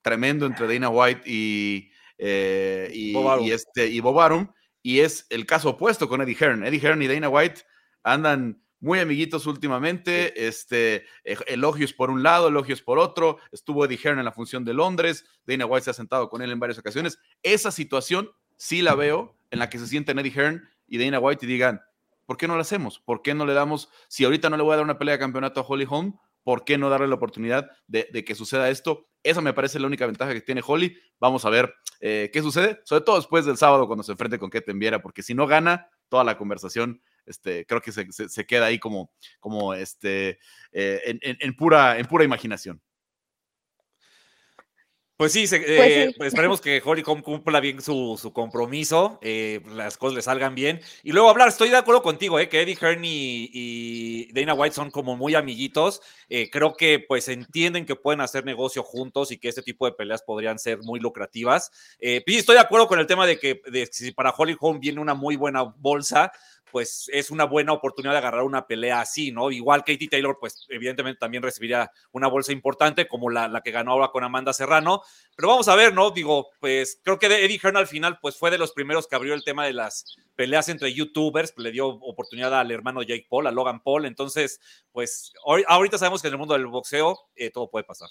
tremendo 0.02 0.46
entre 0.46 0.66
Dana 0.72 0.88
White 0.88 1.22
y, 1.24 1.90
eh, 2.18 2.90
y, 2.92 3.16
y, 3.16 3.50
este, 3.52 3.88
y 3.88 4.00
Bob 4.00 4.20
Arum, 4.20 4.48
y 4.82 5.00
es 5.00 5.26
el 5.30 5.46
caso 5.46 5.70
opuesto 5.70 6.08
con 6.08 6.20
Eddie 6.22 6.36
Hearn. 6.36 6.64
Eddie 6.64 6.80
Hearn 6.80 7.02
y 7.02 7.06
Dana 7.06 7.28
White 7.28 7.62
andan 8.02 8.62
muy 8.80 8.98
amiguitos 8.98 9.46
últimamente, 9.46 10.46
este, 10.46 11.04
e, 11.22 11.36
elogios 11.46 11.92
por 11.92 12.10
un 12.10 12.22
lado, 12.22 12.48
elogios 12.48 12.82
por 12.82 12.98
otro, 12.98 13.38
estuvo 13.52 13.84
Eddie 13.84 13.98
Hearn 14.02 14.18
en 14.18 14.24
la 14.24 14.32
función 14.32 14.64
de 14.64 14.74
Londres, 14.74 15.26
Dana 15.44 15.66
White 15.66 15.84
se 15.84 15.90
ha 15.90 15.94
sentado 15.94 16.28
con 16.28 16.42
él 16.42 16.50
en 16.50 16.58
varias 16.58 16.78
ocasiones. 16.78 17.18
Esa 17.42 17.70
situación 17.70 18.30
sí 18.56 18.82
la 18.82 18.94
veo 18.94 19.36
en 19.50 19.58
la 19.58 19.68
que 19.68 19.78
se 19.78 19.86
sienten 19.86 20.18
Eddie 20.18 20.32
Hearn 20.32 20.68
y 20.86 20.98
Dana 20.98 21.18
White 21.18 21.44
y 21.44 21.48
digan, 21.48 21.82
¿por 22.26 22.36
qué 22.36 22.48
no 22.48 22.54
lo 22.54 22.62
hacemos? 22.62 23.00
¿Por 23.00 23.22
qué 23.22 23.34
no 23.34 23.44
le 23.44 23.54
damos, 23.54 23.90
si 24.08 24.24
ahorita 24.24 24.48
no 24.48 24.56
le 24.56 24.62
voy 24.62 24.72
a 24.72 24.76
dar 24.76 24.84
una 24.84 24.98
pelea 24.98 25.16
de 25.16 25.18
campeonato 25.18 25.60
a 25.60 25.64
Holly 25.64 25.86
Holm, 25.88 26.18
¿por 26.42 26.64
qué 26.64 26.78
no 26.78 26.88
darle 26.88 27.08
la 27.08 27.16
oportunidad 27.16 27.70
de, 27.86 28.24
que 28.24 28.34
suceda 28.34 28.70
esto? 28.70 29.09
Esa 29.22 29.40
me 29.40 29.52
parece 29.52 29.78
la 29.78 29.86
única 29.86 30.06
ventaja 30.06 30.32
que 30.32 30.40
tiene 30.40 30.62
Holly. 30.66 30.96
Vamos 31.18 31.44
a 31.44 31.50
ver 31.50 31.74
eh, 32.00 32.30
qué 32.32 32.42
sucede, 32.42 32.80
sobre 32.84 33.04
todo 33.04 33.16
después 33.16 33.44
del 33.44 33.56
sábado 33.56 33.86
cuando 33.86 34.02
se 34.02 34.12
enfrente 34.12 34.38
con 34.38 34.50
Keten 34.50 34.78
Viera, 34.78 35.02
porque 35.02 35.22
si 35.22 35.34
no 35.34 35.46
gana, 35.46 35.88
toda 36.08 36.24
la 36.24 36.36
conversación 36.36 37.02
este, 37.26 37.64
creo 37.66 37.80
que 37.80 37.92
se, 37.92 38.46
queda 38.46 38.66
ahí 38.66 38.78
como, 38.78 39.12
como 39.38 39.74
este, 39.74 40.38
eh, 40.72 41.18
en, 41.22 41.54
pura, 41.54 41.98
en 41.98 42.06
pura 42.06 42.24
imaginación. 42.24 42.80
Pues 45.20 45.32
sí, 45.32 45.46
pues 45.46 45.62
eh, 45.66 46.14
pues 46.16 46.28
esperemos 46.28 46.62
que 46.62 46.80
Hollycomb 46.82 47.22
cumpla 47.22 47.60
bien 47.60 47.82
su, 47.82 48.30
compromiso, 48.32 49.18
eh, 49.20 49.60
las 49.74 49.98
cosas 49.98 50.16
le 50.16 50.22
salgan 50.22 50.54
bien. 50.54 50.80
Y 51.02 51.12
luego 51.12 51.28
hablar, 51.28 51.48
estoy 51.48 51.68
de 51.68 51.76
acuerdo 51.76 52.00
contigo, 52.00 52.38
eh, 52.38 52.48
que 52.48 52.62
Eddie 52.62 52.78
Hearn 52.80 53.02
y, 53.04 54.32
Dana 54.32 54.54
White 54.54 54.74
son 54.74 54.90
como 54.90 55.18
muy 55.18 55.34
amiguitos. 55.34 56.00
creo 56.50 56.74
que 56.74 57.04
pues 57.06 57.28
entienden 57.28 57.84
que 57.84 57.96
pueden 57.96 58.22
hacer 58.22 58.46
negocio 58.46 58.82
juntos 58.82 59.30
y 59.30 59.36
que 59.36 59.50
este 59.50 59.60
tipo 59.60 59.84
de 59.84 59.92
peleas 59.92 60.22
podrían 60.22 60.58
ser 60.58 60.78
muy 60.78 60.98
lucrativas. 61.00 61.70
y 62.00 62.36
estoy 62.36 62.54
de 62.54 62.62
acuerdo 62.62 62.88
con 62.88 62.98
el 62.98 63.06
tema 63.06 63.26
de 63.26 63.38
que 63.38 63.60
si 63.92 64.12
para 64.12 64.30
Hollycomb 64.30 64.80
viene 64.80 65.02
una 65.02 65.12
muy 65.12 65.36
buena 65.36 65.64
bolsa, 65.64 66.32
pues 66.70 67.10
es 67.12 67.30
una 67.30 67.44
buena 67.44 67.72
oportunidad 67.72 68.12
de 68.12 68.18
agarrar 68.18 68.42
una 68.42 68.66
pelea 68.66 69.00
así, 69.00 69.32
¿no? 69.32 69.50
Igual 69.50 69.80
Katie 69.80 70.08
Taylor, 70.08 70.38
pues 70.40 70.66
evidentemente 70.68 71.18
también 71.18 71.42
recibiría 71.42 71.90
una 72.12 72.28
bolsa 72.28 72.52
importante 72.52 73.08
como 73.08 73.30
la, 73.30 73.48
la 73.48 73.60
que 73.60 73.70
ganó 73.70 73.92
ahora 73.92 74.08
con 74.08 74.24
Amanda 74.24 74.52
Serrano, 74.52 75.02
pero 75.36 75.48
vamos 75.48 75.68
a 75.68 75.76
ver, 75.76 75.94
¿no? 75.94 76.10
Digo, 76.10 76.48
pues 76.60 77.00
creo 77.02 77.18
que 77.18 77.26
Eddie 77.26 77.58
Hearn 77.62 77.76
al 77.76 77.86
final, 77.86 78.18
pues 78.20 78.36
fue 78.36 78.50
de 78.50 78.58
los 78.58 78.72
primeros 78.72 79.06
que 79.06 79.16
abrió 79.16 79.34
el 79.34 79.44
tema 79.44 79.64
de 79.64 79.72
las 79.72 80.16
peleas 80.36 80.68
entre 80.68 80.92
youtubers, 80.92 81.52
le 81.56 81.72
dio 81.72 81.88
oportunidad 81.88 82.58
al 82.58 82.70
hermano 82.70 83.02
Jake 83.02 83.26
Paul, 83.28 83.46
a 83.46 83.50
Logan 83.50 83.82
Paul, 83.82 84.06
entonces, 84.06 84.60
pues 84.92 85.32
ahorita 85.44 85.98
sabemos 85.98 86.22
que 86.22 86.28
en 86.28 86.34
el 86.34 86.38
mundo 86.38 86.54
del 86.54 86.66
boxeo 86.66 87.18
eh, 87.36 87.50
todo 87.50 87.68
puede 87.70 87.84
pasar. 87.84 88.08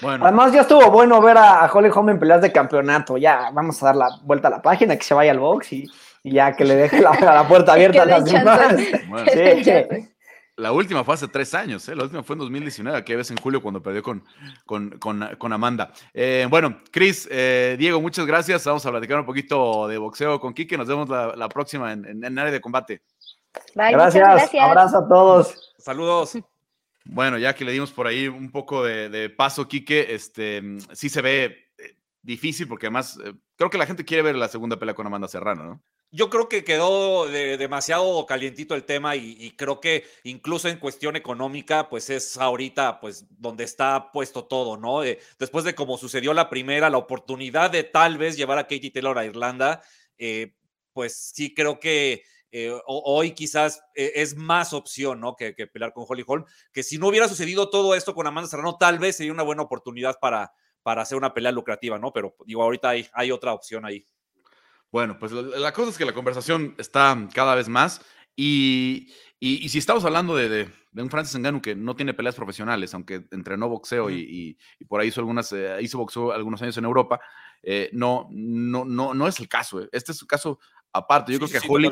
Bueno. 0.00 0.24
Además, 0.24 0.52
ya 0.52 0.62
estuvo 0.62 0.90
bueno 0.90 1.20
ver 1.20 1.36
a, 1.36 1.70
Holly 1.72 1.90
Holm 1.94 2.08
en 2.10 2.18
peleas 2.18 2.42
de 2.42 2.50
campeonato. 2.50 3.16
Ya 3.16 3.50
vamos 3.52 3.82
a 3.82 3.86
dar 3.86 3.96
la 3.96 4.08
vuelta 4.22 4.48
a 4.48 4.50
la 4.50 4.62
página, 4.62 4.96
que 4.96 5.04
se 5.04 5.14
vaya 5.14 5.30
al 5.30 5.38
box 5.38 5.72
y, 5.72 5.90
y 6.24 6.32
ya 6.32 6.56
que 6.56 6.64
le 6.64 6.74
deje 6.74 7.00
la, 7.00 7.46
puerta 7.46 7.72
abierta 7.74 8.02
a 8.02 8.06
las 8.06 8.24
demás. 8.24 8.74
La 10.56 10.70
última 10.70 11.02
fue 11.02 11.14
hace 11.14 11.26
tres 11.26 11.52
años, 11.52 11.88
¿eh? 11.88 11.96
la 11.96 12.04
última 12.04 12.22
fue 12.22 12.34
en 12.34 12.38
2019, 12.38 12.96
aquella 12.96 13.16
vez 13.16 13.30
en 13.32 13.38
julio 13.38 13.60
cuando 13.60 13.82
perdió 13.82 14.04
con, 14.04 14.22
con, 15.00 15.52
Amanda. 15.52 15.92
Eh, 16.12 16.46
bueno, 16.48 16.80
Cris, 16.92 17.26
eh, 17.28 17.74
Diego, 17.76 18.00
muchas 18.00 18.24
gracias. 18.24 18.64
Vamos 18.64 18.86
a 18.86 18.92
platicar 18.92 19.18
un 19.18 19.26
poquito 19.26 19.88
de 19.88 19.98
boxeo 19.98 20.38
con 20.38 20.54
Kike. 20.54 20.78
Nos 20.78 20.86
vemos 20.86 21.08
la, 21.08 21.48
próxima 21.48 21.92
en, 21.92 22.22
en, 22.24 22.38
área 22.38 22.52
de 22.52 22.60
combate. 22.60 23.02
gracias. 23.74 24.54
Abrazo 24.60 24.98
a 24.98 25.08
todos. 25.08 25.74
Saludos. 25.76 26.38
Bueno, 27.04 27.36
ya 27.36 27.52
que 27.52 27.64
le 27.64 27.72
dimos 27.72 27.90
por 27.90 28.06
ahí 28.06 28.28
un 28.28 28.52
poco 28.52 28.84
de, 28.84 29.30
paso, 29.30 29.66
Quique, 29.66 30.14
este, 30.14 30.62
sí 30.92 31.08
se 31.08 31.20
ve 31.20 31.66
difícil 32.22 32.68
porque 32.68 32.86
además 32.86 33.18
creo 33.56 33.70
que 33.70 33.78
la 33.78 33.86
gente 33.86 34.04
quiere 34.04 34.22
ver 34.22 34.36
la 34.36 34.46
segunda 34.46 34.78
pelea 34.78 34.94
con 34.94 35.04
Amanda 35.04 35.26
Serrano, 35.26 35.64
¿no? 35.64 35.82
Yo 36.14 36.30
creo 36.30 36.48
que 36.48 36.62
quedó 36.62 37.26
demasiado 37.26 38.24
calientito 38.24 38.76
el 38.76 38.84
tema 38.84 39.16
y, 39.16 39.50
creo 39.56 39.80
que 39.80 40.04
incluso 40.22 40.68
en 40.68 40.78
cuestión 40.78 41.16
económica, 41.16 41.88
pues 41.88 42.08
es 42.08 42.36
ahorita 42.36 43.00
pues 43.00 43.26
donde 43.30 43.64
está 43.64 44.12
puesto 44.12 44.44
todo, 44.44 44.76
¿no? 44.76 45.02
Eh, 45.02 45.18
después 45.40 45.64
de 45.64 45.74
como 45.74 45.98
sucedió 45.98 46.32
la 46.32 46.48
primera, 46.48 46.88
la 46.88 46.98
oportunidad 46.98 47.72
de 47.72 47.82
tal 47.82 48.16
vez 48.16 48.36
llevar 48.36 48.58
a 48.58 48.68
Katie 48.68 48.92
Taylor 48.92 49.18
a 49.18 49.24
Irlanda, 49.24 49.82
eh, 50.16 50.54
pues 50.92 51.32
sí 51.34 51.52
creo 51.52 51.80
que 51.80 52.22
eh, 52.52 52.72
hoy 52.86 53.32
quizás 53.32 53.82
es 53.96 54.36
más 54.36 54.72
opción, 54.72 55.20
¿no? 55.20 55.34
Que, 55.34 55.52
pelear 55.66 55.92
con 55.92 56.06
Holly 56.08 56.22
Holm, 56.24 56.44
que 56.72 56.84
si 56.84 56.96
no 56.96 57.08
hubiera 57.08 57.26
sucedido 57.26 57.70
todo 57.70 57.96
esto 57.96 58.14
con 58.14 58.28
Amanda 58.28 58.48
Serrano, 58.48 58.76
tal 58.78 59.00
vez 59.00 59.16
sería 59.16 59.32
una 59.32 59.42
buena 59.42 59.62
oportunidad 59.62 60.20
para, 60.20 60.52
para 60.84 61.02
hacer 61.02 61.18
una 61.18 61.34
pelea 61.34 61.50
lucrativa, 61.50 61.98
¿no? 61.98 62.12
Pero 62.12 62.36
digo, 62.46 62.62
ahorita 62.62 62.90
hay, 62.90 63.08
hay 63.14 63.32
otra 63.32 63.52
opción 63.52 63.84
ahí. 63.84 64.06
Bueno, 64.94 65.18
pues 65.18 65.32
la, 65.32 65.72
cosa 65.72 65.90
es 65.90 65.98
que 65.98 66.04
la 66.04 66.12
conversación 66.12 66.76
está 66.78 67.18
cada 67.34 67.56
vez 67.56 67.68
más 67.68 68.00
y, 68.36 69.12
si 69.40 69.76
estamos 69.76 70.04
hablando 70.04 70.36
de, 70.36 70.70
un 70.92 71.10
Francis 71.10 71.36
Ngannou 71.36 71.60
que 71.60 71.74
no 71.74 71.96
tiene 71.96 72.14
peleas 72.14 72.36
profesionales, 72.36 72.94
aunque 72.94 73.26
entrenó 73.32 73.68
boxeo 73.68 74.08
y, 74.08 74.56
por 74.86 75.00
ahí 75.00 75.08
hizo 75.08 75.20
algunas, 75.20 75.50
eh, 75.50 75.78
hizo 75.80 75.98
boxeo 75.98 76.30
algunos 76.30 76.62
años 76.62 76.76
en 76.78 76.84
Europa, 76.84 77.20
eh, 77.64 77.90
no, 77.92 78.28
no, 78.30 78.84
no, 78.84 79.14
no 79.14 79.26
es 79.26 79.40
el 79.40 79.48
caso. 79.48 79.82
Eh. 79.82 79.88
Este 79.90 80.12
es 80.12 80.22
un 80.22 80.28
caso 80.28 80.60
aparte. 80.92 81.32
Yo, 81.32 81.40
creo 81.40 81.50
que 81.50 81.58
a 81.58 81.68
Holly, 81.68 81.90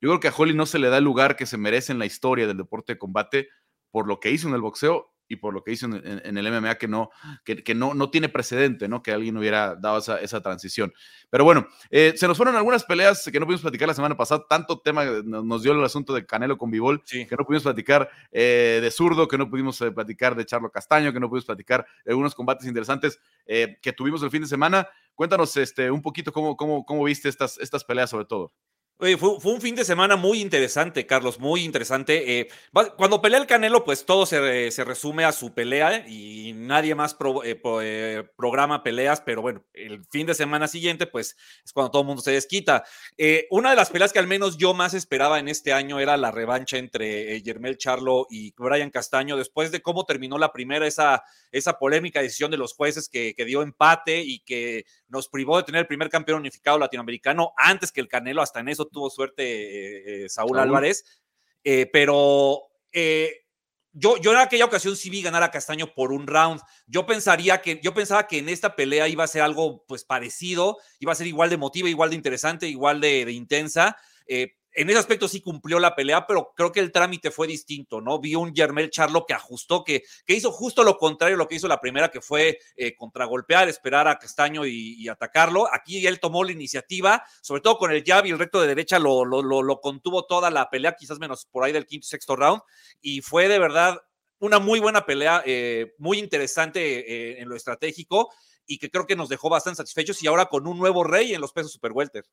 yo 0.00 0.08
creo 0.08 0.20
que 0.20 0.28
a 0.28 0.34
Holly 0.34 0.54
no 0.54 0.64
se 0.64 0.78
le 0.78 0.88
da 0.88 0.96
el 0.96 1.04
lugar 1.04 1.36
que 1.36 1.44
se 1.44 1.58
merece 1.58 1.92
en 1.92 1.98
la 1.98 2.06
historia 2.06 2.46
del 2.46 2.56
deporte 2.56 2.94
de 2.94 2.98
combate 2.98 3.50
por 3.90 4.08
lo 4.08 4.20
que 4.20 4.30
hizo 4.30 4.48
en 4.48 4.54
el 4.54 4.62
boxeo 4.62 5.12
y 5.28 5.36
por 5.36 5.54
lo 5.54 5.62
que 5.62 5.72
hizo 5.72 5.86
en, 5.86 6.36
el 6.38 6.60
MMA 6.60 6.76
que 6.76 6.88
no, 6.88 7.10
que, 7.44 7.74
no, 7.74 7.94
no 7.94 8.10
tiene 8.10 8.28
precedente, 8.28 8.88
¿no? 8.88 9.02
Que 9.02 9.12
alguien 9.12 9.36
hubiera 9.36 9.76
dado 9.76 9.98
esa, 9.98 10.20
esa 10.20 10.40
transición. 10.40 10.92
Pero 11.30 11.44
bueno, 11.44 11.68
eh, 11.90 12.14
se 12.16 12.26
nos 12.26 12.36
fueron 12.36 12.56
algunas 12.56 12.84
peleas 12.84 13.28
que 13.30 13.38
no 13.38 13.46
pudimos 13.46 13.62
platicar 13.62 13.88
la 13.88 13.94
semana 13.94 14.16
pasada, 14.16 14.44
tanto 14.48 14.80
tema 14.80 15.04
nos, 15.04 15.62
dio 15.62 15.72
el 15.72 15.84
asunto 15.84 16.14
de 16.14 16.24
Canelo 16.24 16.56
con 16.56 16.70
Bivol, 16.70 17.02
que 17.04 17.28
no 17.30 17.44
pudimos 17.44 17.62
platicar 17.62 18.08
eh, 18.32 18.78
de 18.82 18.90
zurdo, 18.90 19.28
que 19.28 19.36
no 19.36 19.50
pudimos 19.50 19.80
eh, 19.82 19.90
platicar 19.90 20.34
de 20.34 20.46
Charlo 20.46 20.70
Castaño, 20.70 21.12
que 21.12 21.20
no 21.20 21.28
pudimos 21.28 21.44
platicar 21.44 21.86
de 22.04 22.12
algunos 22.12 22.34
combates 22.34 22.66
interesantes 22.66 23.20
que 23.46 23.94
tuvimos 23.96 24.22
el 24.22 24.30
fin 24.30 24.42
de 24.42 24.48
semana. 24.48 24.86
Cuéntanos 25.14 25.56
este, 25.56 25.90
un 25.90 26.02
poquito 26.02 26.32
cómo, 26.32 26.54
cómo, 26.54 26.84
cómo 26.84 27.04
viste 27.04 27.30
estas, 27.30 27.58
estas 27.58 27.82
peleas 27.82 28.10
sobre 28.10 28.26
todo 28.26 28.52
fue, 28.98 29.38
un 29.52 29.60
fin 29.60 29.76
de 29.76 29.84
semana 29.84 30.16
muy 30.16 30.40
interesante, 30.40 31.06
Carlos, 31.06 31.38
muy 31.38 31.62
interesante. 31.62 32.40
Eh, 32.40 32.48
cuando 32.96 33.22
pelea 33.22 33.38
el 33.38 33.46
Canelo, 33.46 33.84
pues 33.84 34.04
todo 34.04 34.26
se, 34.26 34.70
resume 34.84 35.24
a 35.24 35.30
su 35.30 35.54
pelea 35.54 36.04
y 36.08 36.52
nadie 36.56 36.96
más 36.96 37.16
eh, 37.44 37.60
eh, 37.82 38.24
programa 38.36 38.82
peleas, 38.82 39.20
pero 39.20 39.40
bueno, 39.40 39.64
el 39.72 40.04
fin 40.06 40.26
de 40.26 40.34
semana 40.34 40.66
siguiente, 40.66 41.06
pues 41.06 41.36
es 41.64 41.72
cuando 41.72 41.92
todo 41.92 42.02
el 42.02 42.08
mundo 42.08 42.22
se 42.22 42.32
desquita. 42.32 42.84
una 43.50 43.70
de 43.70 43.76
las 43.76 43.90
peleas 43.90 44.12
que 44.12 44.18
al 44.18 44.26
menos 44.26 44.56
yo 44.58 44.74
más 44.74 44.94
esperaba 44.94 45.38
en 45.38 45.46
este 45.46 45.72
año 45.72 46.00
era 46.00 46.16
la 46.16 46.32
revancha 46.32 46.76
entre 46.76 47.40
Yermel 47.42 47.78
Charlo 47.78 48.26
y 48.28 48.52
Brian 48.56 48.90
Castaño, 48.90 49.36
después 49.36 49.70
de 49.70 49.80
cómo 49.80 50.06
terminó 50.06 50.38
la 50.38 50.50
primera, 50.50 50.88
esa, 50.88 51.22
esa 51.52 51.78
polémica 51.78 52.20
decisión 52.20 52.50
de 52.50 52.56
los 52.56 52.74
jueces 52.74 53.08
que, 53.08 53.34
que 53.36 53.44
dio 53.44 53.62
empate 53.62 54.22
y 54.22 54.40
que 54.40 54.86
nos 55.06 55.28
privó 55.28 55.56
de 55.56 55.62
tener 55.62 55.82
el 55.82 55.86
primer 55.86 56.10
campeón 56.10 56.40
unificado 56.40 56.80
latinoamericano 56.80 57.52
antes 57.56 57.92
que 57.92 58.00
el 58.00 58.08
Canelo, 58.08 58.42
hasta 58.42 58.58
en 58.58 58.70
eso 58.70 58.87
tuvo 58.88 59.10
suerte 59.10 59.42
eh, 59.44 60.24
eh, 60.24 60.28
Saúl, 60.28 60.58
Álvarez, 60.58 61.04
eh, 61.64 61.88
pero 61.92 62.64
yo, 63.92 64.16
yo 64.16 64.32
en 64.32 64.38
aquella 64.38 64.64
ocasión 64.64 64.96
sí 64.96 65.10
vi 65.10 65.22
ganar 65.22 65.42
a 65.42 65.50
Castaño 65.50 65.94
por 65.94 66.12
un 66.12 66.26
round. 66.26 66.60
Yo 66.86 67.06
pensaría 67.06 67.60
que, 67.60 67.80
yo 67.82 67.94
pensaba 67.94 68.26
que 68.26 68.38
en 68.38 68.48
esta 68.48 68.76
pelea 68.76 69.08
iba 69.08 69.24
a 69.24 69.28
ser 69.28 69.42
algo 69.42 69.84
pues 69.86 70.04
parecido, 70.04 70.78
iba 71.00 71.12
a 71.12 71.16
ser 71.16 71.26
igual 71.26 71.48
de 71.48 71.56
emotiva, 71.56 71.88
igual 71.88 72.10
de 72.10 72.16
interesante, 72.16 72.68
igual 72.68 73.00
de, 73.00 73.24
de 73.24 73.32
intensa 73.32 73.96
en 74.72 74.90
ese 74.90 74.98
aspecto 74.98 75.28
sí 75.28 75.40
cumplió 75.40 75.78
la 75.78 75.94
pelea, 75.94 76.26
pero 76.26 76.52
creo 76.56 76.70
que 76.72 76.80
el 76.80 76.92
trámite 76.92 77.30
fue 77.30 77.46
distinto, 77.46 78.00
¿no? 78.00 78.20
Vi 78.20 78.34
un 78.34 78.54
Yermel 78.54 78.90
Charlo 78.90 79.24
que 79.26 79.34
ajustó, 79.34 79.82
que, 79.82 80.04
que 80.24 80.34
hizo 80.34 80.52
justo 80.52 80.84
lo 80.84 80.96
contrario 80.98 81.34
a 81.34 81.38
lo 81.38 81.48
que 81.48 81.56
hizo 81.56 81.68
la 81.68 81.80
primera, 81.80 82.10
que 82.10 82.20
fue 82.20 82.58
eh, 82.76 82.94
contragolpear, 82.94 83.68
esperar 83.68 84.06
a 84.08 84.18
Castaño 84.18 84.66
y, 84.66 85.08
atacarlo. 85.08 85.72
Aquí 85.72 86.06
él 86.06 86.20
tomó 86.20 86.44
la 86.44 86.52
iniciativa, 86.52 87.24
sobre 87.40 87.62
todo 87.62 87.78
con 87.78 87.90
el 87.90 88.04
jab 88.04 88.26
y 88.26 88.30
el 88.30 88.38
recto 88.38 88.60
de 88.60 88.68
derecha 88.68 88.98
lo, 88.98 89.24
lo, 89.24 89.42
lo, 89.42 89.80
contuvo 89.80 90.26
toda 90.26 90.50
la 90.50 90.68
pelea, 90.68 90.94
quizás 90.96 91.18
menos 91.18 91.46
por 91.46 91.64
ahí 91.64 91.72
del 91.72 91.86
quinto 91.86 92.04
y 92.04 92.08
sexto 92.08 92.36
round, 92.36 92.60
y 93.00 93.22
fue 93.22 93.48
de 93.48 93.58
verdad 93.58 94.00
una 94.40 94.58
muy 94.58 94.80
buena 94.80 95.04
pelea, 95.06 95.42
eh, 95.46 95.94
muy 95.98 96.18
interesante 96.18 96.80
eh, 96.80 97.40
en 97.40 97.48
lo 97.48 97.56
estratégico 97.56 98.32
y 98.66 98.78
que 98.78 98.90
creo 98.90 99.06
que 99.06 99.16
nos 99.16 99.28
dejó 99.28 99.48
bastante 99.48 99.78
satisfechos 99.78 100.22
y 100.22 100.26
ahora 100.26 100.46
con 100.46 100.66
un 100.66 100.78
nuevo 100.78 101.02
rey 101.02 101.34
en 101.34 101.40
los 101.40 101.52
pesos 101.52 101.72
super 101.72 101.92
welter. 101.92 102.24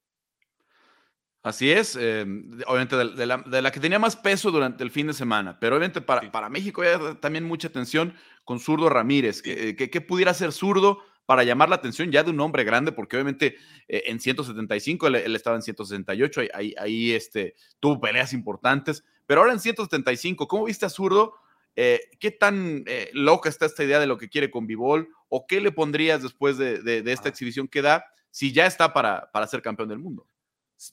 Así 1.45 1.71
es, 1.71 1.95
em, 1.95 2.59
obviamente 2.65 2.95
de, 2.95 3.61
la, 3.61 3.71
que 3.71 3.79
tenía 3.79 3.99
más 3.99 4.15
peso 4.15 4.49
durante 4.49 4.83
el 4.83 4.89
fin 4.89 5.05
de 5.05 5.13
semana, 5.13 5.59
pero 5.59 5.75
obviamente 5.75 6.01
para, 6.01 6.31
para 6.31 6.49
México 6.49 6.83
ya 6.83 7.13
también 7.19 7.43
mucha 7.43 7.67
atención 7.67 8.15
con 8.43 8.59
Zurdo 8.59 8.89
Ramírez, 8.89 9.43
que, 9.43 9.75
que, 9.75 10.01
pudiera 10.01 10.33
ser 10.33 10.51
zurdo 10.51 11.03
para 11.27 11.43
llamar 11.43 11.69
la 11.69 11.75
atención 11.75 12.11
ya 12.11 12.23
de 12.23 12.31
un 12.31 12.39
hombre 12.39 12.63
grande, 12.63 12.91
porque 12.91 13.15
obviamente 13.15 13.57
eh, 13.87 14.05
en 14.07 14.19
175 14.19 15.05
él, 15.05 15.35
estaba 15.35 15.55
en 15.55 15.61
168, 15.61 16.41
ahí, 16.51 16.73
ahí, 16.79 17.11
este, 17.11 17.53
tuvo 17.79 18.01
peleas 18.01 18.33
importantes, 18.33 19.03
pero 19.27 19.41
ahora 19.41 19.53
en 19.53 19.59
175, 19.59 20.47
¿cómo 20.47 20.65
viste 20.65 20.87
a 20.87 20.89
zurdo? 20.89 21.35
Eh, 21.75 22.01
¿Qué 22.19 22.31
tan 22.31 22.85
eh, 22.87 23.11
loca 23.13 23.49
está 23.49 23.67
esta 23.67 23.83
idea 23.83 23.99
de 23.99 24.07
lo 24.07 24.17
que 24.17 24.29
quiere 24.29 24.49
con 24.49 24.65
Bivol? 24.65 25.09
¿O 25.29 25.45
qué 25.45 25.61
le 25.61 25.71
pondrías 25.71 26.23
después 26.23 26.57
de, 26.57 26.81
de 26.81 27.11
esta 27.11 27.29
exhibición 27.29 27.67
que 27.67 27.83
da 27.83 28.03
si 28.31 28.51
ya 28.51 28.65
está 28.65 28.93
para, 28.93 29.29
para 29.31 29.45
ser 29.45 29.61
campeón 29.61 29.89
del 29.89 29.99
mundo? 29.99 30.25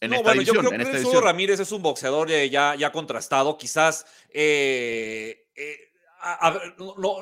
No, 0.09 0.23
bueno, 0.23 0.43
yo 0.43 0.55
creo 0.55 0.71
que 0.71 1.21
Ramírez 1.21 1.61
es 1.61 1.73
un 1.73 1.83
boxeador 1.83 2.29
ya, 2.29 2.75
ya 2.75 2.93
contrastado. 2.93 3.59
Quizás 3.59 4.07
eh, 4.31 5.47
eh, 5.55 5.77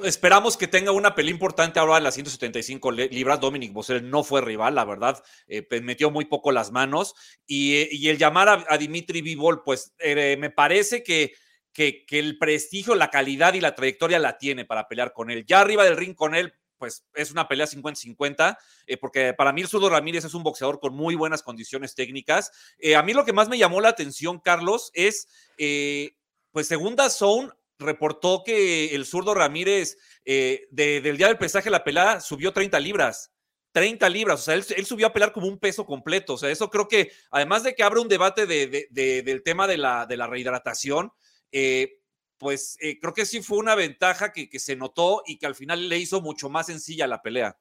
esperamos 0.04 0.56
que 0.56 0.68
tenga 0.68 0.92
una 0.92 1.14
pelea 1.14 1.32
importante 1.32 1.78
ahora 1.78 1.98
en 1.98 2.04
las 2.04 2.14
175 2.14 2.92
libras. 2.92 3.40
Dominic 3.40 3.72
Bossel 3.72 4.08
no 4.08 4.22
fue 4.22 4.40
rival, 4.40 4.74
la 4.74 4.84
verdad. 4.84 5.22
Eh, 5.48 5.66
metió 5.82 6.10
muy 6.10 6.26
poco 6.26 6.52
las 6.52 6.70
manos. 6.70 7.14
Y, 7.46 8.08
el 8.08 8.18
llamar 8.18 8.64
a, 8.68 8.78
Dimitri 8.78 9.22
Vivol, 9.22 9.62
pues 9.64 9.94
me 9.98 10.50
parece 10.50 11.02
que, 11.02 11.32
que, 11.72 12.04
que 12.04 12.18
el 12.18 12.38
prestigio, 12.38 12.94
la 12.94 13.10
calidad 13.10 13.54
y 13.54 13.60
la 13.60 13.74
trayectoria 13.74 14.18
la 14.18 14.38
tiene 14.38 14.64
para 14.64 14.86
pelear 14.86 15.12
con 15.12 15.30
él. 15.30 15.44
Ya 15.46 15.60
arriba 15.60 15.84
del 15.84 15.96
ring 15.96 16.14
con 16.14 16.34
él, 16.34 16.52
pues 16.80 17.04
es 17.14 17.30
una 17.30 17.46
pelea 17.46 17.66
50-50, 17.66 18.56
eh, 18.86 18.96
porque 18.96 19.34
para 19.34 19.52
mí 19.52 19.60
el 19.60 19.68
Zurdo 19.68 19.90
Ramírez 19.90 20.24
es 20.24 20.32
un 20.32 20.42
boxeador 20.42 20.80
con 20.80 20.94
muy 20.94 21.14
buenas 21.14 21.42
condiciones 21.42 21.94
técnicas. 21.94 22.50
Eh, 22.78 22.96
a 22.96 23.02
mí 23.02 23.12
lo 23.12 23.26
que 23.26 23.34
más 23.34 23.50
me 23.50 23.58
llamó 23.58 23.82
la 23.82 23.90
atención, 23.90 24.40
Carlos, 24.40 24.90
es, 24.94 25.28
eh, 25.58 26.16
pues 26.50 26.66
Segunda 26.66 27.10
Zone 27.10 27.50
reportó 27.78 28.42
que 28.44 28.94
el 28.94 29.04
Zurdo 29.04 29.34
Ramírez 29.34 29.98
del 30.24 31.16
día 31.16 31.26
del 31.26 31.38
pesaje 31.38 31.66
de 31.66 31.70
la 31.70 31.84
pelea 31.84 32.20
subió 32.20 32.52
30 32.52 32.80
libras. 32.80 33.30
30 33.72 34.08
libras, 34.08 34.40
o 34.40 34.42
sea, 34.42 34.54
él, 34.54 34.86
subió 34.86 35.06
a 35.06 35.12
pelear 35.12 35.32
como 35.32 35.46
un 35.46 35.58
peso 35.58 35.86
completo, 35.86 36.34
o 36.34 36.38
sea, 36.38 36.50
eso 36.50 36.70
creo 36.70 36.88
que, 36.88 37.12
además 37.30 37.62
de 37.62 37.76
que 37.76 37.84
abre 37.84 38.00
un 38.00 38.08
debate 38.08 38.44
del 38.44 39.42
tema 39.44 39.68
de 39.68 39.76
la, 39.78 40.06
de 40.06 40.16
la 40.16 40.26
rehidratación, 40.26 41.12
eh, 41.52 41.99
pues 42.40 42.78
eh, 42.80 42.98
creo 42.98 43.12
que 43.12 43.26
sí 43.26 43.42
fue 43.42 43.58
una 43.58 43.74
ventaja 43.74 44.32
que, 44.32 44.48
se 44.58 44.74
notó 44.74 45.22
y 45.26 45.36
que 45.36 45.46
al 45.46 45.54
final 45.54 45.90
le 45.90 45.98
hizo 45.98 46.22
mucho 46.22 46.48
más 46.48 46.66
sencilla 46.66 47.06
la 47.06 47.20
pelea. 47.20 47.58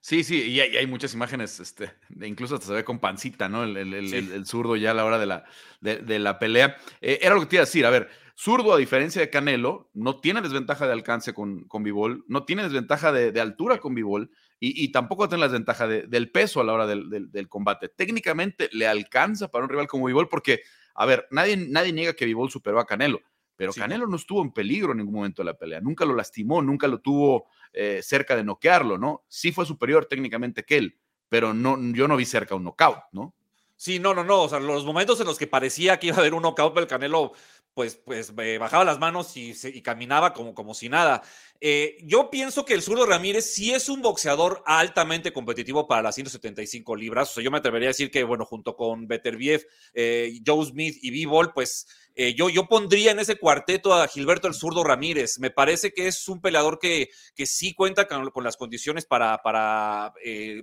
Sí, 0.00 0.22
sí, 0.22 0.42
y 0.42 0.60
hay, 0.60 0.86
muchas 0.86 1.14
imágenes, 1.14 1.58
este, 1.58 1.92
incluso 2.20 2.54
hasta 2.54 2.66
se 2.66 2.74
ve 2.74 2.84
con 2.84 3.00
pancita, 3.00 3.48
¿no? 3.48 3.64
El, 3.64 4.46
zurdo 4.46 4.76
ya 4.76 4.90
a 4.90 4.94
la 4.94 5.04
hora 5.04 5.18
de 5.18 5.26
la, 5.26 5.44
de, 5.80 6.18
la 6.18 6.38
pelea. 6.38 6.76
Eh, 7.00 7.18
era 7.22 7.34
lo 7.34 7.40
que 7.40 7.46
te 7.46 7.56
iba 7.56 7.62
a 7.62 7.64
decir, 7.64 7.86
a 7.86 7.90
ver, 7.90 8.08
zurdo, 8.36 8.74
a 8.74 8.76
diferencia 8.76 9.20
de 9.20 9.30
Canelo, 9.30 9.90
no 9.94 10.20
tiene 10.20 10.42
desventaja 10.42 10.86
de 10.86 10.92
alcance 10.92 11.32
con, 11.32 11.64
con 11.64 11.82
Bivol, 11.82 12.24
no 12.28 12.44
tiene 12.44 12.64
desventaja 12.64 13.10
de, 13.10 13.40
altura 13.40 13.78
con 13.78 13.94
Bivol 13.94 14.30
y, 14.60 14.92
tampoco 14.92 15.26
tiene 15.26 15.40
la 15.40 15.48
desventaja 15.48 15.88
del 15.88 16.30
peso 16.30 16.60
a 16.60 16.64
la 16.64 16.74
hora 16.74 16.86
del, 16.86 17.48
combate. 17.48 17.88
Técnicamente 17.88 18.68
le 18.72 18.86
alcanza 18.86 19.50
para 19.50 19.64
un 19.64 19.70
rival 19.70 19.88
como 19.88 20.06
Bivol 20.06 20.28
porque, 20.28 20.60
a 20.94 21.06
ver, 21.06 21.26
nadie, 21.30 21.56
nadie 21.56 21.94
niega 21.94 22.12
que 22.12 22.26
Bivol 22.26 22.50
superó 22.50 22.78
a 22.78 22.86
Canelo 22.86 23.22
pero 23.56 23.72
Canelo 23.72 24.06
no 24.06 24.16
estuvo 24.16 24.42
en 24.42 24.52
peligro 24.52 24.92
en 24.92 24.98
ningún 24.98 25.14
momento 25.14 25.42
de 25.42 25.46
la 25.46 25.54
pelea, 25.58 25.80
nunca 25.80 26.04
lo 26.04 26.14
lastimó, 26.14 26.62
nunca 26.62 26.86
lo 26.86 27.00
tuvo 27.00 27.46
eh, 27.72 28.00
cerca 28.02 28.36
de 28.36 28.44
noquearlo, 28.44 28.98
¿no? 28.98 29.24
Sí 29.28 29.52
fue 29.52 29.66
superior 29.66 30.06
técnicamente 30.06 30.64
que 30.64 30.76
él, 30.76 30.98
pero 31.28 31.54
no, 31.54 31.78
yo 31.92 32.06
no 32.06 32.16
vi 32.16 32.24
cerca 32.24 32.54
un 32.54 32.64
knockout, 32.64 33.04
¿no? 33.12 33.34
Sí, 33.76 33.98
no, 33.98 34.14
no, 34.14 34.24
no. 34.24 34.42
O 34.42 34.48
sea, 34.48 34.58
los 34.58 34.84
momentos 34.84 35.20
en 35.20 35.26
los 35.26 35.38
que 35.38 35.46
parecía 35.46 35.98
que 35.98 36.08
iba 36.08 36.16
a 36.16 36.20
haber 36.20 36.34
un 36.34 36.42
knockout, 36.42 36.72
pero 36.72 36.84
el 36.84 36.88
Canelo, 36.88 37.32
pues, 37.74 37.96
pues 37.96 38.32
eh, 38.38 38.56
bajaba 38.56 38.84
las 38.84 38.98
manos 38.98 39.36
y, 39.36 39.54
y, 39.64 39.82
caminaba 39.82 40.32
como, 40.32 40.54
como 40.54 40.72
si 40.72 40.88
nada. 40.88 41.22
Eh, 41.60 41.98
yo 42.02 42.30
pienso 42.30 42.64
que 42.64 42.72
el 42.72 42.80
zurdo 42.80 43.04
Ramírez 43.04 43.52
sí 43.52 43.74
es 43.74 43.90
un 43.90 44.00
boxeador 44.00 44.62
altamente 44.64 45.30
competitivo 45.30 45.86
para 45.86 46.00
las 46.00 46.14
175 46.14 46.96
libras. 46.96 47.30
O 47.30 47.34
sea, 47.34 47.44
yo 47.44 47.50
me 47.50 47.58
atrevería 47.58 47.88
a 47.88 47.90
decir 47.90 48.10
que, 48.10 48.24
bueno, 48.24 48.46
junto 48.46 48.76
con 48.76 49.06
Beterbiev, 49.06 49.66
eh, 49.92 50.40
Joe 50.44 50.64
Smith 50.64 50.96
y 51.02 51.10
B-Ball, 51.10 51.52
pues 51.52 51.86
eh, 52.16 52.34
yo, 52.34 52.48
yo 52.48 52.66
pondría 52.66 53.12
en 53.12 53.20
ese 53.20 53.38
cuarteto 53.38 53.94
a 53.94 54.08
Gilberto 54.08 54.48
el 54.48 54.54
zurdo 54.54 54.82
Ramírez. 54.82 55.38
Me 55.38 55.50
parece 55.50 55.92
que 55.92 56.08
es 56.08 56.26
un 56.28 56.40
peleador 56.40 56.80
que, 56.80 57.10
que 57.36 57.46
sí 57.46 57.74
cuenta 57.74 58.08
con, 58.08 58.42
las 58.42 58.56
condiciones 58.56 59.06
para, 59.06 59.38
para 59.38 60.12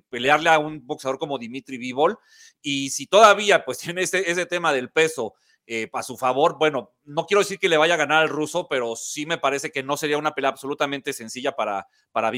pelearle 0.09 0.49
a 0.49 0.59
un 0.59 0.85
boxeador 0.85 1.17
como 1.17 1.37
Dimitri 1.37 1.77
B-Ball. 1.77 2.17
Y 2.61 2.89
si 2.89 3.07
todavía 3.07 3.63
pues 3.63 3.77
tiene 3.79 4.01
ese, 4.01 4.29
ese 4.29 4.45
tema 4.45 4.73
del 4.73 4.91
peso 4.91 5.35
eh, 5.65 5.89
a 5.93 6.03
su 6.03 6.17
favor. 6.17 6.57
Bueno, 6.59 6.91
no 7.05 7.25
quiero 7.25 7.39
decir 7.39 7.57
que 7.57 7.69
le 7.69 7.77
vaya 7.77 7.93
a 7.93 7.97
ganar 7.97 8.21
al 8.23 8.27
ruso, 8.27 8.67
pero 8.67 8.97
sí 8.97 9.25
me 9.25 9.37
parece 9.37 9.71
que 9.71 9.81
no 9.81 9.95
sería 9.95 10.17
una 10.17 10.35
pelea 10.35 10.49
absolutamente 10.49 11.13
sencilla 11.13 11.53
para, 11.53 11.87
para. 12.11 12.31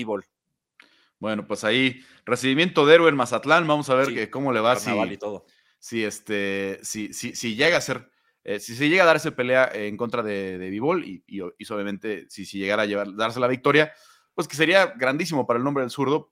Bueno, 1.18 1.48
pues 1.48 1.64
ahí, 1.64 2.04
recibimiento 2.24 2.86
de 2.86 2.94
héroe 2.94 3.10
en 3.10 3.16
Mazatlán. 3.16 3.66
Vamos 3.66 3.90
a 3.90 3.96
ver 3.96 4.30
cómo 4.30 4.54
le 4.54 4.60
va 4.60 4.76
si, 4.76 4.92
y 4.92 5.18
todo. 5.18 5.48
si, 5.80 6.04
este, 6.04 6.80
si, 6.84 7.14
si, 7.14 7.36
si 7.36 7.56
llega 7.56 7.78
a 7.78 7.82
ser, 7.82 8.12
eh, 8.46 8.60
si 8.60 8.76
se 8.76 8.88
llega 8.88 9.04
a 9.04 9.08
dar 9.08 9.16
esa 9.16 9.32
pelea 9.32 9.70
en 9.74 9.98
contra 9.98 10.22
de, 10.22 10.60
de 10.60 10.70
B-Ball 10.70 11.04
y, 11.04 11.24
y, 11.26 11.42
obviamente 11.42 12.28
si, 12.30 12.46
si 12.46 12.60
llegara 12.60 12.84
a 12.84 12.86
llevar, 12.86 13.16
darse 13.16 13.40
la 13.40 13.48
victoria, 13.48 13.92
pues 14.36 14.48
que 14.48 14.56
sería 14.56 14.94
grandísimo 14.96 15.48
para 15.48 15.58
el 15.58 15.64
nombre 15.64 15.82
del 15.82 15.90
zurdo, 15.90 16.32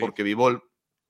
porque 0.00 0.24
B-Ball 0.24 0.60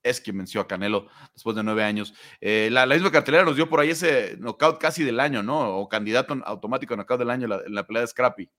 es 0.03 0.21
quien 0.21 0.37
venció 0.37 0.61
a 0.61 0.69
Canelo 0.69 1.07
después 1.33 1.57
de 1.57 1.63
nueve 1.63 1.83
años. 1.83 2.13
Eh, 2.43 2.69
la, 2.71 2.85
misma 2.87 3.11
cartelera 3.11 3.43
nos 3.45 3.57
dio 3.57 3.71
por 3.71 3.81
ahí 3.81 3.91
ese 3.91 4.37
knockout 4.39 4.79
casi 4.79 5.03
del 5.03 5.19
año, 5.19 5.43
¿no? 5.43 5.79
O 5.79 5.89
candidato 5.89 6.37
automático 6.45 6.93
a 6.93 6.99
knockout 6.99 7.21
del 7.21 7.31
año 7.31 7.49
en 7.65 7.75
la, 7.75 7.87
pelea 7.87 8.03
de 8.03 8.09
Scrappy. 8.09 8.51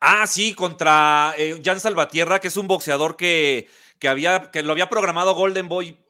Ah, 0.00 0.26
sí, 0.26 0.52
contra 0.54 1.34
eh, 1.38 1.62
Jan 1.64 1.78
Salvatierra, 1.78 2.40
que 2.40 2.48
es 2.48 2.56
un 2.56 2.66
boxeador 2.66 3.16
que, 3.16 3.68
que, 4.00 4.08
había, 4.08 4.50
que 4.50 4.64
lo 4.64 4.72
había 4.72 4.88
programado 4.88 5.34
Golden 5.36 5.68
Boy 5.68 6.04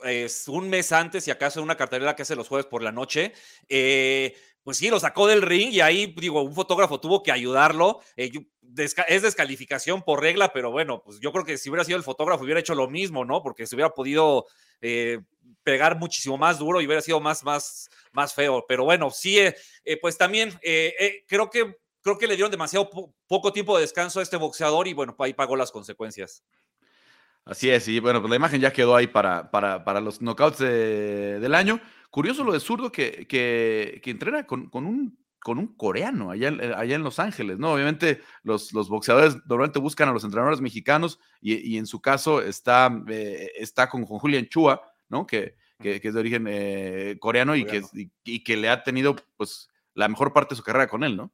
un 0.47 0.71
mes 0.71 0.93
antes 0.93 1.29
y 1.29 1.31
acaso 1.31 1.61
en 1.61 1.65
una 1.65 1.77
cartelera 1.77 2.17
que 2.17 2.23
hace 2.23 2.35
los 2.35 2.49
jueves 2.49 2.65
por 2.65 2.83
la 2.83 2.93
noche. 2.93 3.35
Eh, 3.69 4.35
pues 4.65 4.79
sí, 4.79 4.89
lo 4.89 4.99
sacó 4.99 5.27
del 5.27 5.43
ring 5.43 5.71
y 5.73 5.83
ahí, 5.83 6.15
digo, 6.17 6.43
un 6.43 6.55
fotógrafo 6.55 6.99
tuvo 6.99 7.23
que 7.23 7.31
ayudarlo. 7.31 8.01
es 8.17 9.23
descalificación 9.23 10.03
por 10.03 10.23
regla, 10.23 10.53
pero 10.55 10.71
bueno, 10.71 11.03
pues 11.05 11.21
yo 11.21 11.33
creo 11.33 11.45
que 11.45 11.59
si 11.59 11.69
hubiera 11.69 11.85
sido 11.85 11.99
el 11.99 12.03
fotógrafo 12.03 12.45
hubiera 12.45 12.61
hecho 12.61 12.75
lo 12.75 12.89
mismo, 12.89 13.27
¿no? 13.27 13.43
Porque 13.43 13.67
se 13.67 13.77
hubiera 13.77 13.91
podido 13.91 14.47
eh, 14.81 15.21
pegar 15.63 15.99
muchísimo 15.99 16.39
más 16.39 16.59
duro 16.59 16.81
y 16.81 16.87
hubiera 16.87 17.03
sido 17.03 17.21
más, 17.21 17.45
más, 17.45 17.91
más 18.13 18.33
feo. 18.33 18.65
Pero 18.67 18.85
bueno, 18.85 19.11
sí, 19.11 19.39
eh, 19.39 19.55
eh, 19.85 19.99
pues 20.01 20.17
también 20.17 20.59
creo, 21.29 21.51
que, 21.51 21.77
creo 22.01 22.17
que 22.17 22.27
le 22.27 22.35
dieron 22.35 22.51
demasiado 22.51 22.89
poco 23.27 23.53
tiempo 23.53 23.77
de 23.77 23.83
descanso 23.83 24.21
a 24.21 24.23
este 24.23 24.39
boxeador 24.39 24.89
y 24.89 24.95
bueno, 24.95 25.15
ahí 25.19 25.35
pagó 25.35 25.57
las 25.57 25.71
consecuencias. 25.71 26.43
Así 27.45 27.69
es, 27.69 27.87
y 27.89 28.01
bueno, 28.01 28.23
pues 28.23 28.31
la 28.31 28.37
imagen 28.37 28.63
ya 28.63 28.73
quedó 28.73 28.97
ahí 28.97 29.07
para, 29.07 29.51
para, 29.51 30.01
los 30.01 30.21
knockouts 30.21 30.61
del 30.61 31.55
año. 31.55 31.79
Curioso 32.15 32.45
lo 32.45 32.53
de 32.53 32.61
zurdo 32.61 32.93
que, 32.93 33.27
que, 33.27 34.01
entrena 34.09 34.47
con, 34.47 34.71
un 34.73 35.19
con 35.41 35.59
un 35.59 35.75
coreano 35.75 36.31
allá, 36.31 36.53
allá 36.77 36.95
en 36.95 37.03
Los 37.03 37.19
Ángeles, 37.19 37.59
¿no? 37.59 37.73
Obviamente 37.73 38.21
los, 38.45 38.73
los 38.73 38.89
boxeadores 38.89 39.35
normalmente 39.47 39.81
buscan 39.81 40.09
a 40.09 40.13
los 40.13 40.23
entrenadores 40.23 40.61
mexicanos 40.61 41.19
y, 41.41 41.77
en 41.77 41.89
su 41.89 42.01
caso 42.01 42.41
está, 42.41 43.03
eh, 43.09 43.51
está 43.57 43.89
con, 43.89 44.05
Julian 44.05 44.47
Chua, 44.47 44.81
¿no? 45.09 45.27
Que, 45.27 45.57
que, 45.81 46.01
es 46.01 46.15
de 46.15 46.21
origen 46.21 46.47
eh, 46.49 47.17
coreano, 47.19 47.57
Y, 47.57 47.65
que, 47.65 47.83
y, 48.23 48.45
que 48.45 48.57
le 48.57 48.69
ha 48.69 48.85
tenido 48.85 49.17
pues 49.37 49.69
la 49.95 50.07
mejor 50.07 50.33
parte 50.33 50.55
de 50.55 50.59
su 50.59 50.63
carrera 50.63 50.87
con 50.87 51.03
él, 51.03 51.17
¿no? 51.17 51.33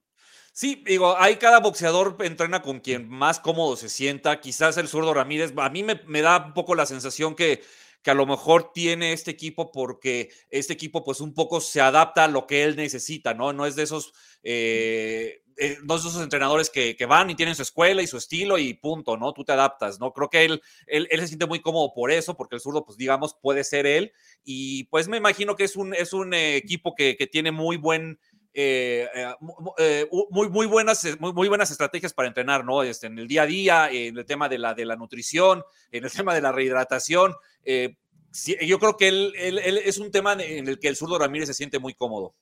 Sí, 0.55 0.83
digo, 0.87 1.15
hay 1.19 1.37
cada 1.37 1.61
boxeador 1.61 2.17
entrena 2.21 2.63
con 2.63 2.81
quien 2.81 3.07
más 3.07 3.39
cómodo 3.39 3.77
se 3.77 3.91
sienta. 3.91 4.41
Quizás 4.41 4.79
el 4.79 4.89
zurdo 4.89 5.13
Ramírez, 5.13 5.53
a 5.59 5.69
mí 5.69 5.83
me, 5.83 6.01
me 6.07 6.23
da 6.23 6.47
un 6.47 6.55
poco 6.55 6.75
la 6.75 6.87
sensación 6.87 7.35
que 7.35 7.61
que 8.03 8.11
a 8.11 8.15
lo 8.15 8.27
mejor 8.27 8.73
tiene 8.73 9.13
este 9.13 9.31
equipo 9.31 9.71
porque 9.73 10.31
este 10.49 10.73
equipo 10.73 11.05
pues 11.05 11.21
un 11.21 11.35
poco 11.35 11.61
se 11.61 11.81
adapta 11.81 12.25
a 12.25 12.29
lo 12.29 12.47
que 12.47 12.65
él 12.65 12.77
necesita, 12.77 13.35
¿no? 13.35 13.53
No 13.53 13.67
es 13.67 13.77
de 13.77 13.83
esos, 13.83 14.13
eh, 14.43 15.43
eh, 15.57 15.77
no 15.85 15.97
es 15.97 16.03
de 16.03 16.09
esos 16.09 16.23
entrenadores 16.23 16.71
que, 16.71 16.97
van 17.07 17.29
y 17.29 17.35
tienen 17.35 17.55
su 17.55 17.63
escuela 17.63 18.01
y 18.01 18.07
su 18.07 18.17
estilo 18.17 18.57
y 18.57 18.73
punto, 18.75 19.17
¿no? 19.17 19.33
Tú 19.35 19.45
te 19.45 19.53
adaptas, 19.53 20.01
¿no? 20.01 20.13
Creo 20.13 20.31
que 20.31 20.45
él, 20.45 20.63
él, 20.87 21.09
se 21.21 21.29
siente 21.29 21.47
muy 21.47 21.61
cómodo 21.61 21.93
por 21.93 22.11
eso, 22.11 22.37
porque 22.37 22.55
el 22.55 22.63
zurdo 22.63 22.85
pues 22.85 22.97
digamos 22.97 23.35
puede 23.35 23.65
ser 23.65 23.87
él 23.87 24.13
y 24.45 24.85
pues 24.85 25.09
me 25.09 25.19
imagino 25.19 25.57
que 25.57 25.65
es 25.65 25.77
un, 25.77 25.93
es 25.93 26.13
un 26.15 26.33
equipo 26.33 26.95
que, 26.95 27.17
que 27.17 27.27
tiene 27.27 27.53
muy 27.53 27.77
buen 27.77 28.19
eh, 28.53 29.09
eh, 29.15 29.35
eh, 29.79 30.09
muy, 30.31 30.49
muy, 30.49 30.67
buenas, 30.67 31.07
muy, 31.21 31.33
muy, 31.33 31.49
buenas 31.49 31.71
estrategias 31.71 32.13
para 32.13 32.29
entrenar, 32.29 32.65
¿no? 32.65 32.83
Este, 32.83 33.07
en 33.07 33.19
el 33.19 33.29
día 33.29 33.43
a 33.43 33.47
día, 33.47 33.91
en 33.91 34.19
el 34.19 34.25
tema 34.25 34.49
de 34.49 34.59
la, 34.59 34.75
de 34.75 34.85
la 34.85 34.97
nutrición, 34.97 35.63
en 35.93 36.05
el 36.05 36.11
tema 36.11 36.35
de 36.35 36.43
la 36.43 36.51
rehidratación. 36.51 37.35
yo 37.65 38.79
creo 38.79 38.97
que 38.97 39.09
él, 39.09 39.61
es 39.85 39.99
un 39.99 40.11
tema 40.11 40.33
en 40.33 40.69
el 40.69 40.79
que 40.79 40.89
el 40.89 40.97
zurdo 40.97 41.19
Ramírez 41.19 41.49
se 41.49 41.55
siente 41.55 41.79
muy 41.79 41.95
cómodo. 41.95 42.35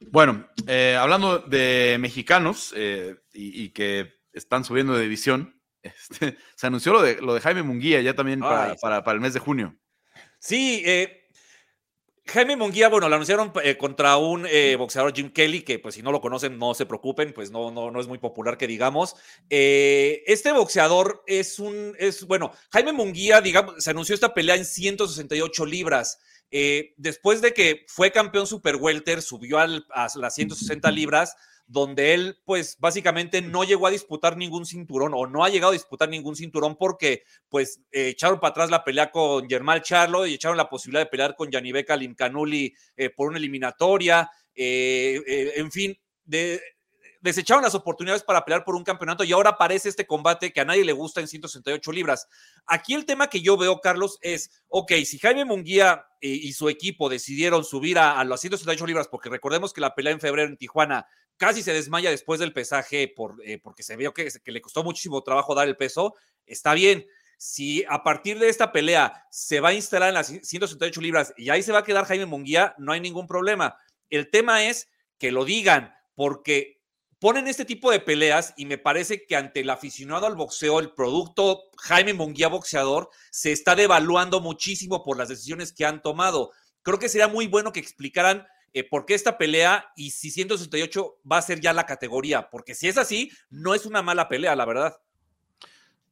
Bueno, 0.00 0.48
hablando 0.98 1.38
de 1.38 1.96
mexicanos 1.98 2.74
y, 3.32 3.70
que 3.70 4.20
están 4.32 4.64
subiendo 4.64 4.94
de 4.94 5.02
división, 5.02 5.60
este, 5.82 6.36
se 6.54 6.66
anunció 6.66 6.92
lo 6.92 7.02
de, 7.02 7.20
lo 7.22 7.32
de 7.32 7.40
Jaime 7.40 7.62
Munguía 7.62 8.02
ya 8.02 8.14
también 8.14 8.40
para, 8.40 8.74
para, 8.76 9.02
para, 9.02 9.14
el 9.14 9.20
mes 9.20 9.32
de 9.32 9.40
junio. 9.40 9.76
Sí, 10.40 10.82
eh, 10.86 11.19
Jaime 12.32 12.54
Munguía, 12.54 12.88
bueno, 12.88 13.08
lo 13.08 13.16
anunciaron 13.16 13.52
eh, 13.64 13.76
contra 13.76 14.16
un 14.16 14.46
eh, 14.48 14.76
boxeador 14.76 15.12
Jim 15.12 15.30
Kelly, 15.30 15.62
que 15.62 15.80
pues 15.80 15.96
si 15.96 16.02
no 16.02 16.12
lo 16.12 16.20
conocen, 16.20 16.58
no 16.58 16.74
se 16.74 16.86
preocupen, 16.86 17.32
pues 17.32 17.50
no, 17.50 17.72
no, 17.72 17.90
no 17.90 18.00
es 18.00 18.06
muy 18.06 18.18
popular 18.18 18.56
que 18.56 18.68
digamos. 18.68 19.16
Eh, 19.48 20.22
este 20.26 20.52
boxeador 20.52 21.24
es 21.26 21.58
un, 21.58 21.96
es, 21.98 22.24
bueno, 22.26 22.52
Jaime 22.70 22.92
Munguía, 22.92 23.40
digamos, 23.40 23.82
se 23.82 23.90
anunció 23.90 24.14
esta 24.14 24.32
pelea 24.32 24.54
en 24.54 24.64
168 24.64 25.66
libras. 25.66 26.20
después 26.96 27.40
de 27.40 27.52
que 27.52 27.84
fue 27.88 28.12
campeón 28.12 28.46
super 28.46 28.76
welter, 28.76 29.22
subió 29.22 29.58
a 29.58 29.66
las 29.66 30.34
160 30.34 30.90
libras, 30.90 31.36
donde 31.70 32.14
él, 32.14 32.36
pues 32.44 32.76
básicamente 32.80 33.40
no 33.42 33.62
llegó 33.62 33.86
a 33.86 33.92
disputar 33.92 34.36
ningún 34.36 34.66
cinturón 34.66 35.12
o 35.14 35.28
no 35.28 35.44
ha 35.44 35.50
llegado 35.50 35.70
a 35.70 35.74
disputar 35.74 36.08
ningún 36.08 36.34
cinturón 36.34 36.74
porque, 36.74 37.22
pues, 37.48 37.80
eh, 37.92 38.08
echaron 38.08 38.40
para 38.40 38.50
atrás 38.50 38.70
la 38.70 38.82
pelea 38.82 39.12
con 39.12 39.48
Germán 39.48 39.80
Charlo 39.80 40.26
y 40.26 40.34
echaron 40.34 40.56
la 40.56 40.68
posibilidad 40.68 41.04
de 41.04 41.10
pelear 41.10 41.36
con 41.36 41.48
Yanibeka 41.48 41.94
Limcanuli 41.94 42.74
eh, 42.96 43.10
por 43.10 43.28
una 43.28 43.38
eliminatoria. 43.38 44.28
Eh, 44.52 45.52
en 45.54 45.70
fin, 45.70 45.96
de, 46.24 46.60
desecharon 47.20 47.62
las 47.62 47.76
oportunidades 47.76 48.24
para 48.24 48.44
pelear 48.44 48.64
por 48.64 48.74
un 48.74 48.82
campeonato 48.82 49.22
y 49.22 49.30
ahora 49.30 49.50
aparece 49.50 49.90
este 49.90 50.08
combate 50.08 50.52
que 50.52 50.60
a 50.60 50.64
nadie 50.64 50.84
le 50.84 50.92
gusta 50.92 51.20
en 51.20 51.28
168 51.28 51.92
libras. 51.92 52.26
Aquí 52.66 52.94
el 52.94 53.06
tema 53.06 53.30
que 53.30 53.42
yo 53.42 53.56
veo, 53.56 53.80
Carlos, 53.80 54.18
es, 54.22 54.50
ok, 54.66 54.90
si 55.04 55.20
Jaime 55.20 55.44
Munguía 55.44 56.04
y 56.20 56.52
su 56.52 56.68
equipo 56.68 57.08
decidieron 57.08 57.64
subir 57.64 57.98
a, 57.98 58.18
a 58.18 58.24
las 58.24 58.40
168 58.40 58.86
libras, 58.86 59.08
porque 59.08 59.30
recordemos 59.30 59.72
que 59.72 59.80
la 59.80 59.94
pelea 59.94 60.12
en 60.12 60.20
febrero 60.20 60.48
en 60.48 60.58
Tijuana 60.58 61.06
casi 61.40 61.62
se 61.62 61.72
desmaya 61.72 62.10
después 62.10 62.38
del 62.38 62.52
pesaje 62.52 63.08
por, 63.08 63.36
eh, 63.42 63.58
porque 63.58 63.82
se 63.82 63.96
vio 63.96 64.12
que, 64.12 64.28
que, 64.44 64.52
le 64.52 64.60
costó 64.60 64.84
muchísimo 64.84 65.22
trabajo 65.22 65.54
dar 65.54 65.66
el 65.66 65.76
peso, 65.76 66.14
está 66.44 66.74
bien. 66.74 67.06
Si 67.38 67.82
a 67.88 68.02
partir 68.02 68.38
de 68.38 68.50
esta 68.50 68.72
pelea 68.72 69.24
se 69.30 69.60
va 69.60 69.70
a 69.70 69.72
instalar 69.72 70.10
en 70.10 70.16
las 70.16 70.26
178 70.26 71.00
libras 71.00 71.32
y 71.38 71.48
ahí 71.48 71.62
se 71.62 71.72
va 71.72 71.78
a 71.78 71.84
quedar 71.84 72.04
Jaime 72.04 72.26
Munguía, 72.26 72.74
no 72.76 72.92
hay 72.92 73.00
ningún 73.00 73.26
problema. 73.26 73.78
El 74.10 74.28
tema 74.28 74.64
es 74.64 74.90
que 75.16 75.32
lo 75.32 75.46
digan, 75.46 75.94
porque 76.14 76.82
ponen 77.18 77.48
este 77.48 77.64
tipo 77.64 77.90
de 77.90 78.00
peleas 78.00 78.52
y 78.58 78.66
me 78.66 78.76
parece 78.76 79.24
que 79.24 79.34
ante 79.34 79.60
el 79.60 79.70
aficionado 79.70 80.26
al 80.26 80.36
boxeo, 80.36 80.78
el 80.78 80.92
producto 80.92 81.70
Jaime 81.78 82.12
Munguía 82.12 82.48
boxeador 82.48 83.08
se 83.30 83.50
está 83.50 83.74
devaluando 83.74 84.42
muchísimo 84.42 85.02
por 85.02 85.16
las 85.16 85.30
decisiones 85.30 85.72
que 85.72 85.86
han 85.86 86.02
tomado. 86.02 86.52
Creo 86.82 86.98
que 86.98 87.08
sería 87.08 87.28
muy 87.28 87.46
bueno 87.46 87.72
que 87.72 87.80
explicaran 87.80 88.46
eh, 88.72 88.88
por 88.88 89.06
qué 89.06 89.14
esta 89.14 89.38
pelea 89.38 89.92
y 89.96 90.10
si 90.10 90.30
168 90.30 91.20
va 91.30 91.38
a 91.38 91.42
ser 91.42 91.60
ya 91.60 91.72
la 91.72 91.86
categoría, 91.86 92.50
porque 92.50 92.74
si 92.74 92.88
es 92.88 92.98
así, 92.98 93.30
no 93.48 93.74
es 93.74 93.86
una 93.86 94.02
mala 94.02 94.28
pelea, 94.28 94.54
la 94.56 94.64
verdad. 94.64 95.00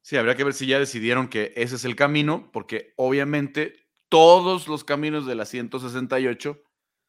Sí, 0.02 0.16
habría 0.16 0.36
que 0.36 0.44
ver 0.44 0.54
si 0.54 0.66
ya 0.66 0.78
decidieron 0.78 1.28
que 1.28 1.52
ese 1.56 1.76
es 1.76 1.84
el 1.84 1.94
camino, 1.94 2.50
porque 2.52 2.94
obviamente 2.96 3.86
todos 4.08 4.66
los 4.68 4.84
caminos 4.84 5.26
de 5.26 5.34
la 5.34 5.44
168 5.44 6.62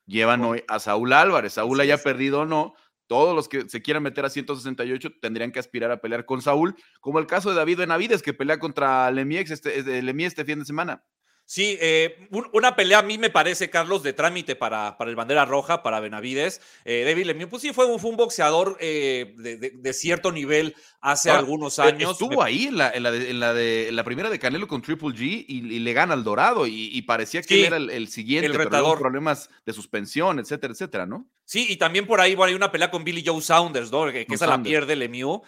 llevan 0.06 0.43
hoy 0.43 0.64
a 0.68 0.80
Saúl 0.80 1.14
Álvarez. 1.14 1.54
Saúl 1.54 1.80
haya 1.80 1.97
perdido 1.97 2.41
o 2.41 2.45
no, 2.45 2.74
todos 3.08 3.36
los 3.36 3.50
que 3.50 3.68
se 3.70 3.82
quieran 3.82 4.04
meter 4.04 4.26
a 4.26 4.30
168 4.30 5.14
tendrían 5.20 5.52
que 5.52 5.60
aspirar 5.60 5.91
a 5.91 6.00
pelear 6.00 6.26
con 6.26 6.41
Saúl, 6.41 6.76
como 7.00 7.20
el 7.20 7.26
caso 7.26 7.50
de 7.50 7.56
David 7.56 7.80
Benavides, 7.80 8.22
que 8.22 8.34
pelea 8.34 8.60
contra 8.60 9.10
Lemie 9.10 9.39
este, 9.39 9.80
este 9.80 10.45
fin 10.45 10.60
de 10.60 10.66
semana. 10.66 11.04
Sí, 11.52 11.80
eh, 11.82 12.28
una 12.54 12.76
pelea 12.76 13.00
a 13.00 13.02
mí 13.02 13.18
me 13.18 13.32
parece, 13.32 13.72
Carlos, 13.72 14.04
de 14.04 14.14
trámite 14.14 14.56
para, 14.56 15.00
para 15.00 15.10
el 15.10 15.16
bandera 15.16 15.45
roja, 15.45 15.82
para 15.82 16.00
Benavides. 16.00 16.62
Eh, 16.86 17.04
David 17.08 17.26
Lemieux, 17.26 17.50
pues 17.50 17.64
sí, 17.64 17.74
fue 17.74 17.88
un, 17.88 18.00
fue 18.00 18.12
un 18.12 18.18
boxeador 18.18 18.78
eh, 18.80 19.34
de, 19.36 19.93
cierto 19.93 20.32
nivel 20.32 20.76
hace 21.02 21.32
algunos 21.32 21.80
años. 21.80 22.12
Estuvo 22.12 22.43
ahí 22.43 22.66
en 22.66 22.78
la, 22.78 22.91
en 22.91 23.02
la, 23.02 23.10
de, 23.10 23.32
en 23.32 23.39
la, 23.39 23.56
de, 23.56 23.91
la 23.91 24.04
primera 24.04 24.30
de 24.30 24.38
Canelo 24.38 24.68
con 24.68 24.84
Triple 24.84 25.10
G 25.10 25.45
y, 25.47 25.80
le 25.80 25.93
gana 25.93 26.14
al 26.14 26.24
Dorado 26.24 26.68
y, 26.68 27.02
parecía 27.02 27.41
que 27.41 27.62
él 27.62 27.66
era 27.66 27.78
el, 27.78 28.08
siguiente, 28.10 28.45
el 28.45 28.54
retador. 28.54 29.00
problemas 29.00 29.50
de 29.66 29.74
suspensión, 29.74 30.38
etcétera, 30.38 30.74
etcétera, 30.74 31.08
¿no? 31.08 31.28
Sí, 31.45 31.66
y 31.68 31.78
también 31.78 32.06
por 32.06 32.22
ahí 32.22 32.36
bueno, 32.36 32.50
hay 32.50 32.56
una 32.56 32.72
pelea 32.72 32.91
con 32.91 33.04
Billy 33.04 33.24
Joe 33.26 33.41
Saunders, 33.41 33.91
¿no? 33.91 34.06
Que, 34.12 34.28
esa 34.30 34.45
la 34.45 34.62
pierde 34.62 34.95
Lemieux, 34.95 35.41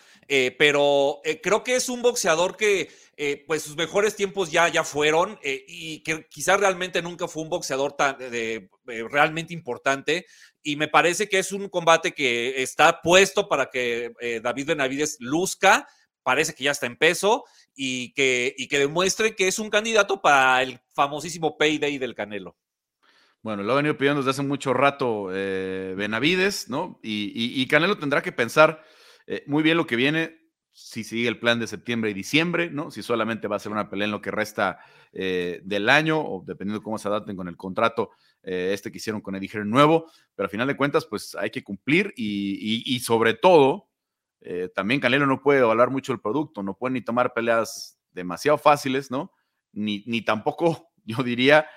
pero 0.57 1.21
creo 1.43 1.63
que 1.63 1.75
es 1.75 1.89
un 1.89 2.01
boxeador 2.01 2.57
que 2.57 2.89
eh, 3.23 3.43
pues 3.45 3.61
sus 3.61 3.77
mejores 3.77 4.15
tiempos 4.15 4.49
ya, 4.49 4.67
ya 4.67 4.83
fueron 4.83 5.37
eh, 5.43 5.63
y 5.67 6.01
que 6.01 6.27
quizás 6.27 6.59
realmente 6.59 7.03
nunca 7.03 7.27
fue 7.27 7.43
un 7.43 7.49
boxeador 7.49 7.93
tan 7.93 8.17
eh, 8.19 8.67
realmente 9.11 9.53
importante. 9.53 10.25
Y 10.63 10.75
me 10.75 10.87
parece 10.87 11.29
que 11.29 11.37
es 11.37 11.51
un 11.51 11.69
combate 11.69 12.13
que 12.15 12.63
está 12.63 12.99
puesto 12.99 13.47
para 13.47 13.69
que 13.69 14.11
David 14.41 14.69
Benavides 14.69 15.17
luzca, 15.19 15.87
parece 16.23 16.55
que 16.55 16.63
ya 16.63 16.71
está 16.71 16.87
en 16.87 16.97
peso 16.97 17.43
y 17.75 18.11
que, 18.13 18.55
y 18.57 18.67
que 18.67 18.79
demuestre 18.79 19.35
que 19.35 19.47
es 19.47 19.59
un 19.59 19.69
candidato 19.69 20.19
para 20.19 20.63
el 20.63 20.79
famosísimo 20.95 21.59
payday 21.59 21.99
del 21.99 22.15
Canelo. 22.15 22.57
Bueno, 23.43 23.61
lo 23.61 23.73
ha 23.73 23.75
venido 23.75 23.97
pidiendo 23.97 24.21
desde 24.21 24.31
hace 24.31 24.41
mucho 24.41 24.73
rato 24.73 25.25
Benavides, 25.25 26.69
¿no? 26.69 26.99
Y, 27.03 27.61
y, 27.61 27.67
Canelo 27.67 27.99
tendrá 27.99 28.23
que 28.23 28.31
pensar 28.31 28.83
muy 29.45 29.61
bien 29.61 29.77
lo 29.77 29.85
que 29.85 29.95
viene 29.95 30.40
si 30.73 31.03
sigue 31.03 31.27
el 31.27 31.39
plan 31.39 31.59
de 31.59 31.67
septiembre 31.67 32.11
y 32.11 32.13
diciembre, 32.13 32.69
¿no? 32.69 32.91
Si 32.91 33.03
solamente 33.03 33.47
va 33.47 33.57
a 33.57 33.59
ser 33.59 33.71
una 33.71 33.89
pelea 33.89 34.05
en 34.05 34.11
lo 34.11 34.21
que 34.21 34.31
resta 34.31 34.79
eh, 35.11 35.61
del 35.63 35.89
año, 35.89 36.19
o 36.19 36.43
dependiendo 36.45 36.79
de 36.79 36.83
cómo 36.83 36.97
se 36.97 37.07
adapten 37.07 37.35
con 37.35 37.47
el 37.47 37.57
contrato, 37.57 38.11
eh, 38.43 38.71
este 38.73 38.91
que 38.91 38.97
hicieron 38.97 39.21
con 39.21 39.35
Eddie 39.35 39.49
Hearn 39.49 39.69
nuevo, 39.69 40.09
pero 40.35 40.45
al 40.45 40.49
final 40.49 40.67
de 40.67 40.77
cuentas, 40.77 41.05
pues 41.05 41.35
hay 41.35 41.49
que 41.49 41.63
cumplir 41.63 42.13
y, 42.15 42.99
sobre 43.01 43.33
todo, 43.33 43.89
eh, 44.39 44.69
también 44.73 45.01
Canelo 45.01 45.25
no 45.25 45.41
puede 45.41 45.59
evaluar 45.59 45.91
mucho 45.91 46.13
el 46.13 46.21
producto, 46.21 46.63
no 46.63 46.77
puede 46.77 46.93
ni 46.93 47.01
tomar 47.01 47.33
peleas 47.33 47.99
demasiado 48.11 48.57
fáciles, 48.57 49.11
¿no? 49.11 49.33
Ni, 49.73 50.21
tampoco, 50.21 50.91
yo 51.05 51.21
diría, 51.21 51.67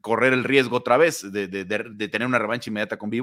correr 0.00 0.32
el 0.32 0.44
riesgo 0.44 0.78
otra 0.78 0.96
vez 0.96 1.30
de, 1.30 1.46
tener 2.08 2.26
una 2.26 2.38
revancha 2.38 2.70
inmediata 2.70 2.98
con 2.98 3.10
b 3.10 3.20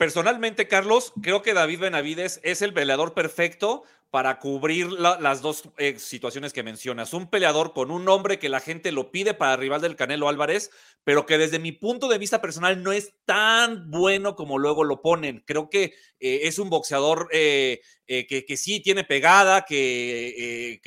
personalmente, 0.00 0.66
Carlos, 0.66 1.12
creo 1.20 1.42
que 1.42 1.52
David 1.52 1.80
Benavides 1.80 2.40
es 2.42 2.62
el 2.62 2.72
peleador 2.72 3.12
perfecto 3.12 3.82
para 4.08 4.38
cubrir 4.38 4.90
las 4.90 5.42
dos 5.42 5.64
eh, 5.76 5.98
situaciones 5.98 6.54
que 6.54 6.62
mencionas. 6.62 7.12
Un 7.12 7.28
peleador 7.28 7.74
con 7.74 7.90
un 7.90 8.06
nombre 8.06 8.38
que 8.38 8.48
la 8.48 8.60
gente 8.60 8.92
lo 8.92 9.10
pide 9.10 9.34
para 9.34 9.58
rival 9.58 9.82
del 9.82 9.96
Canelo 9.96 10.30
Álvarez, 10.30 10.70
pero 11.04 11.26
que 11.26 11.36
desde 11.36 11.58
mi 11.58 11.72
punto 11.72 12.08
de 12.08 12.16
vista 12.16 12.40
personal 12.40 12.82
no 12.82 12.92
es 12.92 13.12
tan 13.26 13.90
bueno 13.90 14.36
como 14.36 14.58
luego 14.58 14.84
lo 14.84 15.02
ponen. 15.02 15.44
Creo 15.46 15.68
que 15.68 15.92
eh, 16.18 16.40
es 16.44 16.58
un 16.58 16.70
boxeador 16.70 17.28
eh, 17.30 17.82
que, 18.06 18.56
sí 18.56 18.80
tiene 18.80 19.04
pegada, 19.04 19.66
que, 19.66 20.80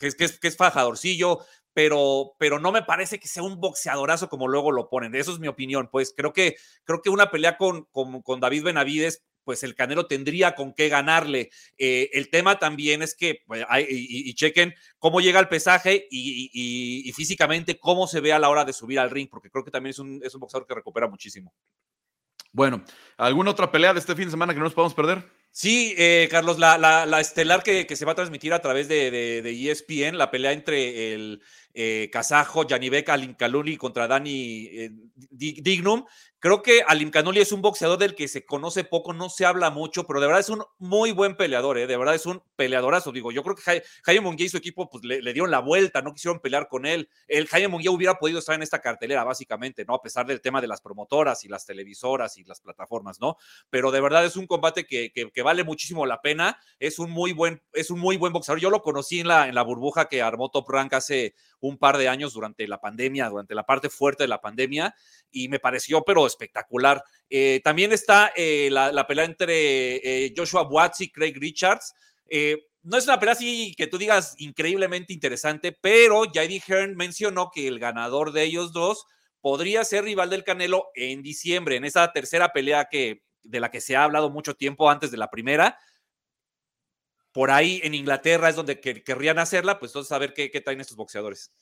es 0.00 0.56
fajadorcillo, 0.56 1.46
pero, 1.78 2.34
pero 2.40 2.58
no 2.58 2.72
me 2.72 2.82
parece 2.82 3.20
que 3.20 3.28
sea 3.28 3.44
un 3.44 3.60
boxeadorazo 3.60 4.28
como 4.28 4.48
luego 4.48 4.72
lo 4.72 4.90
ponen. 4.90 5.14
Eso 5.14 5.30
es 5.30 5.38
mi 5.38 5.46
opinión. 5.46 5.88
Pues 5.92 6.12
creo 6.12 6.32
que, 6.32 6.56
creo 6.82 7.00
que 7.02 7.08
una 7.08 7.30
pelea 7.30 7.56
con, 7.56 7.84
con, 7.84 8.40
David 8.40 8.64
Benavides 8.64 9.22
pues 9.44 9.62
el 9.62 9.76
Canelo 9.76 10.08
tendría 10.08 10.56
con 10.56 10.74
qué 10.74 10.88
ganarle. 10.88 11.50
Eh, 11.78 12.10
el 12.14 12.30
tema 12.30 12.58
también 12.58 13.00
es 13.00 13.14
que, 13.14 13.44
pues, 13.46 13.64
y, 13.88 14.34
chequen 14.34 14.74
cómo 14.98 15.20
llega 15.20 15.38
el 15.38 15.46
pesaje 15.46 16.08
y, 16.10 17.12
físicamente 17.14 17.78
cómo 17.78 18.08
se 18.08 18.18
ve 18.18 18.32
a 18.32 18.40
la 18.40 18.48
hora 18.48 18.64
de 18.64 18.72
subir 18.72 18.98
al 18.98 19.10
ring, 19.10 19.28
porque 19.30 19.48
creo 19.48 19.64
que 19.64 19.70
también 19.70 19.92
es 19.92 20.00
un, 20.00 20.20
es 20.24 20.34
un 20.34 20.40
boxeador 20.40 20.66
que 20.66 20.74
recupera 20.74 21.06
muchísimo. 21.06 21.54
Bueno, 22.50 22.82
¿alguna 23.18 23.52
otra 23.52 23.70
pelea 23.70 23.92
de 23.92 24.00
este 24.00 24.16
fin 24.16 24.24
de 24.24 24.32
semana 24.32 24.52
que 24.52 24.58
no 24.58 24.64
nos 24.64 24.74
podamos 24.74 24.94
perder? 24.94 25.24
Sí, 25.50 25.94
eh, 25.98 26.28
Carlos, 26.30 26.58
la, 26.58 26.78
la, 26.78 27.20
estelar 27.20 27.62
que, 27.62 27.86
que, 27.86 27.96
se 27.96 28.04
va 28.04 28.12
a 28.12 28.14
transmitir 28.14 28.52
a 28.52 28.60
través 28.60 28.86
de, 28.86 29.10
de, 29.10 29.70
ESPN, 29.70 30.16
la 30.16 30.30
pelea 30.30 30.52
entre 30.52 31.14
el 31.14 31.42
eh, 31.74 32.08
kazajo 32.12 32.66
Janibek 32.68 33.08
Alinkaluni 33.08 33.76
contra 33.76 34.08
Dani 34.08 34.66
eh, 34.66 34.90
Dignum, 35.30 36.04
Creo 36.40 36.62
que 36.62 36.82
Alim 36.86 37.10
Canoli 37.10 37.40
es 37.40 37.50
un 37.50 37.62
boxeador 37.62 37.98
del 37.98 38.14
que 38.14 38.28
se 38.28 38.46
conoce 38.46 38.84
poco, 38.84 39.12
no 39.12 39.28
se 39.28 39.44
habla 39.44 39.70
mucho, 39.70 40.06
pero 40.06 40.20
de 40.20 40.26
verdad 40.28 40.38
es 40.40 40.48
un 40.48 40.62
muy 40.78 41.10
buen 41.10 41.34
peleador, 41.36 41.78
¿eh? 41.78 41.88
de 41.88 41.96
verdad 41.96 42.14
es 42.14 42.26
un 42.26 42.40
peleadorazo. 42.54 43.10
Digo, 43.10 43.32
yo 43.32 43.42
creo 43.42 43.56
que 43.56 43.82
Jaime 44.04 44.20
Munguía 44.20 44.46
y 44.46 44.48
su 44.48 44.56
equipo 44.56 44.88
pues, 44.88 45.02
le, 45.02 45.20
dieron 45.32 45.50
la 45.50 45.58
vuelta, 45.58 46.00
no 46.00 46.14
quisieron 46.14 46.38
pelear 46.38 46.68
con 46.68 46.86
él. 46.86 47.08
El 47.26 47.48
Jaime 47.48 47.66
Munguía 47.66 47.90
hubiera 47.90 48.20
podido 48.20 48.38
estar 48.38 48.54
en 48.54 48.62
esta 48.62 48.80
cartelera, 48.80 49.24
básicamente, 49.24 49.84
¿no? 49.84 49.94
A 49.94 50.00
pesar 50.00 50.26
del 50.26 50.40
tema 50.40 50.60
de 50.60 50.68
las 50.68 50.80
promotoras 50.80 51.42
y 51.42 51.48
las 51.48 51.66
televisoras 51.66 52.38
y 52.38 52.44
las 52.44 52.60
plataformas, 52.60 53.20
¿no? 53.20 53.36
Pero 53.68 53.90
de 53.90 54.00
verdad 54.00 54.24
es 54.24 54.36
un 54.36 54.46
combate 54.46 54.86
que, 54.86 55.10
que, 55.10 55.42
vale 55.42 55.64
muchísimo 55.64 56.06
la 56.06 56.22
pena. 56.22 56.56
Es 56.78 57.00
un 57.00 57.10
muy 57.10 57.32
buen, 57.32 57.60
es 57.72 57.90
un 57.90 57.98
muy 57.98 58.16
buen 58.16 58.32
boxeador. 58.32 58.60
Yo 58.60 58.70
lo 58.70 58.82
conocí 58.82 59.18
en 59.18 59.26
la, 59.26 59.48
en 59.48 59.56
la 59.56 59.62
burbuja 59.62 60.04
que 60.08 60.22
armó 60.22 60.50
Top 60.50 60.70
Rank 60.70 60.94
hace 60.94 61.34
un 61.60 61.78
par 61.78 61.98
de 61.98 62.08
años 62.08 62.32
durante 62.32 62.66
la 62.66 62.80
pandemia, 62.80 63.28
durante 63.28 63.54
la 63.54 63.64
parte 63.64 63.88
fuerte 63.88 64.24
de 64.24 64.28
la 64.28 64.40
pandemia 64.40 64.94
y 65.30 65.48
me 65.48 65.58
pareció, 65.58 66.02
pero 66.04 66.26
espectacular. 66.26 67.02
Eh, 67.28 67.60
también 67.62 67.92
está 67.92 68.32
eh, 68.36 68.68
la, 68.70 69.06
pelea 69.06 69.24
entre 69.24 69.96
eh, 69.96 70.34
Joshua 70.36 70.62
Watts 70.62 71.00
y 71.00 71.10
Craig 71.10 71.34
Richards. 71.36 71.94
no 72.82 72.96
es 72.96 73.04
una 73.04 73.18
pelea 73.18 73.32
así 73.32 73.74
que 73.76 73.86
tú 73.86 73.98
digas 73.98 74.34
increíblemente 74.38 75.12
interesante, 75.12 75.72
pero 75.72 76.24
J.D. 76.24 76.62
Hearn 76.66 76.96
mencionó 76.96 77.50
que 77.52 77.66
el 77.66 77.78
ganador 77.78 78.32
de 78.32 78.44
ellos 78.44 78.72
dos 78.72 79.06
podría 79.40 79.84
ser 79.84 80.04
rival 80.04 80.30
del 80.30 80.44
Canelo 80.44 80.88
en 80.94 81.22
diciembre, 81.22 81.76
en 81.76 81.84
esa 81.84 82.12
tercera 82.12 82.52
pelea 82.52 82.86
que, 82.90 83.22
de 83.42 83.60
la 83.60 83.70
que 83.70 83.80
se 83.80 83.96
ha 83.96 84.04
hablado 84.04 84.30
mucho 84.30 84.54
tiempo 84.54 84.90
antes 84.90 85.10
de 85.10 85.16
la 85.16 85.30
primera. 85.30 85.78
Por 87.38 87.52
ahí 87.52 87.80
en 87.84 87.94
Inglaterra 87.94 88.48
es 88.48 88.56
donde 88.56 88.80
querrían 88.80 89.38
hacerla, 89.38 89.78
pues 89.78 89.90
entonces 89.90 90.10
a 90.10 90.18
ver 90.18 90.34
qué, 90.34 90.50
qué 90.50 90.60
traen 90.60 90.80
estos 90.80 90.96
boxeadores. 90.96 91.52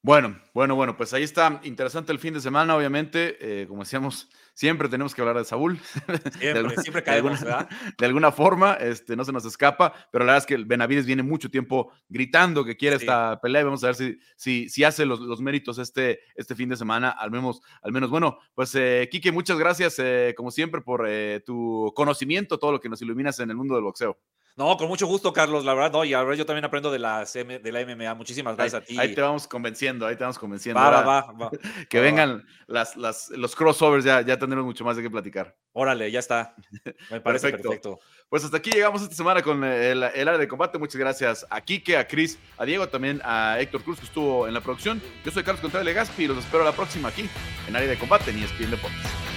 Bueno, 0.00 0.40
bueno, 0.54 0.76
bueno, 0.76 0.96
pues 0.96 1.12
ahí 1.12 1.24
está. 1.24 1.60
Interesante 1.64 2.12
el 2.12 2.20
fin 2.20 2.34
de 2.34 2.40
semana, 2.40 2.76
obviamente. 2.76 3.36
Eh, 3.40 3.66
como 3.66 3.82
decíamos, 3.82 4.30
siempre 4.54 4.88
tenemos 4.88 5.12
que 5.12 5.22
hablar 5.22 5.38
de 5.38 5.44
Saúl. 5.44 5.80
Siempre, 6.38 6.76
siempre 6.82 7.02
caemos, 7.02 7.40
de 7.40 7.50
alguna, 7.50 7.68
De 7.98 8.06
alguna 8.06 8.30
forma, 8.30 8.74
este, 8.74 9.16
no 9.16 9.24
se 9.24 9.32
nos 9.32 9.44
escapa, 9.44 9.92
pero 10.12 10.24
la 10.24 10.34
verdad 10.34 10.44
es 10.44 10.46
que 10.46 10.54
el 10.54 10.66
Benavides 10.66 11.04
viene 11.04 11.24
mucho 11.24 11.50
tiempo 11.50 11.90
gritando 12.08 12.64
que 12.64 12.76
quiere 12.76 12.94
esta 12.94 13.40
pelea 13.40 13.62
y 13.62 13.64
vamos 13.64 13.82
a 13.82 13.88
ver 13.88 13.96
si, 13.96 14.20
si, 14.36 14.68
si 14.68 14.84
hace 14.84 15.04
los, 15.04 15.18
los, 15.18 15.40
méritos 15.40 15.78
este, 15.78 16.20
este 16.36 16.54
fin 16.54 16.68
de 16.68 16.76
semana, 16.76 17.10
al 17.10 17.32
menos, 17.32 17.60
al 17.82 17.90
menos. 17.90 18.08
Bueno, 18.08 18.38
pues 18.54 18.72
eh, 18.76 19.08
Quique, 19.10 19.32
muchas 19.32 19.58
gracias, 19.58 19.98
eh, 19.98 20.32
como 20.36 20.52
siempre, 20.52 20.80
por 20.80 21.06
eh, 21.08 21.42
tu 21.44 21.92
conocimiento, 21.96 22.60
todo 22.60 22.70
lo 22.70 22.80
que 22.80 22.88
nos 22.88 23.02
iluminas 23.02 23.40
en 23.40 23.50
el 23.50 23.56
mundo 23.56 23.74
del 23.74 23.82
boxeo. 23.82 24.16
No, 24.56 24.74
con 24.78 24.88
mucho 24.88 25.06
gusto, 25.06 25.34
Carlos, 25.34 25.66
la 25.66 25.74
verdad, 25.74 25.92
no, 25.92 26.02
y 26.02 26.14
ahora 26.14 26.34
yo 26.34 26.46
también 26.46 26.64
aprendo 26.64 26.90
de 26.90 26.98
la, 26.98 27.26
de 27.26 27.72
la 27.72 27.84
MMA. 27.84 28.14
Muchísimas 28.14 28.56
gracias 28.56 28.82
a 28.82 28.84
ti. 28.84 28.98
Ahí 28.98 29.14
te 29.14 29.20
vamos 29.20 29.46
convenciendo, 29.46 30.06
ahí 30.06 30.16
te 30.16 30.24
vamos 30.24 30.38
convenciendo. 30.38 30.80
Va, 30.80 31.02
va, 31.02 31.32
va, 31.32 31.50
que 31.90 32.00
vengan 32.00 32.42
las, 32.66 32.96
las, 32.96 33.28
los 33.30 33.54
crossovers, 33.54 34.02
ya, 34.02 34.22
ya 34.22 34.38
tendremos 34.38 34.64
mucho 34.64 34.82
más 34.82 34.96
de 34.96 35.02
qué 35.02 35.10
platicar. 35.10 35.54
Órale, 35.74 36.10
ya 36.10 36.20
está. 36.20 36.54
Me 37.10 37.20
parece 37.20 37.50
perfecto. 37.50 38.00
Pues 38.30 38.44
hasta 38.44 38.56
aquí 38.56 38.70
llegamos 38.70 39.02
esta 39.02 39.14
semana 39.14 39.42
con 39.42 39.62
el, 39.62 40.02
el, 40.02 40.28
área 40.28 40.38
de 40.38 40.48
combate. 40.48 40.78
Muchas 40.78 40.96
gracias 40.96 41.46
a 41.50 41.60
Kike, 41.60 41.98
a 41.98 42.08
Chris, 42.08 42.38
a 42.56 42.64
Diego, 42.64 42.88
también 42.88 43.20
a 43.24 43.60
Héctor 43.60 43.82
Cruz, 43.82 43.98
que 43.98 44.06
estuvo 44.06 44.48
en 44.48 44.54
la 44.54 44.62
producción. 44.62 45.02
Yo 45.22 45.32
soy 45.32 45.44
Carlos 45.44 45.60
Contreras 45.60 45.84
Legaspi 45.84 46.24
y 46.24 46.28
los 46.28 46.38
espero 46.38 46.64
la 46.64 46.72
próxima 46.72 47.10
aquí 47.10 47.28
en 47.68 47.76
área 47.76 47.90
de 47.90 47.98
combate 47.98 48.30
en 48.30 48.42
ESPN 48.42 48.70
Deportes. 48.70 49.35